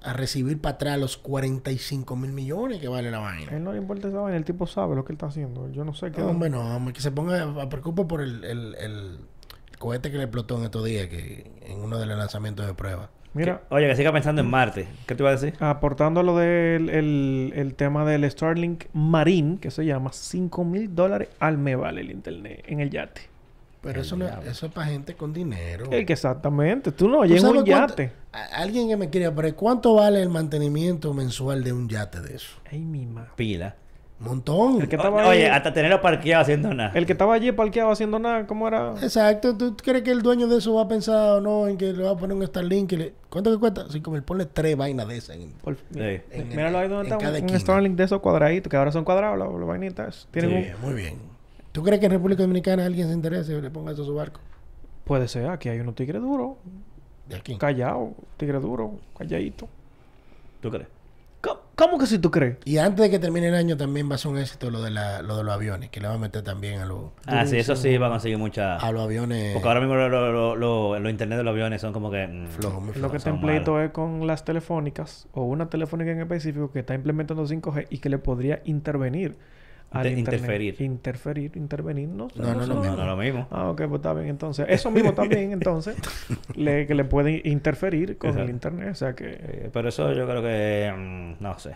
a 0.04 0.14
recibir 0.14 0.60
para 0.62 0.76
atrás 0.76 0.99
los 0.99 1.18
45 1.18 2.16
mil 2.16 2.32
millones 2.32 2.80
que 2.80 2.88
vale 2.88 3.10
la 3.12 3.20
vaina? 3.20 3.51
A 3.51 3.56
él 3.56 3.64
no 3.64 3.72
le 3.72 3.78
importa 3.80 4.08
esa 4.08 4.20
vaina, 4.20 4.38
el 4.38 4.45
tipo 4.45 4.68
sabe 4.68 4.95
lo 4.95 5.04
que 5.06 5.12
él 5.14 5.16
está 5.16 5.28
haciendo. 5.28 5.70
Yo 5.72 5.84
no 5.86 5.93
sé 5.93 6.12
qué. 6.12 6.22
No, 6.22 6.28
hombre, 6.30 6.49
no, 6.49 6.76
hombre, 6.76 6.93
que 6.93 7.01
se 7.01 7.12
ponga 7.12 7.43
a 7.62 7.70
preocupa 7.70 8.08
por 8.08 8.22
el, 8.22 8.43
el, 8.43 8.76
el 8.76 9.18
cohete 9.80 10.12
que 10.12 10.18
le 10.18 10.24
explotó 10.24 10.58
en 10.58 10.64
estos 10.66 10.84
días, 10.86 11.08
que 11.08 11.51
en 11.66 11.80
uno 11.80 11.97
de 11.97 12.06
los 12.06 12.18
lanzamientos 12.18 12.66
de 12.68 12.74
prueba. 12.74 13.10
Mira, 13.36 13.64
Que- 13.68 13.76
oye, 13.76 13.88
que 13.88 13.95
siga 13.95 14.12
pensando 14.14 14.41
en 14.41 14.47
Marte. 14.49 14.88
¿Qué 15.08 15.16
te 15.16 15.24
iba 15.24 15.30
a 15.30 15.34
decir? 15.34 15.56
aportando 15.60 16.22
lo 16.22 16.38
del 16.38 16.89
el, 16.91 17.51
el 17.56 17.74
tema 17.74 18.06
del 18.06 18.30
Starlink 18.30 18.86
Marine, 18.93 19.58
que 19.60 19.72
se 19.72 19.86
llama 19.86 20.12
5 20.14 20.64
mil 20.64 20.93
dólares 20.93 21.30
al 21.39 21.58
mes 21.58 21.78
vale 21.78 22.01
el 22.01 22.12
internet 22.12 22.64
en 22.68 22.80
el 22.80 22.91
yate. 22.91 23.22
Pero 23.84 24.02
eso, 24.02 24.16
no, 24.16 24.26
eso 24.50 24.66
es 24.68 24.72
para 24.72 24.88
gente 24.88 25.14
con 25.14 25.34
dinero. 25.34 25.86
El 25.92 26.06
que 26.06 26.14
exactamente. 26.14 26.92
Tú 26.94 27.08
no 27.10 27.16
¿Tú 27.18 27.20
oyes 27.24 27.42
sabes 27.42 27.58
un 27.62 27.66
cuánto- 27.66 27.90
yate. 27.98 28.12
a- 28.32 28.62
alguien 28.62 28.88
que 28.88 28.96
me 28.98 29.10
quiera 29.10 29.36
pero 29.36 29.54
¿cuánto 29.56 29.96
vale 29.96 30.22
el 30.24 30.30
mantenimiento 30.30 31.14
mensual 31.14 31.64
de 31.64 31.74
un 31.74 31.90
yate 31.90 32.22
de 32.22 32.36
eso? 32.38 32.58
Ay, 32.72 32.80
mi 32.80 33.06
madre. 33.06 33.32
Pila. 33.36 33.76
Montón. 34.20 34.80
El 34.82 34.88
que 34.88 34.96
O- 34.96 35.00
estaba 35.00 35.28
oye, 35.28 35.48
ahí- 35.48 35.52
hasta 35.52 35.74
tenerlo 35.74 36.00
parqueado 36.02 36.44
haciendo 36.44 36.74
nada. 36.74 36.92
El 36.96 37.06
que 37.06 37.12
estaba 37.12 37.34
allí 37.34 37.52
parqueado 37.52 37.92
haciendo 37.92 38.20
nada, 38.20 38.48
¿cómo 38.48 38.70
era? 38.70 38.94
Exacto. 39.02 39.58
¿Tú 39.58 39.76
crees 39.76 40.04
que 40.04 40.12
el 40.12 40.22
dueño 40.22 40.48
de 40.48 40.60
eso 40.60 40.74
va 40.76 40.84
a 40.84 40.88
pensar 40.88 41.32
o 41.40 41.42
no 41.42 41.68
en 41.68 41.76
que 41.78 41.92
le 41.92 42.04
va 42.04 42.12
a 42.12 42.16
poner 42.16 42.38
un 42.38 42.46
Starlink? 42.48 42.94
y 42.94 42.96
le- 42.96 43.14
¿Cuánto 43.30 43.52
que 43.52 43.60
cuesta? 43.60 43.86
Cinco 43.92 44.12
mil. 44.12 44.24
Ponle 44.24 44.46
tres 44.46 44.78
vainas 44.78 45.10
de 45.10 45.18
esas. 45.18 45.36
en- 45.36 45.52
Por- 45.62 45.76
Sí. 45.76 46.00
En- 46.32 46.48
Míralo 46.50 46.78
ahí 46.78 46.88
donde 46.88 47.10
en 47.10 47.14
está 47.22 47.38
un, 47.38 47.52
un. 47.52 47.60
Starlink 47.60 47.96
de 47.98 48.04
esos 48.06 48.22
cuadraditos, 48.22 48.70
que 48.70 48.78
ahora 48.78 48.94
son 48.94 49.04
cuadrados, 49.04 49.38
las 49.38 49.52
las 49.52 49.68
vainitas. 49.68 50.28
Tienen 50.32 50.52
Muy 50.52 50.60
un- 50.60 50.64
bien, 50.66 50.76
muy 50.82 50.94
bien. 50.94 51.33
¿Tú 51.74 51.84
crees 51.84 52.00
que 52.00 52.06
en 52.06 52.14
República 52.14 52.44
Dominicana 52.44 52.86
alguien 52.86 53.08
se 53.10 53.14
interese 53.14 53.58
y 53.58 53.62
le 53.62 53.70
ponga 53.70 53.92
eso 53.92 54.04
a 54.04 54.06
su 54.06 54.16
barco? 54.16 54.40
Puede 55.04 55.28
ser, 55.28 55.48
aquí 55.50 55.68
hay 55.68 55.80
unos 55.82 55.96
tigres 55.96 56.22
duros, 56.22 56.52
De 57.28 57.36
aquí. 57.36 57.58
callados, 57.58 58.12
tigre 58.38 58.60
duro, 58.60 59.00
calladito. 59.18 59.68
¿Tú 60.62 60.72
crees? 60.72 60.88
¿Cómo, 61.42 61.60
cómo 61.76 61.98
que 61.98 62.06
si 62.06 62.20
tú 62.20 62.32
crees? 62.32 62.56
Y 62.64 62.78
antes 62.78 63.02
de 63.04 63.10
que 63.10 63.20
termine 63.20 63.50
el 63.50 63.56
año 63.56 63.76
también 63.76 64.10
va 64.10 64.16
a 64.16 64.18
ser 64.18 64.32
un 64.32 64.38
éxito 64.38 64.70
lo 64.72 64.82
de, 64.82 64.92
la, 64.92 65.22
lo 65.22 65.36
de 65.36 65.44
los 65.44 65.54
aviones, 65.54 65.90
que 65.90 66.00
le 66.00 66.08
va 66.08 66.14
a 66.14 66.18
meter 66.18 66.42
también 66.42 66.80
a, 66.80 66.86
los 66.86 67.08
Ah, 67.26 67.46
sí, 67.46 67.58
eso 67.58 67.76
sí 67.76 67.98
va 67.98 68.08
a 68.08 68.12
conseguir 68.12 68.38
mucha... 68.38 68.78
a 68.78 68.92
los 68.94 69.02
aviones 69.04 69.52
Porque 69.54 69.68
ahora 69.68 69.82
mismo 69.82 69.96
lo- 69.96 70.08
lo- 70.08 70.32
lo- 70.32 70.56
lo- 70.56 71.00
los 71.00 71.12
internet 71.12 71.38
de 71.40 71.44
los 71.44 71.52
aviones 71.52 71.82
son 71.82 71.92
como 71.92 72.10
que... 72.12 72.26
mm, 72.28 72.48
flojos, 72.48 72.82
muy 72.82 72.94
Lo 72.96 73.12
que 73.12 73.18
está 73.18 73.30
en 73.32 73.42
pleito 73.42 73.82
es 73.82 73.92
con 73.92 74.26
las 74.26 74.46
telefónicas 74.46 75.28
o 75.34 75.44
una 75.44 75.70
telefónica 75.70 76.12
en 76.12 76.22
específico 76.22 76.72
que 76.72 76.80
está 76.80 76.94
implementando 76.94 77.46
5G 77.46 77.88
y 77.90 77.98
que 77.98 78.08
le 78.08 78.20
podría 78.20 78.62
intervenir 78.64 79.36
al 79.94 80.08
internet. 80.08 80.18
interferir. 80.41 80.82
Interferir, 80.82 81.52
intervenir, 81.56 82.10
no 82.10 82.30
sé. 82.30 82.39
No, 82.41 82.54
no, 82.54 82.66
lo 82.66 82.74
No, 82.76 82.82
mismo. 82.82 82.96
no 82.98 83.06
lo 83.06 83.18
mismo. 83.18 83.48
Ah, 83.52 83.70
ok, 83.70 83.78
pues 83.88 83.94
está 84.00 84.14
bien. 84.14 84.28
Entonces, 84.30 84.66
eso 84.70 84.91
mismo 84.91 85.14
también, 85.14 85.52
entonces, 85.54 85.96
le, 86.56 86.86
que 86.88 86.96
le 86.96 87.04
puede 87.06 87.41
interferir 87.46 88.18
con 88.18 88.32
el 88.32 88.36
Exacto. 88.50 88.52
internet. 88.52 88.89
O 88.91 88.96
sea 88.96 89.14
que... 89.16 89.26
Eh, 89.39 89.70
pero 89.72 89.89
eso 89.89 90.12
yo 90.14 90.26
creo 90.28 90.41
que... 90.41 90.94
mm, 90.96 91.44
no 91.44 91.58
sé. 91.60 91.76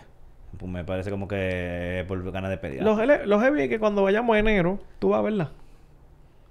Pues 0.58 0.70
me 0.72 0.84
parece 0.84 1.10
como 1.10 1.28
que 1.28 2.04
por 2.08 2.30
ganas 2.32 2.50
de 2.50 2.58
pedir. 2.58 2.82
Los, 2.82 2.98
los 3.26 3.42
heavy 3.42 3.62
es 3.62 3.68
que 3.68 3.78
cuando 3.78 4.02
vayamos 4.02 4.34
a 4.34 4.38
enero, 4.38 4.78
tú 4.98 5.10
vas 5.10 5.18
a 5.20 5.22
verla. 5.22 5.50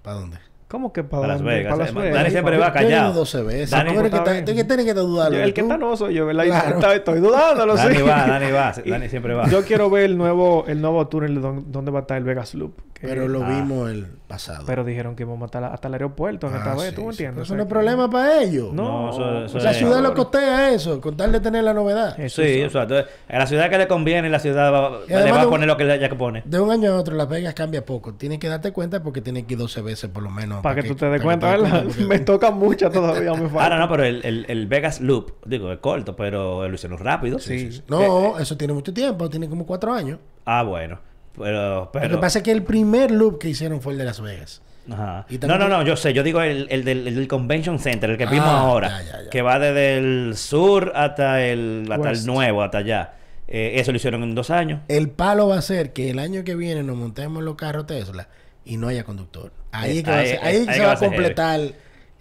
¿Para 0.03 0.17
dónde? 0.19 0.37
¿Cómo 0.67 0.91
que 0.91 1.03
para 1.03 1.21
Para 1.21 1.33
Las? 1.35 1.43
Vegas. 1.43 1.71
Para 1.71 1.85
Las 1.85 1.93
Vegas. 1.95 2.13
Dani 2.13 2.29
siempre 2.29 2.57
va 2.57 2.73
callado. 2.73 3.13
12 3.13 3.41
veces. 3.43 3.71
Dani- 3.71 3.93
Tú 3.93 3.99
que 4.01 4.05
Está 4.07 4.17
está- 4.17 4.31
bien. 4.33 4.45
¿De 4.45 4.55
qué 4.55 4.63
tienes 4.65 4.85
que 4.85 4.93
dudarlo? 4.93 5.37
El 5.37 5.53
que 5.53 5.61
está 5.61 5.77
no 5.77 5.95
soy 5.95 6.13
yo, 6.15 6.25
¿verdad? 6.25 6.45
Claro. 6.45 6.75
está- 6.75 6.95
Estoy 6.95 7.19
dudándolo, 7.21 7.75
Dani 7.75 7.95
sí. 7.95 8.01
va, 8.01 8.27
Dani 8.27 8.51
va. 8.51 8.73
Dani 8.85 9.07
siempre 9.09 9.33
va. 9.33 9.47
Yo 9.49 9.63
quiero 9.63 9.89
ver 9.89 10.03
el 10.03 10.17
nuevo, 10.17 10.65
el 10.67 10.81
nuevo 10.81 11.07
túnel 11.07 11.41
don- 11.41 11.71
donde 11.71 11.91
va 11.91 11.99
a 11.99 12.01
estar 12.01 12.17
el 12.17 12.25
Vegas 12.25 12.53
Loop. 12.53 12.73
Que- 12.99 13.07
Pero 13.07 13.27
lo 13.27 13.43
Ah. 13.43 13.49
vimos 13.49 13.89
el 13.91 14.07
pasado. 14.27 14.65
pero 14.65 14.83
dijeron 14.83 15.15
que 15.15 15.23
íbamos 15.23 15.37
a 15.37 15.45
matar 15.45 15.61
la- 15.61 15.67
hasta 15.69 15.87
el 15.87 15.93
aeropuerto 15.93 16.47
en 16.47 16.53
Ah, 16.55 16.57
esta 16.57 16.75
vez, 16.75 16.89
sí, 16.89 16.95
¿tú 16.95 17.01
me 17.05 17.13
sí. 17.13 17.23
entiendes? 17.23 17.39
O 17.39 17.43
Eso 17.43 17.47
sea 17.49 17.57
no 17.57 17.63
es 17.63 17.67
que- 17.67 17.73
problema 17.73 18.09
para 18.09 18.41
ellos. 18.41 18.73
No, 18.73 19.09
eso- 19.11 19.45
eso 19.45 19.57
La 19.59 19.71
es- 19.71 19.77
ciudad 19.77 20.01
lo 20.01 20.13
costea 20.13 20.71
eso, 20.71 20.99
con 20.99 21.15
tal 21.15 21.31
de 21.31 21.39
tener 21.39 21.63
la 21.63 21.73
novedad. 21.73 22.19
Eso 22.19 22.41
Sí, 22.41 22.59
es- 22.61 22.67
o 22.67 22.69
sea, 22.71 22.81
entonces, 22.83 23.05
a 23.29 23.37
la 23.37 23.47
ciudad 23.47 23.69
que 23.69 23.77
le 23.77 23.87
conviene, 23.87 24.29
la 24.29 24.39
ciudad 24.39 24.73
va- 24.73 24.99
le 25.07 25.31
va 25.31 25.41
a 25.41 25.43
un- 25.45 25.49
poner 25.49 25.67
lo 25.67 25.77
que 25.77 25.85
le 25.85 25.93
haya 25.93 26.09
que 26.09 26.15
pone. 26.15 26.41
De 26.45 26.59
un 26.59 26.71
año 26.71 26.91
a 26.91 26.97
otro, 26.97 27.15
Las 27.15 27.29
Vegas 27.29 27.53
cambia 27.53 27.85
poco. 27.85 28.13
Tienes 28.15 28.39
que 28.39 28.47
darte 28.49 28.71
cuenta 28.73 29.01
porque 29.01 29.21
tienes 29.21 29.45
que 29.45 29.53
ir 29.53 29.59
12 29.59 29.81
veces 29.81 30.09
por 30.09 30.23
lo 30.23 30.29
menos. 30.29 30.61
Para 30.61 30.81
que 30.81 30.87
tú 30.87 30.95
te 30.95 31.05
des 31.09 31.21
cuenta, 31.21 31.55
que 31.55 31.61
¿verdad? 31.61 31.83
Me 32.07 32.19
toca 32.19 32.51
mucho 32.51 32.89
todavía, 32.91 33.31
me 33.33 33.41
falta. 33.49 33.63
Ahora 33.63 33.79
no, 33.79 33.89
pero 33.89 34.03
el, 34.03 34.25
el, 34.25 34.45
el 34.49 34.67
Vegas 34.67 34.99
Loop, 35.01 35.33
digo, 35.45 35.71
es 35.71 35.79
corto, 35.79 36.15
pero 36.15 36.67
lo 36.67 36.73
hicieron 36.75 36.97
rápido. 36.99 37.39
Sí. 37.39 37.81
No, 37.87 38.37
eso 38.39 38.57
tiene 38.57 38.73
mucho 38.73 38.93
tiempo, 38.93 39.29
tiene 39.29 39.47
como 39.47 39.65
cuatro 39.65 39.93
años. 39.93 40.19
Ah, 40.45 40.63
bueno. 40.63 40.99
Pero, 41.37 41.91
Lo 41.93 42.09
que 42.09 42.17
pasa 42.17 42.39
es 42.39 42.43
que 42.43 42.51
el 42.51 42.63
primer 42.63 43.11
loop 43.11 43.39
que 43.39 43.49
hicieron 43.49 43.81
fue 43.81 43.93
el 43.93 43.99
de 43.99 44.05
Las 44.05 44.19
Vegas. 44.21 44.61
Ajá. 44.91 45.25
Y 45.29 45.37
No, 45.39 45.57
no, 45.57 45.67
no, 45.67 45.83
yo 45.83 45.95
sé. 45.97 46.13
Yo 46.13 46.23
digo 46.23 46.41
el, 46.41 46.67
el 46.69 46.83
del, 46.83 47.07
el 47.07 47.15
del 47.15 47.27
Convention 47.27 47.77
Center, 47.79 48.09
el 48.09 48.17
que 48.17 48.25
vimos 48.25 48.47
Ah, 48.47 48.59
ahora. 48.61 48.89
ya, 48.89 49.01
ya, 49.03 49.23
ya. 49.25 49.29
Que 49.29 49.41
va 49.41 49.59
desde 49.59 49.97
el 49.97 50.37
sur 50.37 50.93
hasta 50.95 51.43
el, 51.45 51.87
hasta 51.91 52.11
el 52.11 52.25
nuevo, 52.25 52.63
hasta 52.63 52.77
allá. 52.79 53.13
Eh, 53.49 53.73
eso 53.75 53.91
lo 53.91 53.97
hicieron 53.97 54.23
en 54.23 54.33
dos 54.35 54.49
años. 54.49 54.81
El 54.87 55.09
palo 55.09 55.47
va 55.49 55.57
a 55.57 55.61
ser 55.61 55.93
que 55.93 56.09
el 56.09 56.19
año 56.19 56.43
que 56.43 56.55
viene 56.55 56.83
nos 56.83 56.95
montemos 56.97 57.43
los 57.43 57.55
carros 57.55 57.85
Tesla 57.85 58.27
y 58.65 58.77
no 58.77 58.87
haya 58.87 59.03
conductor. 59.03 59.51
Ahí, 59.71 59.97
Eh, 59.97 59.97
es 59.99 60.03
que, 60.03 60.09
va 60.11 60.15
a 60.17 60.19
ahí- 60.19 60.27
ser- 60.29 60.39
ahí 60.43 60.55
es 60.55 60.63
que 60.65 60.69
ahí 60.71 60.73
se 60.73 60.73
que 60.73 60.79
va 60.79 60.87
va 60.87 60.93
a 60.93 60.97
completar 60.99 61.59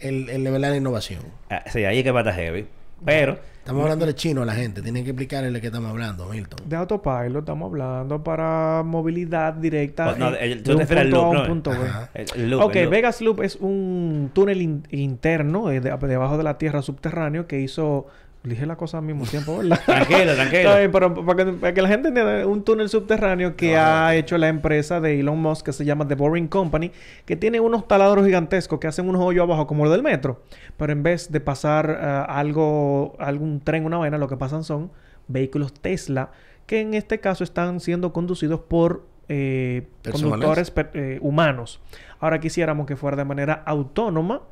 el, 0.00 0.28
el 0.30 0.44
nivel 0.44 0.62
de 0.62 0.70
la 0.70 0.76
innovación. 0.76 1.20
Ah, 1.50 1.62
sí, 1.66 1.84
ahí 1.84 1.98
es 1.98 2.04
que 2.04 2.10
va 2.10 2.20
a 2.20 2.22
estar 2.22 2.34
heavy. 2.34 2.66
Pero... 3.04 3.38
Estamos 3.66 3.82
hablando 3.82 4.06
de 4.06 4.14
chino 4.14 4.42
a 4.42 4.44
la 4.44 4.54
gente. 4.54 4.80
Tienen 4.80 5.02
que 5.02 5.10
explicarle 5.10 5.50
de 5.50 5.60
qué 5.60 5.66
estamos 5.66 5.90
hablando, 5.90 6.26
Milton. 6.28 6.68
De 6.68 6.76
autopilot 6.76 7.38
estamos 7.40 7.66
hablando 7.68 8.22
para 8.22 8.84
movilidad 8.84 9.54
directa 9.54 10.04
Pues 10.04 10.18
no, 10.18 10.28
el- 10.36 10.62
de 10.62 10.72
tú 10.72 10.78
te 10.78 10.86
punto 10.86 11.16
A 11.24 11.28
un 11.30 11.36
¿no? 11.36 11.46
punto 11.48 11.70
B. 11.70 11.76
Ajá. 11.78 12.10
el- 12.14 12.26
el 12.36 12.50
loop, 12.50 12.62
ok, 12.62 12.76
el 12.76 12.82
loop. 12.84 12.90
Vegas 12.92 13.20
Loop 13.20 13.42
es 13.42 13.56
un 13.56 14.30
túnel 14.32 14.62
in- 14.62 14.86
interno 14.92 15.66
de- 15.66 15.80
debajo 15.80 16.38
de 16.38 16.44
la 16.44 16.58
tierra 16.58 16.80
subterráneo 16.80 17.48
que 17.48 17.58
hizo... 17.60 18.06
Dije 18.42 18.64
la 18.64 18.76
cosa 18.76 18.98
al 18.98 19.04
mismo 19.04 19.24
tiempo, 19.24 19.58
¿verdad? 19.58 19.80
Tranquilo, 19.86 20.34
tranquilo. 20.34 20.60
Está 20.60 20.78
bien, 20.78 20.92
pero 20.92 21.12
para 21.26 21.44
que, 21.44 21.52
para 21.52 21.74
que 21.74 21.82
la 21.82 21.88
gente 21.88 22.08
entienda, 22.08 22.46
un 22.46 22.62
túnel 22.62 22.88
subterráneo 22.88 23.56
que 23.56 23.76
ha 23.76 24.14
hecho 24.14 24.38
la 24.38 24.48
empresa 24.48 25.00
de 25.00 25.18
Elon 25.18 25.40
Musk 25.40 25.66
que 25.66 25.72
se 25.72 25.84
llama 25.84 26.06
The 26.06 26.14
Boring 26.14 26.46
Company, 26.46 26.92
que 27.24 27.34
tiene 27.34 27.58
unos 27.58 27.88
taladros 27.88 28.24
gigantescos 28.24 28.78
que 28.78 28.86
hacen 28.86 29.08
unos 29.08 29.22
hoyos 29.22 29.42
abajo 29.42 29.66
como 29.66 29.84
los 29.84 29.92
del 29.92 30.04
metro, 30.04 30.42
pero 30.76 30.92
en 30.92 31.02
vez 31.02 31.32
de 31.32 31.40
pasar 31.40 31.90
ah, 31.90 32.24
algo, 32.24 33.16
algún 33.18 33.60
tren, 33.60 33.84
una 33.84 33.96
vaina, 33.96 34.16
lo 34.16 34.28
que 34.28 34.36
pasan 34.36 34.62
son 34.62 34.92
vehículos 35.28 35.74
Tesla, 35.74 36.30
que 36.66 36.80
en 36.80 36.94
este 36.94 37.18
caso 37.20 37.44
están 37.44 37.80
siendo 37.80 38.12
conducidos 38.12 38.60
por 38.60 39.06
eh, 39.28 39.88
conductores 40.08 40.72
eh, 40.94 41.18
humanos. 41.20 41.80
Ahora 42.20 42.38
quisiéramos 42.38 42.86
que 42.86 42.96
fuera 42.96 43.16
de 43.16 43.24
manera 43.24 43.54
autónoma 43.66 44.42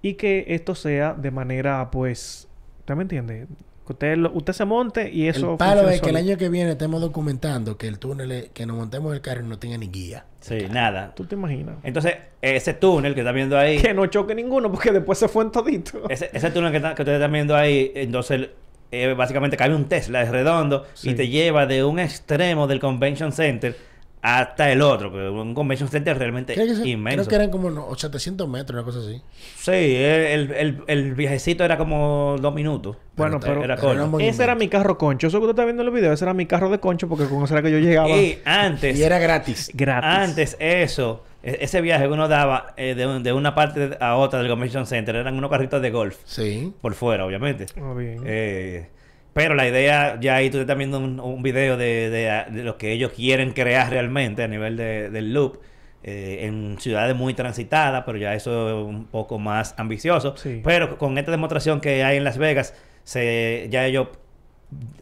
y 0.00 0.14
que 0.14 0.46
esto 0.48 0.74
sea 0.74 1.12
de 1.14 1.30
manera, 1.30 1.90
pues, 1.90 2.48
¿usted 2.82 2.94
me 2.94 3.02
entiende? 3.02 3.46
Que 3.86 3.92
usted, 3.94 4.16
lo- 4.16 4.30
usted 4.32 4.52
se 4.52 4.64
monte 4.64 5.10
y 5.12 5.26
eso... 5.26 5.52
el 5.52 5.56
palo 5.56 5.88
es 5.88 6.00
que 6.00 6.10
el 6.10 6.16
año 6.16 6.36
que 6.36 6.48
viene 6.48 6.70
estemos 6.72 7.00
documentando 7.00 7.76
que 7.76 7.88
el 7.88 7.98
túnel, 7.98 8.30
es- 8.30 8.48
que 8.50 8.64
nos 8.66 8.76
montemos 8.76 9.10
en 9.10 9.16
el 9.16 9.20
carro 9.22 9.40
y 9.44 9.48
no 9.48 9.58
tenga 9.58 9.76
ni 9.76 9.88
guía. 9.88 10.24
Sí, 10.40 10.66
nada. 10.70 11.12
¿Tú 11.16 11.24
te 11.24 11.34
imaginas? 11.34 11.76
Entonces, 11.82 12.14
ese 12.40 12.74
túnel 12.74 13.14
que 13.14 13.20
está 13.22 13.32
viendo 13.32 13.58
ahí... 13.58 13.78
Que 13.78 13.92
no 13.92 14.06
choque 14.06 14.34
ninguno 14.36 14.70
porque 14.70 14.92
después 14.92 15.18
se 15.18 15.26
fue 15.26 15.42
en 15.44 15.50
todito. 15.50 16.08
Ese, 16.08 16.30
ese 16.32 16.50
túnel 16.52 16.70
que, 16.70 16.76
está- 16.76 16.94
que 16.94 17.02
ustedes 17.02 17.16
están 17.18 17.32
viendo 17.32 17.56
ahí, 17.56 17.90
entonces 17.96 18.50
eh, 18.92 19.14
básicamente 19.16 19.56
cabe 19.56 19.74
un 19.74 19.86
Tesla, 19.86 20.22
es 20.22 20.28
redondo, 20.30 20.86
Sí. 20.94 21.10
y 21.10 21.14
te 21.14 21.26
lleva 21.28 21.66
de 21.66 21.82
un 21.82 21.98
extremo 21.98 22.66
del 22.68 22.78
Convention 22.78 23.32
Center 23.32 23.74
hasta 24.22 24.70
el 24.70 24.80
otro, 24.82 25.10
que 25.12 25.28
un 25.28 25.52
Convention 25.52 25.88
Center 25.88 26.16
realmente 26.16 26.54
Creo 26.54 26.66
que, 26.68 26.76
se- 26.76 26.88
inmenso. 26.88 27.16
creo 27.24 27.28
que 27.28 27.34
eran 27.34 27.50
como 27.50 27.70
no, 27.70 27.92
700 27.94 28.48
metros, 28.48 28.74
una 28.74 28.84
cosa 28.84 29.00
así. 29.00 29.20
Sí, 29.58 29.70
el, 29.72 30.52
el, 30.52 30.82
el 30.86 31.14
viajecito 31.14 31.64
era 31.64 31.76
como 31.76 32.36
dos 32.40 32.54
minutos. 32.54 32.96
Bueno, 33.16 33.40
Pero 33.40 33.64
era 33.64 33.76
Ese 34.20 34.44
era 34.44 34.54
mi 34.54 34.68
carro 34.68 34.96
concho. 34.96 35.26
Eso 35.26 35.38
que 35.38 35.46
usted 35.46 35.54
está 35.54 35.64
viendo 35.64 35.82
en 35.82 35.88
el 35.88 35.94
video, 35.94 36.12
ese 36.12 36.24
era 36.24 36.34
mi 36.34 36.46
carro 36.46 36.70
de 36.70 36.78
concho 36.78 37.08
porque 37.08 37.26
con 37.26 37.42
eso 37.42 37.52
era 37.54 37.62
que 37.62 37.70
yo 37.72 37.78
llegaba 37.78 38.08
Y 38.10 38.38
antes, 38.44 38.96
Y 38.96 39.02
era 39.02 39.18
gratis. 39.18 39.70
gratis. 39.74 40.08
antes 40.30 40.56
eso, 40.60 41.24
e- 41.42 41.58
ese 41.60 41.80
viaje 41.80 42.04
que 42.04 42.10
uno 42.10 42.28
daba 42.28 42.74
eh, 42.76 42.94
de, 42.94 43.06
un- 43.08 43.22
de 43.24 43.32
una 43.32 43.56
parte 43.56 43.96
a 44.00 44.14
otra 44.16 44.38
del 44.38 44.48
Convention 44.48 44.86
Center 44.86 45.16
eran 45.16 45.36
unos 45.36 45.50
carritos 45.50 45.82
de 45.82 45.90
golf, 45.90 46.16
Sí. 46.26 46.72
por 46.80 46.94
fuera, 46.94 47.26
obviamente. 47.26 47.66
Ah, 47.76 47.92
bien. 47.92 48.22
Eh, 48.24 48.88
pero 49.32 49.54
la 49.54 49.66
idea, 49.68 50.18
ya 50.20 50.36
ahí 50.36 50.50
tú 50.50 50.58
estás 50.58 50.76
viendo 50.76 50.98
un, 50.98 51.18
un 51.20 51.42
video 51.42 51.76
de, 51.76 52.10
de- 52.10 52.44
de 52.50 52.62
lo 52.64 52.76
que 52.78 52.92
ellos 52.92 53.12
quieren 53.12 53.52
crear 53.52 53.90
realmente 53.90 54.42
a 54.42 54.48
nivel 54.48 54.76
de- 54.76 55.10
del 55.10 55.32
loop. 55.32 55.58
eh, 56.04 56.46
en 56.46 56.78
ciudades 56.80 57.14
muy 57.14 57.32
transitadas, 57.32 58.02
pero 58.04 58.18
ya 58.18 58.34
eso 58.34 58.68
es 58.68 58.86
un 58.88 59.04
poco 59.06 59.38
más 59.38 59.72
ambicioso. 59.78 60.36
Sí. 60.36 60.60
Pero 60.64 60.98
con 60.98 61.16
esta 61.16 61.30
demostración 61.30 61.80
que 61.80 62.02
hay 62.02 62.16
en 62.16 62.24
Las 62.24 62.38
Vegas, 62.38 62.74
se, 63.04 63.68
ya 63.70 63.86
ellos 63.86 64.08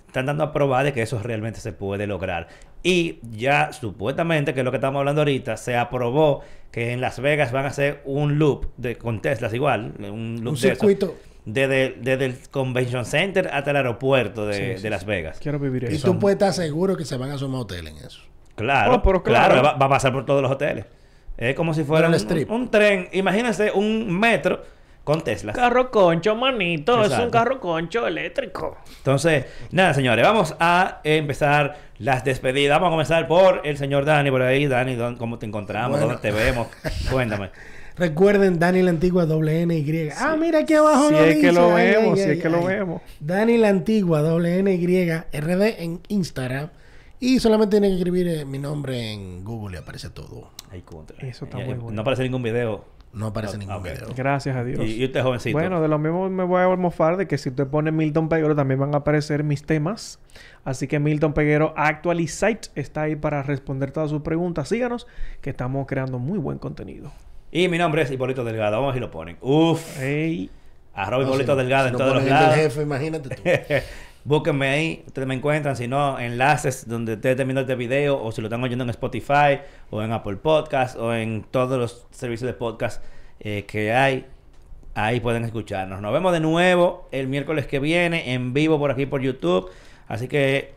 están 0.06 0.26
dando 0.26 0.44
a 0.44 0.52
probar 0.52 0.84
de 0.84 0.92
que 0.92 1.00
eso 1.00 1.18
realmente 1.22 1.60
se 1.60 1.72
puede 1.72 2.06
lograr. 2.06 2.48
Y 2.82 3.18
ya 3.32 3.72
supuestamente, 3.72 4.52
que 4.52 4.60
es 4.60 4.64
lo 4.64 4.70
que 4.72 4.76
estamos 4.76 4.98
hablando 5.00 5.22
ahorita, 5.22 5.56
se 5.56 5.74
aprobó 5.76 6.42
que 6.70 6.92
en 6.92 7.00
Las 7.00 7.18
Vegas 7.20 7.50
van 7.50 7.64
a 7.64 7.68
hacer 7.68 8.02
un 8.04 8.38
loop 8.38 8.66
de, 8.76 8.96
con 8.96 9.22
Teslas 9.22 9.54
igual, 9.54 9.94
un 10.00 10.40
loop 10.42 10.54
Un 10.54 10.60
de 10.60 10.68
eso, 10.68 10.80
circuito. 10.80 11.16
Desde, 11.44 11.96
desde 12.00 12.26
el 12.26 12.38
Convention 12.50 13.04
Center 13.04 13.48
hasta 13.52 13.70
el 13.70 13.76
aeropuerto 13.76 14.46
de, 14.46 14.76
Sí, 14.76 14.82
de 14.82 14.90
Las. 14.90 15.04
Vegas. 15.04 15.38
Quiero 15.40 15.58
vivir 15.58 15.84
Y 15.90 15.94
eso. 15.96 16.10
tú 16.12 16.18
puedes 16.18 16.36
estar 16.36 16.52
seguro 16.52 16.96
que 16.96 17.04
se 17.04 17.16
van 17.16 17.30
a 17.30 17.38
sumar 17.38 17.62
hoteles 17.62 17.92
en 17.98 18.04
eso. 18.06 18.20
Claro, 18.56 18.94
Oh, 18.96 19.02
pero 19.02 19.22
claro, 19.22 19.54
claro. 19.54 19.68
va, 19.68 19.72
va 19.78 19.86
a 19.86 19.88
pasar 19.88 20.12
por 20.12 20.26
todos 20.26 20.42
los 20.42 20.50
hoteles. 20.50 20.84
Es 21.38 21.54
como 21.54 21.72
si 21.72 21.84
fuera 21.84 22.08
un, 22.08 22.14
el 22.14 22.20
strip. 22.20 22.50
un- 22.50 22.62
un 22.62 22.70
tren, 22.70 23.08
imagínense 23.12 23.70
un 23.72 24.10
metro 24.20 24.62
con 25.04 25.22
Tesla. 25.24 25.54
Carro 25.54 25.90
concho, 25.90 26.36
manito. 26.36 27.02
Es 27.02 27.18
un 27.18 27.30
carro 27.30 27.58
concho 27.58 28.06
eléctrico. 28.06 28.76
Entonces, 28.98 29.46
nada, 29.70 29.94
señores, 29.94 30.22
vamos 30.24 30.54
a 30.60 31.00
empezar 31.04 31.78
las 31.98 32.22
despedidas. 32.22 32.76
Vamos 32.78 32.88
a 32.88 32.90
comenzar 32.90 33.26
por 33.26 33.62
el 33.64 33.78
señor 33.78 34.04
Dani 34.04 34.30
por 34.30 34.42
ahí. 34.42 34.66
Dani, 34.66 34.94
¿dónde- 34.96 35.18
¿cómo 35.18 35.38
te 35.38 35.46
encontramos? 35.46 35.92
Bueno. 35.92 36.06
¿Dónde 36.08 36.20
te 36.20 36.30
vemos? 36.30 36.68
Cuéntame. 37.10 37.50
Recuerden, 38.00 38.58
Dani 38.58 38.80
la 38.80 38.88
Antigua 38.88 39.26
doble 39.26 39.60
N 39.60 39.76
Y. 39.76 40.08
Ah, 40.16 40.34
mira 40.40 40.60
aquí 40.60 40.72
abajo. 40.72 41.08
Si 41.08 41.12
lo 41.12 41.20
es 41.20 41.36
que 41.36 41.52
lo 41.52 41.76
Ay, 41.76 41.86
vemos, 41.86 42.12
ay, 42.12 42.16
si 42.16 42.30
es 42.30 42.36
ay, 42.36 42.38
que 42.38 42.48
lo 42.48 42.64
vemos. 42.64 43.02
Dani 43.20 43.58
la 43.58 43.68
Antigua 43.68 44.22
doble 44.22 44.58
N 44.58 44.72
Y 44.72 45.10
RD 45.38 45.82
en 45.82 46.00
Instagram. 46.08 46.70
Y 47.18 47.40
solamente 47.40 47.72
tienen 47.72 47.90
que 47.90 47.96
escribir 47.98 48.26
eh, 48.26 48.44
mi 48.46 48.58
nombre 48.58 49.12
en 49.12 49.44
Google 49.44 49.76
y 49.76 49.80
aparece 49.82 50.08
todo. 50.08 50.48
Ay, 50.70 50.80
contra. 50.80 51.18
Eso 51.28 51.44
está 51.44 51.58
muy 51.58 51.74
bueno. 51.74 51.90
No 51.90 52.00
aparece 52.00 52.22
ningún 52.22 52.42
video. 52.42 52.86
No 53.12 53.26
aparece 53.26 53.58
ningún 53.58 53.82
video. 53.82 54.08
Gracias 54.16 54.56
a 54.56 54.64
Dios. 54.64 54.80
Y, 54.82 54.94
y 54.94 55.04
usted, 55.04 55.22
jovencito. 55.22 55.58
Bueno, 55.58 55.82
de 55.82 55.88
lo 55.88 55.98
mismo 55.98 56.30
me 56.30 56.44
voy 56.44 56.62
a 56.62 56.68
mofar 56.76 57.18
de 57.18 57.28
que 57.28 57.36
si 57.36 57.50
usted 57.50 57.66
pone 57.66 57.92
Milton 57.92 58.30
Peguero 58.30 58.56
también 58.56 58.80
van 58.80 58.94
a 58.94 58.98
aparecer 58.98 59.44
mis 59.44 59.62
temas. 59.62 60.18
Así 60.64 60.86
que 60.86 60.98
Milton 60.98 61.34
Peguero 61.34 61.74
Actualizate 61.76 62.70
está 62.76 63.02
ahí 63.02 63.16
para 63.16 63.42
responder 63.42 63.90
todas 63.90 64.08
sus 64.08 64.22
preguntas. 64.22 64.70
Síganos 64.70 65.06
que 65.42 65.50
estamos 65.50 65.86
creando 65.86 66.18
muy 66.18 66.38
buen 66.38 66.56
contenido. 66.56 67.12
Y 67.52 67.68
mi 67.68 67.78
nombre 67.78 68.02
es 68.02 68.10
Hipólito 68.10 68.44
Delgado. 68.44 68.80
Vamos 68.80 68.96
y 68.96 69.00
lo 69.00 69.10
ponen. 69.10 69.36
Uf. 69.40 70.00
Ey, 70.00 70.50
Arroba 70.94 71.22
No, 71.22 71.28
Hipólito 71.28 71.52
si 71.52 71.58
Delgado 71.58 71.84
si 71.84 71.88
en 71.88 71.92
no 71.92 71.98
todos 71.98 72.14
los 72.14 72.22
ponen 72.22 72.36
el 72.36 72.42
lados. 72.42 72.54
jefe, 72.56 72.82
imagínate 72.82 73.28
tú. 73.28 73.42
Búsquenme 74.24 74.68
ahí, 74.68 75.02
ustedes 75.06 75.26
me 75.26 75.34
encuentran, 75.34 75.76
si 75.76 75.88
no, 75.88 76.18
enlaces 76.18 76.86
donde 76.86 77.14
ustedes 77.14 77.32
estén 77.34 77.46
viendo 77.48 77.62
este 77.62 77.74
video, 77.74 78.22
o 78.22 78.30
si 78.32 78.42
lo 78.42 78.48
están 78.48 78.62
oyendo 78.62 78.84
en 78.84 78.90
Spotify, 78.90 79.60
o 79.88 80.02
en 80.02 80.12
Apple 80.12 80.36
Podcast, 80.36 80.96
o 80.98 81.14
en 81.14 81.42
todos 81.50 81.78
los 81.78 82.06
servicios 82.10 82.46
de 82.46 82.52
podcast 82.52 83.02
eh, 83.40 83.64
que 83.66 83.94
hay, 83.94 84.26
ahí 84.94 85.20
pueden 85.20 85.44
escucharnos. 85.44 86.02
Nos 86.02 86.12
vemos 86.12 86.34
de 86.34 86.40
nuevo 86.40 87.08
el 87.12 87.28
miércoles 87.28 87.66
que 87.66 87.80
viene, 87.80 88.34
en 88.34 88.52
vivo 88.52 88.78
por 88.78 88.90
aquí 88.90 89.06
por 89.06 89.22
YouTube, 89.22 89.70
así 90.06 90.28
que 90.28 90.74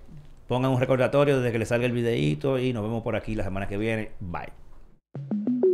pongan 0.48 0.72
un 0.72 0.80
recordatorio 0.80 1.38
desde 1.42 1.52
que 1.52 1.60
les 1.60 1.68
salga 1.68 1.86
el 1.86 1.92
videíto 1.92 2.58
y 2.60 2.72
nos 2.72 2.82
vemos 2.82 3.04
por 3.04 3.18
aquí 3.18 3.36
la 3.36 3.44
semana 3.44 3.68
que 3.68 3.76
viene. 3.76 4.12
Bye. 4.22 5.73